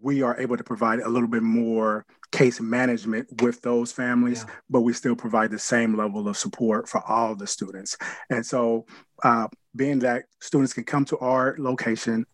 we 0.00 0.22
are 0.22 0.38
able 0.40 0.56
to 0.56 0.64
provide 0.64 1.00
a 1.00 1.08
little 1.08 1.28
bit 1.28 1.42
more 1.42 2.06
case 2.32 2.60
management 2.60 3.42
with 3.42 3.60
those 3.62 3.92
families, 3.92 4.44
yeah. 4.46 4.54
but 4.70 4.80
we 4.80 4.92
still 4.92 5.14
provide 5.14 5.50
the 5.50 5.58
same 5.58 5.96
level 5.96 6.26
of 6.26 6.36
support 6.36 6.88
for 6.88 7.02
all 7.06 7.34
the 7.34 7.46
students. 7.46 7.96
And 8.30 8.44
so, 8.44 8.86
uh, 9.22 9.48
being 9.76 10.00
that 10.00 10.24
students 10.40 10.72
can 10.72 10.84
come 10.84 11.04
to 11.06 11.18
our 11.18 11.56
location, 11.58 12.26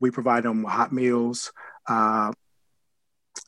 we 0.00 0.10
provide 0.10 0.44
them 0.44 0.64
hot 0.64 0.92
meals, 0.92 1.52
uh, 1.88 2.32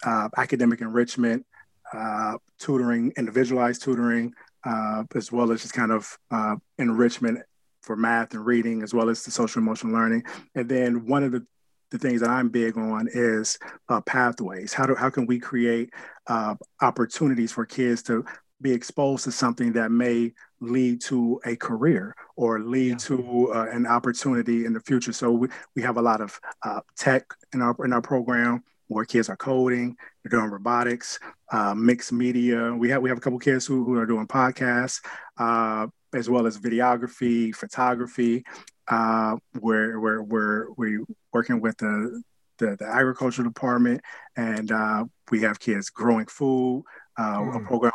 uh, 0.04 0.28
academic 0.36 0.80
enrichment, 0.80 1.46
uh, 1.92 2.36
tutoring, 2.58 3.12
individualized 3.16 3.82
tutoring, 3.82 4.32
uh, 4.64 5.04
as 5.14 5.30
well 5.30 5.52
as 5.52 5.62
just 5.62 5.74
kind 5.74 5.92
of 5.92 6.18
uh, 6.30 6.56
enrichment 6.78 7.40
for 7.82 7.96
math 7.96 8.34
and 8.34 8.44
reading, 8.44 8.82
as 8.82 8.92
well 8.92 9.08
as 9.08 9.22
the 9.24 9.30
social 9.30 9.60
emotional 9.60 9.92
learning. 9.92 10.24
And 10.54 10.68
then 10.68 11.06
one 11.06 11.22
of 11.22 11.32
the 11.32 11.46
the 11.92 11.98
things 11.98 12.20
that 12.20 12.30
I'm 12.30 12.48
big 12.48 12.76
on 12.76 13.08
is 13.12 13.58
uh, 13.88 14.00
pathways. 14.00 14.72
How 14.72 14.86
do 14.86 14.96
how 14.96 15.08
can 15.08 15.24
we 15.26 15.38
create 15.38 15.90
uh, 16.26 16.56
opportunities 16.82 17.52
for 17.52 17.64
kids 17.64 18.02
to 18.04 18.24
be 18.60 18.72
exposed 18.72 19.24
to 19.24 19.32
something 19.32 19.72
that 19.72 19.90
may 19.90 20.32
lead 20.60 21.00
to 21.02 21.40
a 21.44 21.54
career 21.56 22.14
or 22.36 22.60
lead 22.60 22.90
yeah. 22.90 22.96
to 22.96 23.52
uh, 23.52 23.66
an 23.70 23.86
opportunity 23.86 24.64
in 24.64 24.72
the 24.72 24.80
future. 24.80 25.12
So 25.12 25.30
we, 25.30 25.48
we 25.74 25.82
have 25.82 25.98
a 25.98 26.02
lot 26.02 26.20
of 26.20 26.40
uh, 26.64 26.80
tech 26.96 27.26
in 27.52 27.60
our 27.60 27.76
in 27.84 27.92
our 27.92 28.02
program 28.02 28.64
where 28.88 29.04
kids 29.04 29.28
are 29.28 29.36
coding, 29.36 29.96
they're 30.22 30.38
doing 30.38 30.50
robotics, 30.50 31.18
uh, 31.52 31.74
mixed 31.74 32.12
media. 32.12 32.72
We 32.72 32.90
have 32.90 33.02
we 33.02 33.08
have 33.08 33.18
a 33.18 33.20
couple 33.20 33.38
kids 33.38 33.66
who, 33.66 33.84
who 33.84 33.94
are 33.98 34.06
doing 34.06 34.26
podcasts, 34.26 35.00
uh, 35.38 35.86
as 36.14 36.28
well 36.30 36.46
as 36.46 36.58
videography, 36.58 37.54
photography. 37.54 38.44
Uh, 38.88 39.36
where 39.58 39.98
where 39.98 40.22
we're 40.22 40.70
we're 40.72 41.04
working 41.32 41.60
with 41.60 41.76
the 41.78 42.22
the, 42.58 42.76
the 42.78 42.86
agriculture 42.86 43.42
department, 43.42 44.00
and 44.36 44.70
uh, 44.70 45.04
we 45.30 45.42
have 45.42 45.58
kids 45.58 45.90
growing 45.90 46.26
food. 46.26 46.84
Mm. 47.18 47.56
A 47.56 47.66
program 47.66 47.92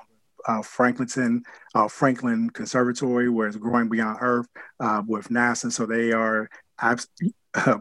uh, 0.47 0.61
Franklinton, 0.61 1.41
uh, 1.75 1.87
Franklin 1.87 2.49
Conservatory, 2.49 3.29
where 3.29 3.47
it's 3.47 3.57
growing 3.57 3.89
beyond 3.89 4.17
Earth 4.21 4.47
uh, 4.79 5.01
with 5.05 5.29
NASA. 5.29 5.71
So 5.71 5.85
they 5.85 6.11
are 6.11 6.49
abs- 6.79 7.07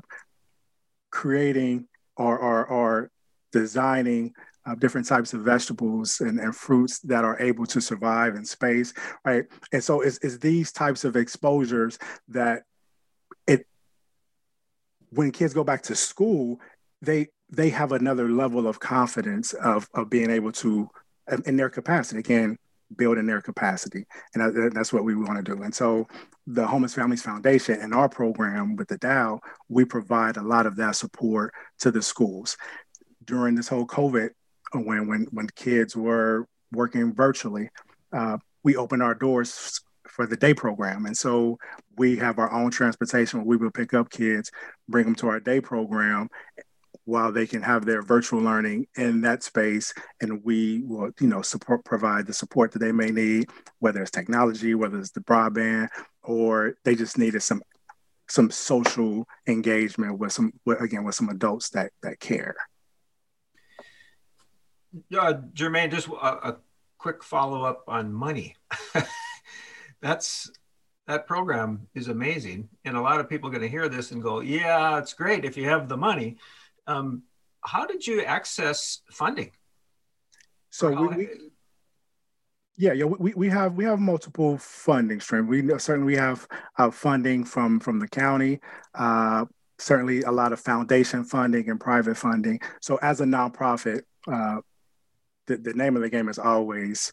creating 1.10 1.88
or, 2.20 2.38
or, 2.38 2.66
or 2.66 3.10
designing 3.50 4.32
uh, 4.66 4.74
different 4.74 5.06
types 5.06 5.32
of 5.32 5.40
vegetables 5.40 6.20
and, 6.20 6.38
and 6.38 6.54
fruits 6.54 7.00
that 7.00 7.24
are 7.24 7.40
able 7.40 7.64
to 7.64 7.80
survive 7.80 8.34
in 8.36 8.44
space, 8.44 8.92
right? 9.24 9.44
And 9.72 9.82
so 9.82 10.02
it's, 10.02 10.18
it's 10.22 10.36
these 10.36 10.70
types 10.70 11.04
of 11.04 11.16
exposures 11.16 11.98
that 12.28 12.62
it, 13.46 13.66
when 15.08 15.30
kids 15.30 15.54
go 15.54 15.64
back 15.64 15.82
to 15.84 15.94
school, 15.94 16.60
they 17.00 17.28
they 17.52 17.70
have 17.70 17.90
another 17.90 18.28
level 18.28 18.68
of 18.68 18.78
confidence 18.78 19.54
of, 19.54 19.88
of 19.94 20.08
being 20.08 20.30
able 20.30 20.52
to 20.52 20.88
in 21.46 21.56
their 21.56 21.70
capacity. 21.70 22.20
Again, 22.20 22.56
building 22.96 23.26
their 23.26 23.40
capacity. 23.40 24.04
And 24.34 24.72
that's 24.72 24.92
what 24.92 25.04
we 25.04 25.14
want 25.14 25.44
to 25.44 25.54
do. 25.54 25.62
And 25.62 25.74
so 25.74 26.06
the 26.46 26.66
Homeless 26.66 26.94
Families 26.94 27.22
Foundation 27.22 27.80
and 27.80 27.94
our 27.94 28.08
program 28.08 28.76
with 28.76 28.88
the 28.88 28.98
DAO, 28.98 29.38
we 29.68 29.84
provide 29.84 30.36
a 30.36 30.42
lot 30.42 30.66
of 30.66 30.76
that 30.76 30.96
support 30.96 31.54
to 31.80 31.90
the 31.90 32.02
schools. 32.02 32.56
During 33.24 33.54
this 33.54 33.68
whole 33.68 33.86
COVID, 33.86 34.30
when 34.72 35.06
when 35.06 35.26
when 35.30 35.48
kids 35.54 35.96
were 35.96 36.46
working 36.72 37.12
virtually, 37.12 37.70
uh, 38.12 38.38
we 38.62 38.76
opened 38.76 39.02
our 39.02 39.14
doors 39.14 39.80
for 40.08 40.26
the 40.26 40.36
day 40.36 40.54
program. 40.54 41.06
And 41.06 41.16
so 41.16 41.58
we 41.96 42.16
have 42.16 42.38
our 42.38 42.52
own 42.52 42.70
transportation. 42.70 43.40
where 43.40 43.46
We 43.46 43.56
will 43.56 43.70
pick 43.70 43.94
up 43.94 44.10
kids, 44.10 44.50
bring 44.88 45.04
them 45.04 45.14
to 45.16 45.28
our 45.28 45.40
day 45.40 45.60
program, 45.60 46.28
while 47.10 47.32
they 47.32 47.46
can 47.46 47.60
have 47.60 47.84
their 47.84 48.02
virtual 48.02 48.40
learning 48.40 48.86
in 48.96 49.20
that 49.20 49.42
space 49.42 49.92
and 50.20 50.44
we 50.44 50.82
will 50.84 51.10
you 51.20 51.26
know 51.26 51.42
support 51.42 51.84
provide 51.84 52.24
the 52.24 52.32
support 52.32 52.70
that 52.70 52.78
they 52.78 52.92
may 52.92 53.10
need 53.10 53.48
whether 53.80 54.00
it's 54.00 54.12
technology 54.12 54.74
whether 54.76 54.98
it's 54.98 55.10
the 55.10 55.20
broadband 55.20 55.88
or 56.22 56.74
they 56.84 56.94
just 56.94 57.18
needed 57.18 57.42
some 57.42 57.60
some 58.28 58.48
social 58.48 59.26
engagement 59.48 60.18
with 60.18 60.32
some 60.32 60.52
with, 60.64 60.80
again 60.80 61.02
with 61.02 61.16
some 61.16 61.28
adults 61.28 61.70
that 61.70 61.90
that 62.02 62.20
care. 62.20 62.54
Yeah 65.08 65.32
jermaine 65.52 65.90
just 65.90 66.06
a, 66.06 66.50
a 66.50 66.56
quick 66.98 67.24
follow-up 67.24 67.82
on 67.88 68.12
money. 68.12 68.54
That's 70.02 70.50
that 71.08 71.26
program 71.26 71.88
is 71.94 72.06
amazing 72.06 72.68
and 72.84 72.96
a 72.96 73.00
lot 73.00 73.18
of 73.18 73.28
people 73.28 73.48
are 73.48 73.52
going 73.52 73.62
to 73.62 73.68
hear 73.68 73.88
this 73.88 74.12
and 74.12 74.22
go 74.22 74.40
yeah 74.40 74.96
it's 74.98 75.12
great 75.12 75.44
if 75.44 75.56
you 75.56 75.68
have 75.68 75.88
the 75.88 75.96
money 75.96 76.36
um, 76.90 77.22
how 77.62 77.86
did 77.86 78.06
you 78.06 78.22
access 78.22 79.02
funding? 79.10 79.52
So 80.70 80.90
we, 80.90 81.16
we, 81.16 81.28
yeah, 82.76 82.92
yeah, 82.92 83.04
we, 83.04 83.34
we 83.34 83.48
have 83.48 83.74
we 83.74 83.84
have 83.84 83.98
multiple 83.98 84.58
funding 84.58 85.20
streams. 85.20 85.48
We 85.48 85.68
certainly 85.78 86.06
we 86.06 86.16
have 86.16 86.46
uh, 86.78 86.90
funding 86.90 87.44
from 87.44 87.80
from 87.80 87.98
the 87.98 88.08
county. 88.08 88.60
Uh, 88.94 89.44
certainly 89.78 90.22
a 90.22 90.30
lot 90.30 90.52
of 90.52 90.60
foundation 90.60 91.24
funding 91.24 91.68
and 91.70 91.80
private 91.80 92.16
funding. 92.16 92.60
So 92.80 92.98
as 93.02 93.20
a 93.20 93.24
nonprofit, 93.24 94.02
uh, 94.30 94.60
the, 95.46 95.56
the 95.56 95.74
name 95.74 95.96
of 95.96 96.02
the 96.02 96.10
game 96.10 96.28
is 96.28 96.38
always 96.38 97.12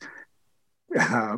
uh, 1.00 1.38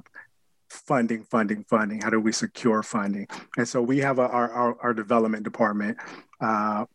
funding, 0.70 1.24
funding, 1.24 1.64
funding. 1.64 2.02
How 2.02 2.10
do 2.10 2.20
we 2.20 2.32
secure 2.32 2.82
funding? 2.84 3.28
And 3.58 3.68
so 3.68 3.82
we 3.82 4.00
have 4.00 4.18
a, 4.18 4.28
our, 4.28 4.52
our, 4.52 4.78
our 4.82 4.94
development 4.94 5.44
department 5.44 5.98
uh, 6.42 6.86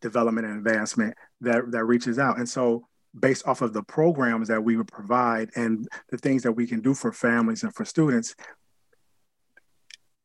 development 0.00 0.46
and 0.46 0.66
advancement 0.66 1.14
that 1.40 1.70
that 1.70 1.84
reaches 1.84 2.18
out. 2.18 2.38
And 2.38 2.48
so 2.48 2.86
based 3.18 3.46
off 3.46 3.62
of 3.62 3.72
the 3.72 3.82
programs 3.82 4.48
that 4.48 4.62
we 4.62 4.76
would 4.76 4.88
provide 4.88 5.50
and 5.56 5.88
the 6.10 6.18
things 6.18 6.42
that 6.42 6.52
we 6.52 6.66
can 6.66 6.80
do 6.80 6.94
for 6.94 7.12
families 7.12 7.62
and 7.62 7.74
for 7.74 7.84
students, 7.84 8.34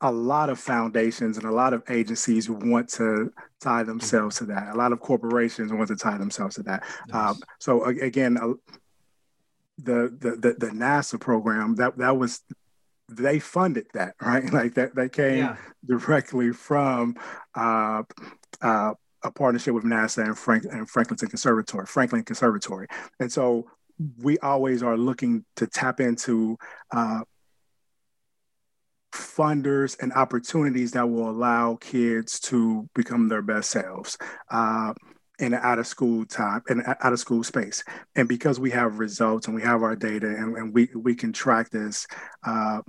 a 0.01 0.11
lot 0.11 0.49
of 0.49 0.59
foundations 0.59 1.37
and 1.37 1.45
a 1.45 1.51
lot 1.51 1.73
of 1.73 1.81
agencies 1.89 2.49
want 2.49 2.89
to 2.89 3.31
tie 3.61 3.83
themselves 3.83 4.37
to 4.37 4.45
that. 4.45 4.73
A 4.73 4.77
lot 4.77 4.91
of 4.91 4.99
corporations 4.99 5.71
want 5.71 5.87
to 5.87 5.95
tie 5.95 6.17
themselves 6.17 6.55
to 6.55 6.63
that. 6.63 6.83
Nice. 7.07 7.31
Um, 7.31 7.39
so 7.59 7.85
again, 7.85 8.37
uh, 8.37 8.53
the, 9.77 10.15
the 10.19 10.31
the 10.35 10.67
the 10.67 10.71
NASA 10.71 11.19
program 11.19 11.75
that 11.75 11.97
that 11.97 12.17
was 12.17 12.41
they 13.09 13.39
funded 13.39 13.87
that 13.93 14.15
right 14.21 14.43
like 14.53 14.75
that 14.75 14.95
that 14.95 15.11
came 15.11 15.39
yeah. 15.39 15.57
directly 15.85 16.51
from 16.51 17.15
uh, 17.55 18.03
uh, 18.61 18.93
a 19.23 19.31
partnership 19.31 19.73
with 19.73 19.83
NASA 19.83 20.25
and 20.25 20.37
Frank 20.37 20.65
and 20.65 20.87
Franklinton 20.89 21.29
Conservatory, 21.29 21.85
Franklin 21.85 22.23
Conservatory, 22.23 22.87
and 23.19 23.31
so 23.31 23.65
we 24.21 24.37
always 24.39 24.81
are 24.83 24.97
looking 24.97 25.45
to 25.55 25.67
tap 25.67 25.99
into 25.99 26.57
uh, 26.91 27.21
funders 29.13 29.95
and 30.01 30.11
opportunities 30.13 30.91
that 30.93 31.07
will 31.07 31.29
allow 31.29 31.77
kids 31.79 32.39
to 32.39 32.89
become 32.95 33.29
their 33.29 33.41
best 33.41 33.69
selves. 33.69 34.17
Uh, 34.49 34.93
in 35.39 35.53
an 35.53 35.59
out 35.63 35.79
of 35.79 35.87
school 35.87 36.25
time 36.25 36.61
and 36.69 36.83
out 36.85 37.11
of 37.11 37.19
school 37.19 37.43
space 37.43 37.83
and 38.15 38.29
because 38.29 38.59
we 38.59 38.69
have 38.69 38.99
results 38.99 39.47
and 39.47 39.55
we 39.55 39.63
have 39.63 39.81
our 39.81 39.95
data 39.95 40.27
and, 40.27 40.55
and 40.55 40.73
we 40.73 40.87
we 40.95 41.15
can 41.15 41.33
track 41.33 41.69
this 41.71 42.05
uh, 42.45 42.81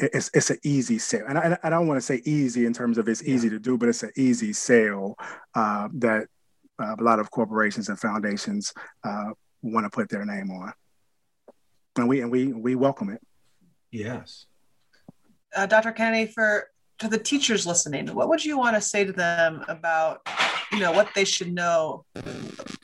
it's 0.00 0.30
it's 0.34 0.50
an 0.50 0.58
easy 0.64 0.98
sale, 0.98 1.24
and 1.28 1.38
I, 1.38 1.58
I 1.62 1.70
don't 1.70 1.86
want 1.86 1.98
to 1.98 2.04
say 2.04 2.22
easy 2.24 2.66
in 2.66 2.72
terms 2.72 2.98
of 2.98 3.08
it's 3.08 3.22
easy 3.22 3.48
yeah. 3.48 3.54
to 3.54 3.58
do, 3.58 3.78
but 3.78 3.88
it's 3.88 4.02
an 4.02 4.12
easy 4.16 4.52
sale 4.52 5.16
uh, 5.54 5.88
that 5.94 6.26
uh, 6.80 6.96
a 6.98 7.02
lot 7.02 7.18
of 7.18 7.30
corporations 7.30 7.88
and 7.88 7.98
foundations 7.98 8.72
uh, 9.04 9.30
want 9.62 9.84
to 9.84 9.90
put 9.90 10.08
their 10.08 10.24
name 10.24 10.50
on, 10.50 10.72
and 11.96 12.08
we 12.08 12.20
and 12.20 12.30
we 12.30 12.52
we 12.52 12.74
welcome 12.74 13.10
it. 13.10 13.20
Yes, 13.90 14.46
uh, 15.54 15.66
Dr. 15.66 15.92
Kennedy, 15.92 16.30
for 16.32 16.70
to 17.00 17.08
the 17.08 17.18
teachers 17.18 17.66
listening, 17.66 18.06
what 18.14 18.28
would 18.28 18.44
you 18.44 18.58
want 18.58 18.76
to 18.76 18.80
say 18.80 19.04
to 19.04 19.12
them 19.12 19.64
about, 19.68 20.20
you 20.72 20.80
know, 20.80 20.92
what 20.92 21.08
they 21.14 21.24
should 21.24 21.52
know 21.52 22.04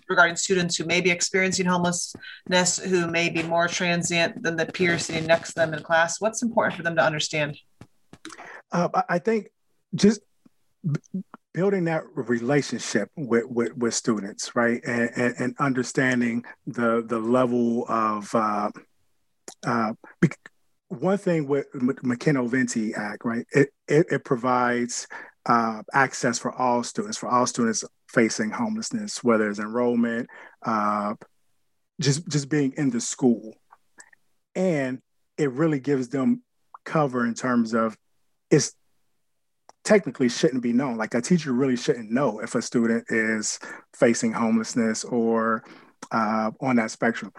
regarding 0.09 0.37
students 0.37 0.77
who 0.77 0.85
may 0.85 1.01
be 1.01 1.11
experiencing 1.11 1.67
homelessness, 1.67 2.79
who 2.79 3.07
may 3.07 3.29
be 3.29 3.43
more 3.43 3.69
transient 3.69 4.43
than 4.43 4.57
the 4.57 4.67
peers 4.67 5.07
sitting 5.07 5.27
next 5.27 5.51
to 5.51 5.55
them 5.57 5.75
in 5.75 5.83
class? 5.83 6.21
What's 6.21 6.43
important 6.43 6.77
for 6.77 6.83
them 6.83 6.97
to 6.97 7.03
understand? 7.03 7.59
Uh, 8.73 8.89
I 9.09 9.19
think 9.19 9.49
just 9.95 10.21
building 11.55 11.85
that 11.85 12.05
relationship 12.15 13.11
with, 13.17 13.45
with, 13.47 13.77
with 13.77 13.95
students, 13.95 14.55
right, 14.55 14.81
and, 14.85 15.11
and, 15.17 15.35
and, 15.39 15.55
understanding 15.59 16.45
the 16.67 17.03
the 17.07 17.19
level 17.19 17.87
of 17.89 18.33
uh, 18.35 18.71
uh, 19.67 19.93
one 20.89 21.19
thing 21.19 21.47
with 21.49 21.67
McKinney-Vento 21.73 22.93
Act, 22.97 23.25
right? 23.25 23.47
It 23.53 23.71
it, 23.89 24.07
it 24.11 24.25
provides 24.25 25.07
uh, 25.47 25.83
access 25.93 26.39
for 26.39 26.53
all 26.53 26.83
students, 26.83 27.17
for 27.17 27.29
all 27.29 27.47
students 27.47 27.85
facing 28.09 28.51
homelessness, 28.51 29.23
whether 29.23 29.49
it's 29.49 29.59
enrollment, 29.59 30.29
uh, 30.63 31.15
just 32.01 32.29
just 32.29 32.49
being 32.49 32.73
in 32.77 32.91
the 32.91 33.01
school, 33.01 33.55
and 34.55 35.01
it 35.39 35.51
really 35.53 35.81
gives 35.81 36.09
them 36.09 36.43
cover 36.85 37.25
in 37.27 37.35
terms 37.35 37.75
of 37.75 37.97
it's 38.51 38.75
technically 39.85 40.29
shouldn't 40.29 40.63
be 40.63 40.73
known. 40.73 40.97
Like 40.97 41.15
a 41.15 41.21
teacher 41.21 41.53
really 41.53 41.77
shouldn't 41.77 42.11
know 42.11 42.41
if 42.41 42.55
a 42.55 42.63
student 42.63 43.05
is 43.09 43.59
facing 43.95 44.33
homelessness 44.33 45.05
or 45.05 45.65
uh, 46.11 46.51
on 46.61 46.77
that 46.77 46.91
spectrum 46.91 47.33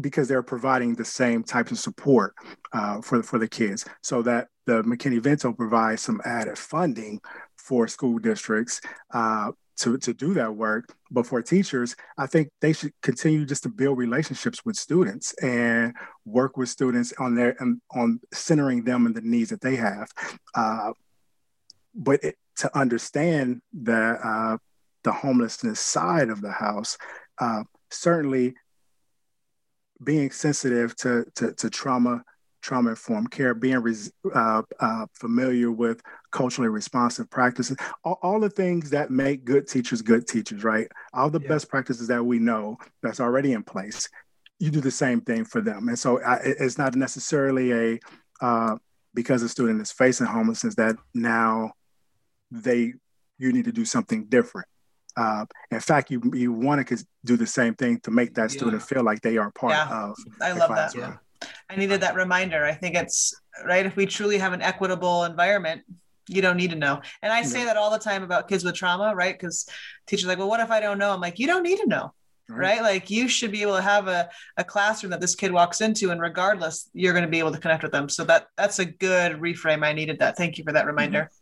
because 0.00 0.28
they're 0.28 0.42
providing 0.42 0.94
the 0.94 1.04
same 1.04 1.42
types 1.42 1.70
of 1.70 1.78
support 1.78 2.34
uh, 2.72 3.00
for, 3.00 3.22
for 3.22 3.38
the 3.38 3.48
kids 3.48 3.84
so 4.02 4.22
that 4.22 4.48
the 4.66 4.82
McKinney-Vento 4.82 5.52
provides 5.52 6.02
some 6.02 6.20
added 6.24 6.58
funding 6.58 7.20
for 7.68 7.86
school 7.86 8.18
districts 8.18 8.80
uh, 9.12 9.52
to, 9.76 9.98
to 9.98 10.14
do 10.14 10.34
that 10.34 10.56
work. 10.56 10.84
But 11.10 11.26
for 11.26 11.42
teachers, 11.42 11.94
I 12.16 12.26
think 12.26 12.48
they 12.60 12.72
should 12.72 12.92
continue 13.02 13.44
just 13.44 13.62
to 13.64 13.68
build 13.68 13.98
relationships 13.98 14.64
with 14.64 14.76
students 14.76 15.34
and 15.42 15.94
work 16.24 16.56
with 16.56 16.70
students 16.70 17.12
on 17.18 17.34
their 17.34 17.54
on 17.94 18.20
centering 18.32 18.84
them 18.84 19.06
and 19.06 19.14
the 19.14 19.20
needs 19.20 19.50
that 19.50 19.60
they 19.60 19.76
have. 19.76 20.08
Uh, 20.54 20.92
but 21.94 22.24
it, 22.24 22.36
to 22.56 22.76
understand 22.76 23.60
the 23.72 24.18
uh, 24.30 24.56
the 25.04 25.12
homelessness 25.12 25.80
side 25.80 26.28
of 26.30 26.40
the 26.40 26.50
house, 26.50 26.98
uh, 27.38 27.62
certainly 27.90 28.54
being 30.02 30.30
sensitive 30.30 30.94
to, 30.96 31.24
to, 31.34 31.52
to 31.54 31.70
trauma, 31.70 32.22
trauma 32.60 32.90
informed 32.90 33.30
care, 33.30 33.54
being 33.54 33.78
res, 33.78 34.12
uh, 34.34 34.62
uh, 34.80 35.06
familiar 35.14 35.70
with 35.70 36.02
culturally 36.30 36.68
responsive 36.68 37.30
practices, 37.30 37.76
all, 38.04 38.18
all, 38.22 38.40
the 38.40 38.50
things 38.50 38.90
that 38.90 39.10
make 39.10 39.44
good 39.44 39.66
teachers 39.66 40.02
good 40.02 40.26
teachers, 40.26 40.64
right? 40.64 40.88
All 41.12 41.30
the 41.30 41.40
yeah. 41.40 41.48
best 41.48 41.68
practices 41.68 42.08
that 42.08 42.24
we 42.24 42.38
know 42.38 42.76
that's 43.02 43.20
already 43.20 43.52
in 43.52 43.62
place, 43.62 44.08
you 44.58 44.70
do 44.70 44.80
the 44.80 44.90
same 44.90 45.20
thing 45.20 45.44
for 45.44 45.60
them. 45.60 45.88
And 45.88 45.98
so 45.98 46.20
I, 46.22 46.38
it's 46.42 46.78
not 46.78 46.94
necessarily 46.94 47.72
a, 47.72 47.98
uh, 48.40 48.76
because 49.14 49.42
a 49.42 49.48
student 49.48 49.80
is 49.80 49.92
facing 49.92 50.26
homelessness 50.26 50.74
that 50.76 50.96
now 51.14 51.72
they, 52.50 52.94
you 53.38 53.52
need 53.52 53.64
to 53.64 53.72
do 53.72 53.84
something 53.84 54.24
different. 54.24 54.68
Uh, 55.16 55.44
in 55.72 55.80
fact, 55.80 56.12
you 56.12 56.22
you 56.32 56.52
want 56.52 56.86
to 56.86 57.04
do 57.24 57.36
the 57.36 57.46
same 57.46 57.74
thing 57.74 57.98
to 57.98 58.12
make 58.12 58.34
that 58.34 58.52
student 58.52 58.80
feel 58.80 59.02
like 59.02 59.20
they 59.20 59.36
are 59.36 59.50
part 59.50 59.72
yeah. 59.72 60.04
of. 60.04 60.16
I 60.40 60.52
love 60.52 60.70
that. 60.70 60.94
Yeah. 60.94 61.16
I 61.70 61.76
needed 61.76 62.00
that 62.00 62.14
reminder. 62.14 62.64
I 62.64 62.72
think 62.72 62.96
it's 62.96 63.34
right. 63.64 63.86
If 63.86 63.96
we 63.96 64.06
truly 64.06 64.38
have 64.38 64.52
an 64.52 64.62
equitable 64.62 65.24
environment, 65.24 65.82
you 66.28 66.42
don't 66.42 66.56
need 66.56 66.70
to 66.70 66.76
know. 66.76 67.00
And 67.22 67.32
I 67.32 67.42
say 67.42 67.64
that 67.64 67.76
all 67.76 67.90
the 67.90 67.98
time 67.98 68.22
about 68.22 68.48
kids 68.48 68.64
with 68.64 68.74
trauma, 68.74 69.14
right? 69.14 69.34
Because 69.38 69.68
teachers 70.06 70.26
like, 70.26 70.38
well, 70.38 70.48
what 70.48 70.60
if 70.60 70.70
I 70.70 70.80
don't 70.80 70.98
know? 70.98 71.12
I'm 71.12 71.20
like, 71.20 71.38
you 71.38 71.46
don't 71.46 71.62
need 71.62 71.78
to 71.78 71.86
know. 71.86 72.12
Right. 72.50 72.80
right. 72.80 72.82
Like 72.82 73.10
you 73.10 73.28
should 73.28 73.52
be 73.52 73.60
able 73.60 73.76
to 73.76 73.82
have 73.82 74.08
a, 74.08 74.30
a 74.56 74.64
classroom 74.64 75.10
that 75.10 75.20
this 75.20 75.34
kid 75.34 75.52
walks 75.52 75.82
into, 75.82 76.10
and 76.10 76.20
regardless, 76.20 76.88
you're 76.94 77.12
going 77.12 77.24
to 77.24 77.30
be 77.30 77.38
able 77.40 77.52
to 77.52 77.58
connect 77.58 77.82
with 77.82 77.92
them. 77.92 78.08
So 78.08 78.24
that 78.24 78.48
that's 78.56 78.78
a 78.78 78.86
good 78.86 79.32
reframe. 79.32 79.84
I 79.84 79.92
needed 79.92 80.20
that. 80.20 80.36
Thank 80.36 80.56
you 80.56 80.64
for 80.64 80.72
that 80.72 80.86
reminder. 80.86 81.24
Mm-hmm. 81.24 81.34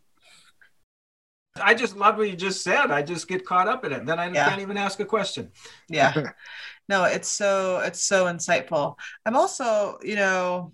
I 1.62 1.74
just 1.74 1.97
love 1.97 2.18
what 2.18 2.28
you 2.28 2.36
just 2.36 2.62
said. 2.62 2.90
I 2.90 3.03
just 3.03 3.28
get 3.28 3.47
caught 3.47 3.68
up 3.68 3.84
in 3.84 3.92
it. 3.92 4.05
Then 4.05 4.18
I 4.18 4.30
yeah. 4.30 4.49
can't 4.49 4.61
even 4.61 4.76
ask 4.76 5.01
a 5.01 5.05
question. 5.05 5.53
Yeah. 5.88 6.12
no, 6.89 7.05
it's 7.05 7.28
so 7.28 7.78
it's 7.78 8.03
so 8.03 8.26
insightful. 8.26 8.97
I'm 9.24 9.37
also, 9.37 9.99
you 10.03 10.16
know, 10.16 10.72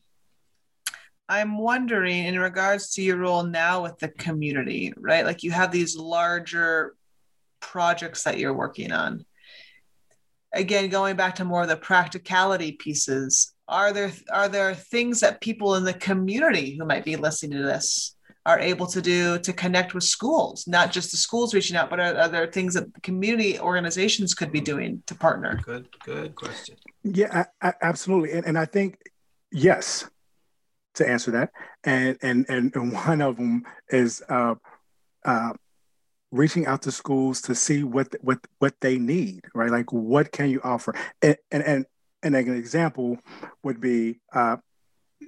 I'm 1.29 1.57
wondering 1.57 2.27
in 2.27 2.39
regards 2.39 2.93
to 2.95 3.03
your 3.03 3.17
role 3.17 3.43
now 3.43 3.83
with 3.83 3.99
the 3.99 4.09
community, 4.09 4.93
right? 4.97 5.25
Like 5.25 5.43
you 5.43 5.51
have 5.51 5.73
these 5.73 5.97
larger 5.97 6.95
projects 7.61 8.25
that 8.25 8.39
you're 8.39 8.53
working 8.53 8.93
on. 8.93 9.25
Again, 10.53 10.91
going 10.91 11.17
back 11.17 11.37
to 11.37 11.47
more 11.47 11.63
of 11.63 11.69
the 11.69 11.77
practicality 11.77 12.73
pieces, 12.73 13.55
are 13.67 13.93
there 13.95 14.13
are 14.31 14.49
there 14.49 14.75
things 14.75 15.21
that 15.21 15.41
people 15.41 15.77
in 15.77 15.85
the 15.85 15.95
community 15.95 16.77
who 16.77 16.85
might 16.85 17.05
be 17.05 17.17
listening 17.17 17.59
to 17.59 17.65
this 17.65 18.15
are 18.45 18.59
able 18.59 18.87
to 18.87 19.01
do 19.01 19.39
to 19.39 19.53
connect 19.53 19.95
with 19.95 20.03
schools, 20.03 20.67
not 20.67 20.91
just 20.91 21.13
the 21.13 21.17
schools 21.17 21.55
reaching 21.55 21.77
out, 21.77 21.89
but 21.89 22.01
are, 22.01 22.17
are 22.17 22.29
there 22.29 22.47
things 22.47 22.75
that 22.75 22.87
community 23.03 23.59
organizations 23.59 24.35
could 24.35 24.51
be 24.51 24.61
doing 24.61 25.03
to 25.07 25.15
partner? 25.15 25.61
Good, 25.65 25.89
good 26.05 26.35
question. 26.35 26.77
Yeah, 27.05 27.45
I, 27.61 27.69
I, 27.69 27.73
absolutely. 27.83 28.33
And, 28.33 28.47
and 28.47 28.59
I 28.59 28.65
think, 28.65 28.99
yes, 29.53 30.09
to 30.95 31.09
answer 31.09 31.31
that. 31.33 31.51
And, 31.85 32.19
and, 32.23 32.47
and, 32.49 32.75
and 32.75 32.93
one 32.93 33.23
of 33.23 33.37
them 33.37 33.65
is 33.91 34.23
uh, 34.29 34.57
uh, 35.25 35.53
reaching 36.33 36.67
out 36.67 36.83
to 36.83 36.91
schools 36.91 37.43
to 37.43 37.55
see 37.55 37.85
what, 37.85 38.13
what, 38.23 38.41
what 38.59 38.75
they 38.81 38.99
need, 38.99 39.43
right? 39.55 39.71
Like, 39.71 39.93
what 39.93 40.33
can 40.33 40.51
you 40.51 40.61
offer? 40.65 40.95
And, 41.23 41.37
and, 41.53 41.63
and, 41.63 41.87
and 42.25 42.35
an 42.35 42.57
example 42.57 43.19
would 43.63 43.81
be 43.81 44.21
uh, 44.33 44.57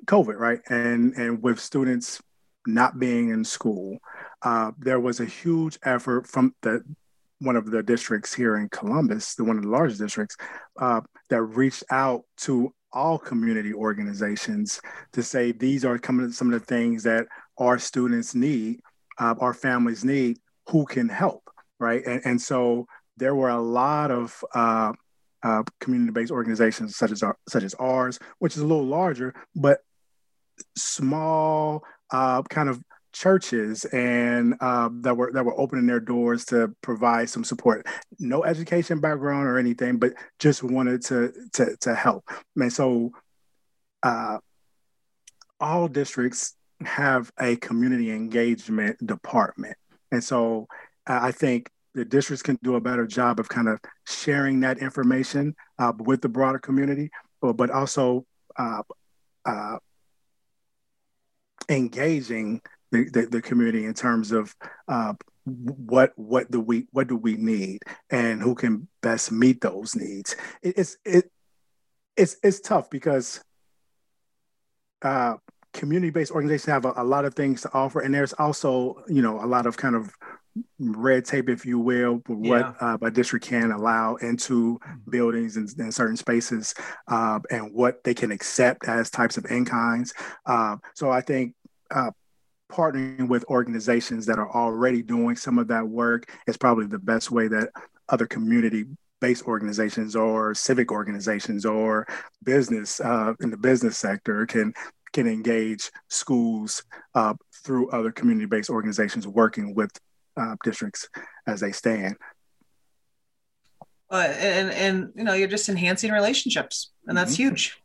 COVID, 0.06 0.36
right? 0.36 0.60
And, 0.68 1.14
and 1.14 1.42
with 1.42 1.60
students 1.60 2.20
not 2.66 2.98
being 2.98 3.30
in 3.30 3.44
school, 3.44 3.98
uh, 4.42 4.72
there 4.78 5.00
was 5.00 5.20
a 5.20 5.24
huge 5.24 5.78
effort 5.84 6.26
from 6.26 6.54
the 6.62 6.82
one 7.40 7.56
of 7.56 7.70
the 7.70 7.82
districts 7.82 8.32
here 8.32 8.56
in 8.56 8.68
Columbus, 8.68 9.34
the 9.34 9.44
one 9.44 9.56
of 9.56 9.62
the 9.62 9.68
largest 9.68 10.00
districts, 10.00 10.36
uh, 10.80 11.00
that 11.30 11.42
reached 11.42 11.84
out 11.90 12.22
to 12.38 12.72
all 12.92 13.18
community 13.18 13.74
organizations 13.74 14.80
to 15.12 15.22
say 15.22 15.52
these 15.52 15.84
are 15.84 16.00
some 16.02 16.20
of 16.20 16.60
the 16.60 16.60
things 16.60 17.02
that 17.02 17.26
our 17.58 17.78
students 17.78 18.34
need, 18.34 18.80
uh, 19.18 19.34
our 19.40 19.52
families 19.52 20.04
need, 20.04 20.38
who 20.68 20.86
can 20.86 21.08
help, 21.08 21.42
right? 21.78 22.02
And, 22.06 22.22
and 22.24 22.42
so 22.42 22.86
there 23.16 23.34
were 23.34 23.50
a 23.50 23.60
lot 23.60 24.10
of 24.10 24.42
uh, 24.54 24.92
uh, 25.42 25.62
community-based 25.80 26.32
organizations 26.32 26.96
such 26.96 27.10
as 27.10 27.22
our, 27.22 27.36
such 27.48 27.64
as 27.64 27.74
ours, 27.74 28.18
which 28.38 28.56
is 28.56 28.62
a 28.62 28.66
little 28.66 28.86
larger, 28.86 29.34
but 29.54 29.80
small 30.76 31.82
uh, 32.14 32.42
kind 32.44 32.68
of 32.68 32.80
churches 33.12 33.84
and 33.86 34.54
uh, 34.60 34.88
that 34.92 35.16
were 35.16 35.32
that 35.32 35.44
were 35.44 35.58
opening 35.58 35.86
their 35.86 36.00
doors 36.00 36.44
to 36.46 36.72
provide 36.80 37.28
some 37.28 37.42
support. 37.42 37.86
No 38.20 38.44
education 38.44 39.00
background 39.00 39.48
or 39.48 39.58
anything, 39.58 39.98
but 39.98 40.12
just 40.38 40.62
wanted 40.62 41.02
to 41.06 41.32
to 41.54 41.76
to 41.80 41.94
help. 41.94 42.28
And 42.54 42.72
so, 42.72 43.10
uh, 44.04 44.38
all 45.58 45.88
districts 45.88 46.54
have 46.84 47.32
a 47.40 47.56
community 47.56 48.12
engagement 48.12 49.04
department, 49.04 49.76
and 50.12 50.22
so 50.22 50.68
I 51.06 51.32
think 51.32 51.68
the 51.94 52.04
districts 52.04 52.42
can 52.42 52.58
do 52.62 52.76
a 52.76 52.80
better 52.80 53.06
job 53.06 53.40
of 53.40 53.48
kind 53.48 53.68
of 53.68 53.80
sharing 54.06 54.60
that 54.60 54.78
information 54.78 55.54
uh, 55.78 55.92
with 55.98 56.20
the 56.22 56.28
broader 56.28 56.58
community, 56.58 57.10
but, 57.40 57.54
but 57.54 57.70
also 57.70 58.24
uh, 58.56 58.82
uh, 59.44 59.76
engaging 61.68 62.60
the, 62.92 63.08
the, 63.10 63.26
the 63.26 63.42
community 63.42 63.84
in 63.84 63.94
terms 63.94 64.32
of 64.32 64.54
uh, 64.88 65.14
what 65.44 66.12
what 66.16 66.50
do 66.50 66.60
we 66.60 66.86
what 66.92 67.06
do 67.06 67.16
we 67.16 67.36
need 67.36 67.82
and 68.10 68.40
who 68.40 68.54
can 68.54 68.88
best 69.02 69.30
meet 69.30 69.60
those 69.60 69.94
needs. 69.94 70.36
It, 70.62 70.78
it's 70.78 70.96
it 71.04 71.30
it's 72.16 72.36
it's 72.42 72.60
tough 72.60 72.88
because 72.88 73.42
uh, 75.02 75.34
community-based 75.74 76.30
organizations 76.30 76.72
have 76.72 76.84
a, 76.86 76.94
a, 76.96 77.04
lot 77.04 77.26
of 77.26 77.34
things 77.34 77.60
to 77.62 77.70
offer, 77.74 78.00
and 78.00 78.14
there's 78.14 78.32
also 78.34 79.02
you 79.08 79.20
know 79.20 79.44
a 79.44 79.46
lot 79.46 79.66
of 79.66 79.76
kind 79.76 79.94
of 79.94 80.10
red 80.78 81.24
tape, 81.24 81.48
if 81.48 81.66
you 81.66 81.78
will, 81.78 82.22
what 82.26 82.60
yeah. 82.60 82.72
uh, 82.80 82.98
a 83.02 83.10
district 83.10 83.46
can 83.46 83.72
allow 83.72 84.14
into 84.16 84.78
buildings 85.08 85.56
and, 85.56 85.68
and 85.78 85.92
certain 85.92 86.16
spaces, 86.16 86.74
uh, 87.08 87.40
and 87.50 87.72
what 87.72 88.02
they 88.04 88.14
can 88.14 88.30
accept 88.30 88.86
as 88.86 89.10
types 89.10 89.36
of 89.36 89.44
in 89.46 89.64
kinds. 89.64 90.14
Uh, 90.46 90.76
so 90.94 91.10
I 91.10 91.20
think 91.20 91.54
uh, 91.90 92.10
partnering 92.70 93.28
with 93.28 93.44
organizations 93.46 94.26
that 94.26 94.38
are 94.38 94.50
already 94.50 95.02
doing 95.02 95.36
some 95.36 95.58
of 95.58 95.68
that 95.68 95.86
work 95.86 96.30
is 96.46 96.56
probably 96.56 96.86
the 96.86 96.98
best 96.98 97.30
way 97.30 97.48
that 97.48 97.70
other 98.08 98.26
community 98.26 98.84
based 99.20 99.44
organizations 99.44 100.14
or 100.14 100.54
civic 100.54 100.92
organizations 100.92 101.64
or 101.64 102.06
business 102.42 103.00
uh, 103.00 103.32
in 103.40 103.50
the 103.50 103.56
business 103.56 103.96
sector 103.96 104.44
can 104.44 104.72
can 105.14 105.26
engage 105.28 105.90
schools 106.08 106.82
uh, 107.14 107.32
through 107.64 107.88
other 107.90 108.10
community-based 108.10 108.68
organizations 108.68 109.26
working 109.26 109.74
with 109.74 109.90
uh, 110.36 110.56
districts 110.62 111.08
as 111.46 111.60
they 111.60 111.72
stand. 111.72 112.16
Uh, 114.10 114.32
and 114.38 114.70
and 114.70 115.12
you 115.16 115.24
know 115.24 115.32
you're 115.32 115.48
just 115.48 115.68
enhancing 115.68 116.12
relationships, 116.12 116.92
and 117.06 117.16
that's 117.16 117.32
mm-hmm. 117.34 117.48
huge. 117.48 117.80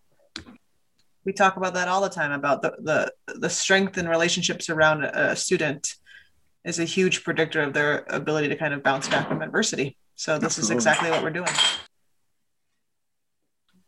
We 1.26 1.34
talk 1.34 1.58
about 1.58 1.74
that 1.74 1.88
all 1.88 2.02
the 2.02 2.10
time 2.10 2.32
about 2.32 2.62
the 2.62 2.76
the 2.80 3.36
the 3.40 3.50
strength 3.50 3.98
in 3.98 4.08
relationships 4.08 4.70
around 4.70 5.04
a, 5.04 5.32
a 5.32 5.36
student 5.36 5.96
is 6.66 6.80
a 6.80 6.86
huge 6.86 7.24
predictor 7.24 7.62
of 7.62 7.74
their 7.74 8.06
ability 8.10 8.50
to 8.50 8.56
kind 8.56 8.74
of 8.74 8.84
bounce 8.84 9.08
back 9.08 9.28
from 9.28 9.42
adversity. 9.42 9.98
So 10.16 10.38
this 10.38 10.58
Absolutely. 10.58 10.76
is 10.76 10.78
exactly 10.78 11.10
what 11.10 11.24
we're 11.24 11.30
doing. 11.30 11.50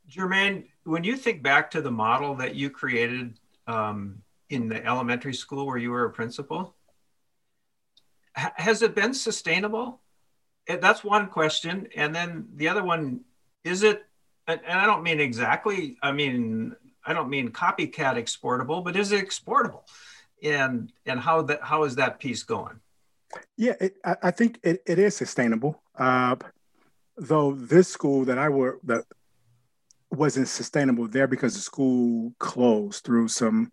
Jermaine, 0.09 0.65
when 0.83 1.03
you 1.03 1.15
think 1.15 1.43
back 1.43 1.71
to 1.71 1.81
the 1.81 1.91
model 1.91 2.35
that 2.35 2.55
you 2.55 2.69
created 2.69 3.37
um, 3.67 4.21
in 4.49 4.67
the 4.67 4.85
elementary 4.85 5.33
school 5.33 5.65
where 5.65 5.77
you 5.77 5.91
were 5.91 6.05
a 6.05 6.11
principal, 6.11 6.75
has 8.35 8.81
it 8.81 8.95
been 8.95 9.13
sustainable? 9.13 10.01
That's 10.67 11.03
one 11.03 11.27
question. 11.27 11.87
And 11.95 12.13
then 12.15 12.47
the 12.55 12.67
other 12.67 12.83
one, 12.83 13.21
is 13.63 13.83
it, 13.83 14.03
and 14.47 14.61
I 14.65 14.85
don't 14.85 15.03
mean 15.03 15.19
exactly, 15.19 15.97
I 16.01 16.11
mean, 16.11 16.75
I 17.05 17.13
don't 17.13 17.29
mean 17.29 17.49
copycat 17.49 18.15
exportable, 18.15 18.83
but 18.83 18.95
is 18.95 19.11
it 19.11 19.23
exportable? 19.23 19.85
And 20.43 20.91
and 21.05 21.19
how 21.19 21.43
that 21.43 21.61
how 21.61 21.83
is 21.83 21.95
that 21.95 22.19
piece 22.19 22.43
going? 22.43 22.79
Yeah, 23.57 23.73
it, 23.79 23.95
I, 24.03 24.15
I, 24.23 24.31
think 24.31 24.59
it, 24.63 24.81
it 24.87 24.97
is 24.97 25.15
sustainable. 25.15 25.81
Uh, 25.95 26.35
though 27.17 27.53
this 27.53 27.87
school 27.87 28.25
that 28.25 28.37
I 28.39 28.49
work 28.49 28.79
that 28.83 29.05
wasn't 30.09 30.47
sustainable 30.47 31.07
there 31.07 31.27
because 31.27 31.53
the 31.53 31.61
school 31.61 32.33
closed 32.39 33.03
through 33.03 33.27
some 33.27 33.71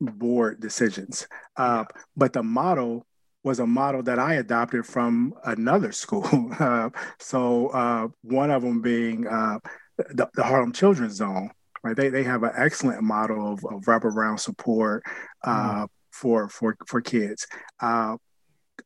board 0.00 0.60
decisions. 0.60 1.26
Uh, 1.56 1.84
but 2.16 2.32
the 2.32 2.42
model 2.42 3.06
was 3.42 3.58
a 3.58 3.66
model 3.66 4.02
that 4.02 4.18
I 4.18 4.34
adopted 4.34 4.86
from 4.86 5.34
another 5.44 5.92
school. 5.92 6.28
Uh, 6.60 6.90
so 7.18 7.68
uh, 7.68 8.08
one 8.22 8.50
of 8.50 8.62
them 8.62 8.82
being 8.82 9.26
uh, 9.26 9.58
the, 9.96 10.28
the, 10.34 10.42
Harlem 10.42 10.72
Children's 10.72 11.14
Zone, 11.14 11.50
right? 11.82 11.96
They, 11.96 12.10
they 12.10 12.22
have 12.22 12.42
an 12.42 12.52
excellent 12.54 13.02
model 13.02 13.54
of, 13.54 13.64
of 13.64 13.82
wraparound 13.84 14.40
support 14.40 15.02
mm. 15.44 15.88
for, 16.12 16.48
for, 16.50 16.76
for 16.86 17.00
kids. 17.00 17.46
Uh, 17.80 18.16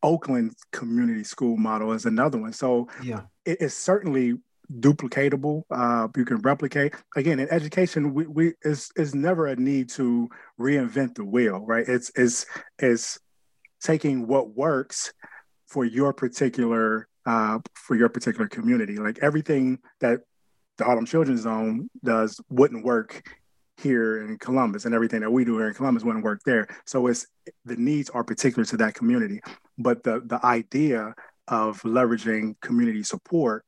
Oakland 0.03 0.55
Community 0.73 1.25
School 1.25 1.57
model 1.57 1.93
is 1.93 2.07
another 2.07 2.39
one. 2.39 2.53
So 2.53 2.89
yeah. 3.03 3.23
it's 3.45 3.75
certainly 3.75 4.35
duplicatable. 4.73 5.63
Uh, 5.71 6.09
you 6.17 6.25
can 6.25 6.39
replicate. 6.39 6.95
Again, 7.17 7.41
in 7.41 7.49
education, 7.51 8.15
we, 8.15 8.27
we 8.27 8.53
is 8.63 8.91
is 8.97 9.15
never 9.15 9.47
a 9.47 9.57
need 9.57 9.89
to 9.91 10.29
reinvent 10.61 11.17
the 11.17 11.25
wheel, 11.25 11.65
right? 11.67 11.87
It's 11.87 12.11
is 12.11 12.47
is 12.79 13.19
taking 13.85 14.27
what 14.27 14.57
works 14.57 15.13
for 15.67 15.85
your 15.85 16.13
particular 16.13 17.07
uh, 17.27 17.59
for 17.75 17.95
your 17.95 18.09
particular 18.09 18.49
community. 18.49 18.97
Like 18.97 19.19
everything 19.23 19.79
that 20.01 20.21
the 20.79 20.85
Harlem 20.85 21.07
Children's 21.07 21.43
Zone 21.43 21.89
does 22.03 22.41
wouldn't 22.49 22.85
work 22.85 23.23
here 23.77 24.25
in 24.25 24.39
Columbus, 24.39 24.85
and 24.85 24.95
everything 24.95 25.21
that 25.21 25.31
we 25.31 25.45
do 25.45 25.59
here 25.59 25.69
in 25.69 25.75
Columbus 25.75 26.03
wouldn't 26.03 26.25
work 26.25 26.41
there. 26.45 26.67
So 26.87 27.07
it's 27.07 27.27
the 27.65 27.77
needs 27.77 28.11
are 28.11 28.25
particular 28.25 28.65
to 28.67 28.77
that 28.79 28.95
community, 28.95 29.41
but 29.79 30.03
the 30.03 30.23
the 30.25 30.45
idea 30.45 31.15
of 31.47 31.83
leveraging 31.83 32.59
community 32.61 33.03
support 33.03 33.65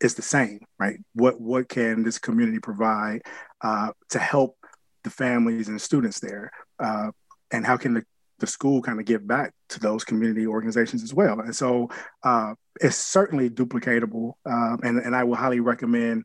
is 0.00 0.14
the 0.14 0.22
same, 0.22 0.60
right? 0.78 0.98
What 1.14 1.40
what 1.40 1.68
can 1.68 2.02
this 2.02 2.18
community 2.18 2.58
provide 2.58 3.22
uh, 3.60 3.92
to 4.10 4.18
help 4.18 4.56
the 5.04 5.10
families 5.10 5.68
and 5.68 5.80
students 5.80 6.20
there, 6.20 6.50
uh, 6.78 7.10
and 7.50 7.66
how 7.66 7.76
can 7.76 7.94
the 7.94 8.04
the 8.40 8.46
school 8.46 8.82
kind 8.82 8.98
of 8.98 9.06
give 9.06 9.26
back 9.26 9.52
to 9.70 9.80
those 9.80 10.04
community 10.04 10.46
organizations 10.46 11.02
as 11.02 11.14
well? 11.14 11.40
And 11.40 11.54
so 11.54 11.88
uh, 12.22 12.54
it's 12.80 12.96
certainly 12.96 13.50
duplicatable, 13.50 14.34
um, 14.46 14.80
and 14.82 14.98
and 14.98 15.14
I 15.14 15.24
will 15.24 15.36
highly 15.36 15.60
recommend 15.60 16.24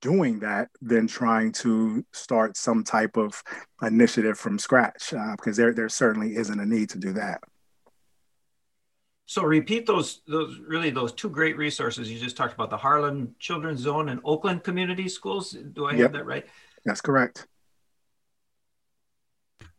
doing 0.00 0.38
that 0.40 0.68
than 0.82 1.06
trying 1.06 1.50
to 1.50 2.04
start 2.12 2.58
some 2.58 2.84
type 2.84 3.16
of 3.16 3.42
initiative 3.80 4.38
from 4.38 4.58
scratch 4.58 5.14
uh, 5.14 5.34
because 5.36 5.56
there 5.56 5.72
there 5.72 5.88
certainly 5.88 6.36
isn't 6.36 6.60
a 6.60 6.66
need 6.66 6.90
to 6.90 6.98
do 6.98 7.12
that. 7.14 7.40
So 9.26 9.42
repeat 9.42 9.86
those 9.86 10.20
those 10.28 10.58
really 10.58 10.90
those 10.90 11.12
two 11.12 11.30
great 11.30 11.56
resources 11.56 12.10
you 12.10 12.18
just 12.18 12.36
talked 12.36 12.52
about 12.52 12.68
the 12.68 12.76
Harlem 12.76 13.34
Children's 13.38 13.80
Zone 13.80 14.10
and 14.10 14.20
Oakland 14.24 14.62
Community 14.62 15.08
Schools. 15.08 15.52
Do 15.52 15.86
I 15.86 15.92
yep. 15.92 16.00
have 16.00 16.12
that 16.12 16.26
right? 16.26 16.44
That's 16.84 17.00
correct. 17.00 17.46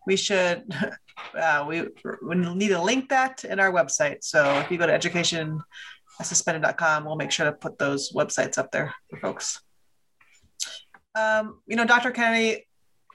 We 0.06 0.16
should 0.16 0.64
uh, 1.38 1.66
we, 1.68 1.88
we 2.24 2.36
need 2.36 2.70
to 2.70 2.82
link 2.82 3.10
that 3.10 3.44
in 3.44 3.60
our 3.60 3.72
website. 3.72 4.24
So 4.24 4.60
if 4.60 4.72
you 4.72 4.78
go 4.78 4.88
to 4.88 4.98
educationsuspended.com, 4.98 7.06
we'll 7.06 7.16
make 7.16 7.32
sure 7.32 7.46
to 7.46 7.54
put 7.54 7.78
those 7.78 8.12
websites 8.14 8.58
up 8.58 8.72
there 8.72 8.94
for 9.10 9.18
folks. 9.18 9.62
Um, 11.16 11.60
you 11.66 11.76
know, 11.76 11.86
Dr. 11.86 12.12
Kennedy, 12.12 12.68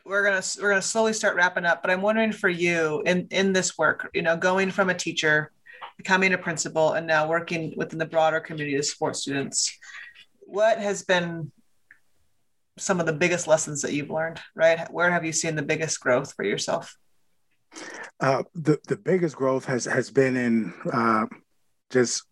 we're 0.06 0.24
gonna 0.24 0.42
we're 0.60 0.70
gonna 0.70 0.82
slowly 0.82 1.12
start 1.12 1.36
wrapping 1.36 1.66
up, 1.66 1.82
but 1.82 1.90
I'm 1.90 2.02
wondering 2.02 2.32
for 2.32 2.48
you 2.48 3.02
in 3.04 3.28
in 3.30 3.52
this 3.52 3.76
work, 3.76 4.10
you 4.14 4.22
know, 4.22 4.36
going 4.36 4.70
from 4.70 4.90
a 4.90 4.94
teacher 4.94 5.52
becoming 5.98 6.32
a 6.32 6.38
principal 6.38 6.94
and 6.94 7.06
now 7.06 7.28
working 7.28 7.74
within 7.76 7.98
the 7.98 8.06
broader 8.06 8.40
community 8.40 8.74
to 8.74 8.82
support 8.82 9.16
students 9.16 9.70
what 10.50 10.78
has 10.78 11.02
been 11.02 11.52
some 12.78 13.00
of 13.00 13.06
the 13.06 13.12
biggest 13.12 13.46
lessons 13.46 13.82
that 13.82 13.92
you've 13.92 14.10
learned 14.10 14.40
right? 14.54 14.90
Where 14.92 15.10
have 15.10 15.24
you 15.24 15.32
seen 15.32 15.56
the 15.56 15.62
biggest 15.62 16.00
growth 16.00 16.32
for 16.34 16.44
yourself? 16.44 16.96
Uh, 18.18 18.42
the, 18.54 18.78
the 18.88 18.96
biggest 18.96 19.36
growth 19.36 19.64
has 19.64 19.84
has 19.84 20.10
been 20.10 20.36
in 20.36 20.74
uh, 20.92 21.26
just 21.90 22.24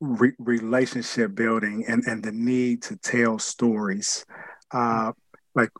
re- 0.00 0.32
relationship 0.38 1.34
building 1.34 1.84
and, 1.86 2.04
and 2.06 2.22
the 2.22 2.32
need 2.32 2.82
to 2.82 2.96
tell 2.96 3.38
stories. 3.38 4.24
Uh, 4.72 5.12
like 5.54 5.70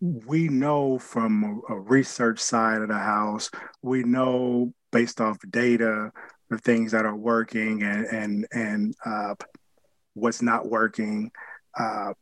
we 0.00 0.48
know 0.48 0.98
from 0.98 1.62
a, 1.68 1.74
research 1.74 2.38
side 2.38 2.82
of 2.82 2.88
the 2.88 2.98
house 2.98 3.50
we 3.80 4.04
know 4.04 4.70
based 4.92 5.18
off 5.18 5.38
data 5.50 6.12
the 6.50 6.58
things 6.58 6.92
that 6.92 7.06
are 7.06 7.16
working 7.16 7.82
and 7.82 8.06
and 8.06 8.46
and 8.52 8.94
uh, 9.04 9.34
what's 10.14 10.42
not 10.42 10.68
working. 10.68 11.30
Uh, 11.78 12.12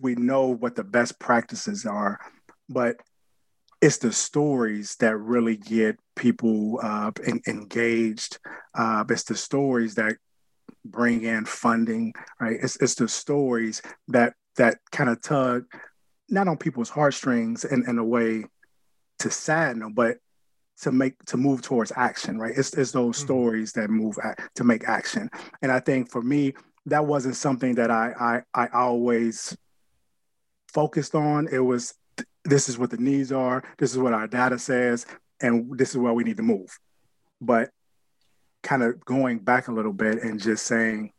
we 0.00 0.14
know 0.14 0.48
what 0.48 0.76
the 0.76 0.84
best 0.84 1.18
practices 1.18 1.86
are, 1.86 2.20
but 2.68 2.96
it's 3.80 3.98
the 3.98 4.12
stories 4.12 4.96
that 4.96 5.16
really 5.16 5.56
get 5.56 5.98
people 6.16 6.80
uh, 6.82 7.10
engaged. 7.46 8.38
Uh, 8.74 9.04
it's 9.08 9.24
the 9.24 9.36
stories 9.36 9.94
that 9.96 10.16
bring 10.84 11.24
in 11.24 11.44
funding, 11.44 12.14
right? 12.40 12.56
It's, 12.62 12.76
it's 12.80 12.94
the 12.94 13.08
stories 13.08 13.82
that 14.08 14.34
that 14.56 14.78
kind 14.92 15.10
of 15.10 15.20
tug 15.20 15.64
not 16.28 16.48
on 16.48 16.56
people's 16.56 16.88
heartstrings 16.88 17.64
in, 17.64 17.88
in 17.88 17.98
a 17.98 18.04
way 18.04 18.44
to 19.18 19.30
sadden 19.30 19.80
them, 19.80 19.92
but 19.92 20.18
to 20.80 20.92
make 20.92 21.22
to 21.26 21.36
move 21.36 21.62
towards 21.62 21.92
action 21.96 22.38
right 22.38 22.54
it's, 22.56 22.74
it's 22.74 22.90
those 22.92 23.16
mm-hmm. 23.16 23.26
stories 23.26 23.72
that 23.72 23.90
move 23.90 24.18
at, 24.24 24.38
to 24.56 24.64
make 24.64 24.88
action 24.88 25.30
and 25.62 25.70
i 25.70 25.78
think 25.78 26.10
for 26.10 26.20
me 26.20 26.52
that 26.86 27.06
wasn't 27.06 27.36
something 27.36 27.76
that 27.76 27.90
i 27.90 28.42
i, 28.54 28.64
I 28.64 28.68
always 28.72 29.56
focused 30.74 31.14
on. 31.14 31.48
It 31.50 31.60
was 31.60 31.94
this 32.44 32.68
is 32.68 32.76
what 32.76 32.90
the 32.90 32.98
needs 32.98 33.32
are. 33.32 33.64
This 33.78 33.92
is 33.92 33.98
what 33.98 34.12
our 34.12 34.26
data 34.26 34.58
says 34.58 35.06
and 35.40 35.78
this 35.78 35.90
is 35.90 35.96
where 35.96 36.12
we 36.12 36.24
need 36.24 36.36
to 36.36 36.42
move. 36.42 36.78
But 37.40 37.70
kind 38.62 38.82
of 38.82 39.02
going 39.04 39.38
back 39.38 39.68
a 39.68 39.72
little 39.72 39.92
bit 39.92 40.22
and 40.22 40.40
just 40.40 40.66
saying 40.66 41.12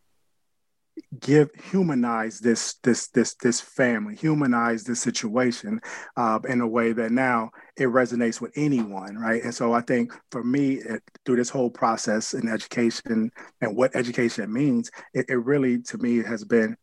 give 1.20 1.50
humanize 1.72 2.40
this 2.40 2.76
this 2.84 3.08
this 3.10 3.36
this 3.36 3.60
family 3.60 4.16
humanize 4.16 4.84
this 4.84 5.02
situation 5.02 5.80
uh, 6.18 6.40
in 6.48 6.62
a 6.62 6.68
way 6.68 6.94
that 6.94 7.12
now 7.12 7.50
it 7.78 7.88
resonates 7.88 8.40
with 8.40 8.52
anyone 8.56 9.16
right? 9.16 9.44
And 9.44 9.54
so 9.54 9.74
i 9.74 9.82
think 9.82 10.14
for 10.32 10.44
me 10.44 10.76
it, 10.76 11.02
through 11.26 11.38
this 11.38 11.50
whole 11.50 11.70
process 11.70 12.34
in 12.34 12.48
education 12.48 13.32
and 13.62 13.76
what 13.76 13.96
education 13.96 14.52
means 14.52 14.90
it, 15.14 15.26
it 15.30 15.38
really 15.38 15.82
to 15.84 15.98
me 15.98 16.24
has 16.24 16.44
been 16.44 16.76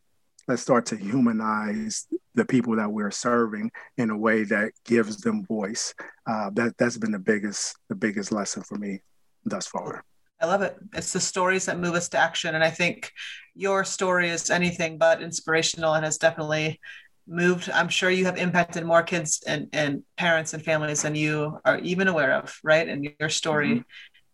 let's 0.48 0.62
start 0.62 0.86
to 0.86 0.96
humanize 0.96 2.06
the 2.34 2.44
people 2.44 2.76
that 2.76 2.90
we're 2.90 3.10
serving 3.10 3.70
in 3.96 4.10
a 4.10 4.16
way 4.16 4.44
that 4.44 4.72
gives 4.84 5.18
them 5.18 5.44
voice. 5.44 5.94
Uh, 6.26 6.50
that 6.50 6.76
that's 6.78 6.98
been 6.98 7.12
the 7.12 7.18
biggest 7.18 7.76
the 7.88 7.94
biggest 7.94 8.32
lesson 8.32 8.62
for 8.62 8.76
me 8.76 9.00
thus 9.44 9.66
far 9.66 10.04
I 10.42 10.46
love 10.46 10.62
it. 10.62 10.76
It's 10.92 11.12
the 11.12 11.20
stories 11.20 11.66
that 11.66 11.78
move 11.78 11.94
us 11.94 12.08
to 12.10 12.18
action. 12.18 12.56
And 12.56 12.64
I 12.64 12.70
think 12.70 13.12
your 13.54 13.84
story 13.84 14.28
is 14.28 14.50
anything 14.50 14.98
but 14.98 15.22
inspirational 15.22 15.94
and 15.94 16.04
has 16.04 16.18
definitely 16.18 16.80
moved. 17.28 17.70
I'm 17.70 17.88
sure 17.88 18.10
you 18.10 18.24
have 18.24 18.36
impacted 18.36 18.84
more 18.84 19.04
kids 19.04 19.44
and, 19.46 19.68
and 19.72 20.02
parents 20.16 20.52
and 20.52 20.62
families 20.62 21.02
than 21.02 21.14
you 21.14 21.60
are 21.64 21.78
even 21.78 22.08
aware 22.08 22.32
of, 22.34 22.58
right? 22.64 22.88
And 22.88 23.08
your 23.20 23.28
story 23.28 23.68
mm-hmm. 23.68 23.82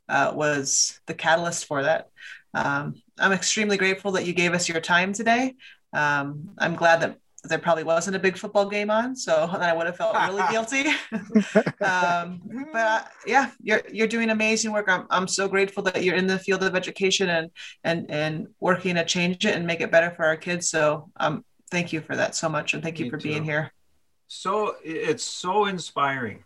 uh, 0.08 0.32
was 0.34 0.98
the 1.06 1.14
catalyst 1.14 1.66
for 1.66 1.82
that. 1.82 2.08
Um, 2.54 2.94
I'm 3.18 3.32
extremely 3.32 3.76
grateful 3.76 4.12
that 4.12 4.26
you 4.26 4.32
gave 4.32 4.54
us 4.54 4.66
your 4.66 4.80
time 4.80 5.12
today. 5.12 5.56
Um, 5.92 6.50
I'm 6.56 6.74
glad 6.74 7.02
that 7.02 7.18
that 7.48 7.56
there 7.56 7.62
probably 7.62 7.84
wasn't 7.84 8.16
a 8.16 8.18
big 8.18 8.36
football 8.36 8.68
game 8.68 8.90
on, 8.90 9.16
so 9.16 9.48
then 9.52 9.62
I 9.62 9.72
would 9.72 9.86
have 9.86 9.96
felt 9.96 10.14
really 10.14 10.42
guilty. 10.50 10.86
um, 11.82 12.40
but 12.72 12.86
uh, 12.86 13.02
yeah, 13.26 13.50
you're 13.62 13.82
you're 13.92 14.06
doing 14.06 14.30
amazing 14.30 14.72
work. 14.72 14.86
I'm 14.88 15.06
I'm 15.10 15.28
so 15.28 15.48
grateful 15.48 15.82
that 15.84 16.04
you're 16.04 16.16
in 16.16 16.26
the 16.26 16.38
field 16.38 16.62
of 16.62 16.74
education 16.76 17.28
and 17.28 17.50
and 17.84 18.10
and 18.10 18.48
working 18.60 18.96
to 18.96 19.04
change 19.04 19.44
it 19.44 19.54
and 19.54 19.66
make 19.66 19.80
it 19.80 19.90
better 19.90 20.10
for 20.10 20.24
our 20.24 20.36
kids. 20.36 20.68
So 20.68 21.10
um, 21.16 21.44
thank 21.70 21.92
you 21.92 22.00
for 22.00 22.16
that 22.16 22.34
so 22.34 22.48
much, 22.48 22.74
and 22.74 22.82
thank 22.82 22.98
you 22.98 23.06
Me 23.06 23.10
for 23.10 23.18
too. 23.18 23.28
being 23.28 23.44
here. 23.44 23.72
So 24.28 24.76
it's 24.84 25.24
so 25.24 25.66
inspiring. 25.66 26.44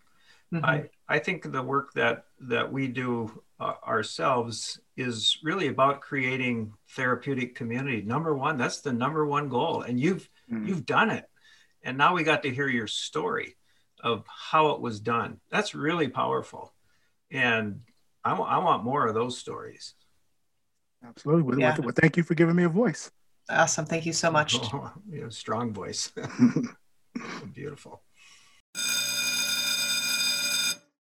Mhm. 0.52 0.64
I, 0.64 0.90
I 1.08 1.18
think 1.18 1.50
the 1.50 1.62
work 1.62 1.92
that 1.94 2.26
that 2.40 2.70
we 2.70 2.86
do 2.86 3.42
uh, 3.58 3.74
ourselves 3.86 4.80
is 4.96 5.38
really 5.42 5.68
about 5.68 6.00
creating 6.00 6.74
therapeutic 6.90 7.54
community. 7.54 8.02
Number 8.02 8.34
one, 8.34 8.58
that's 8.58 8.80
the 8.80 8.92
number 8.92 9.24
one 9.26 9.48
goal, 9.48 9.82
and 9.82 9.98
you've 9.98 10.28
Mm. 10.52 10.68
you've 10.68 10.86
done 10.86 11.10
it. 11.10 11.24
And 11.82 11.98
now 11.98 12.14
we 12.14 12.22
got 12.22 12.42
to 12.42 12.50
hear 12.54 12.68
your 12.68 12.86
story 12.86 13.56
of 14.02 14.24
how 14.28 14.68
it 14.70 14.80
was 14.80 15.00
done. 15.00 15.40
That's 15.50 15.74
really 15.74 16.08
powerful, 16.08 16.74
and 17.30 17.80
I 18.24 18.34
want 18.34 18.84
more 18.84 19.06
of 19.06 19.14
those 19.14 19.38
stories. 19.38 19.94
Absolutely. 21.04 21.42
Well, 21.42 21.58
Yeah. 21.58 21.76
well, 21.80 21.94
thank 21.94 22.16
you 22.16 22.22
for 22.22 22.34
giving 22.34 22.54
me 22.54 22.64
a 22.64 22.68
voice. 22.68 23.10
Awesome. 23.50 23.84
Thank 23.86 24.06
you 24.06 24.12
so 24.12 24.30
much. 24.30 24.54
you 25.10 25.22
know, 25.22 25.28
strong 25.28 25.72
voice, 25.72 26.12
beautiful. 27.52 28.02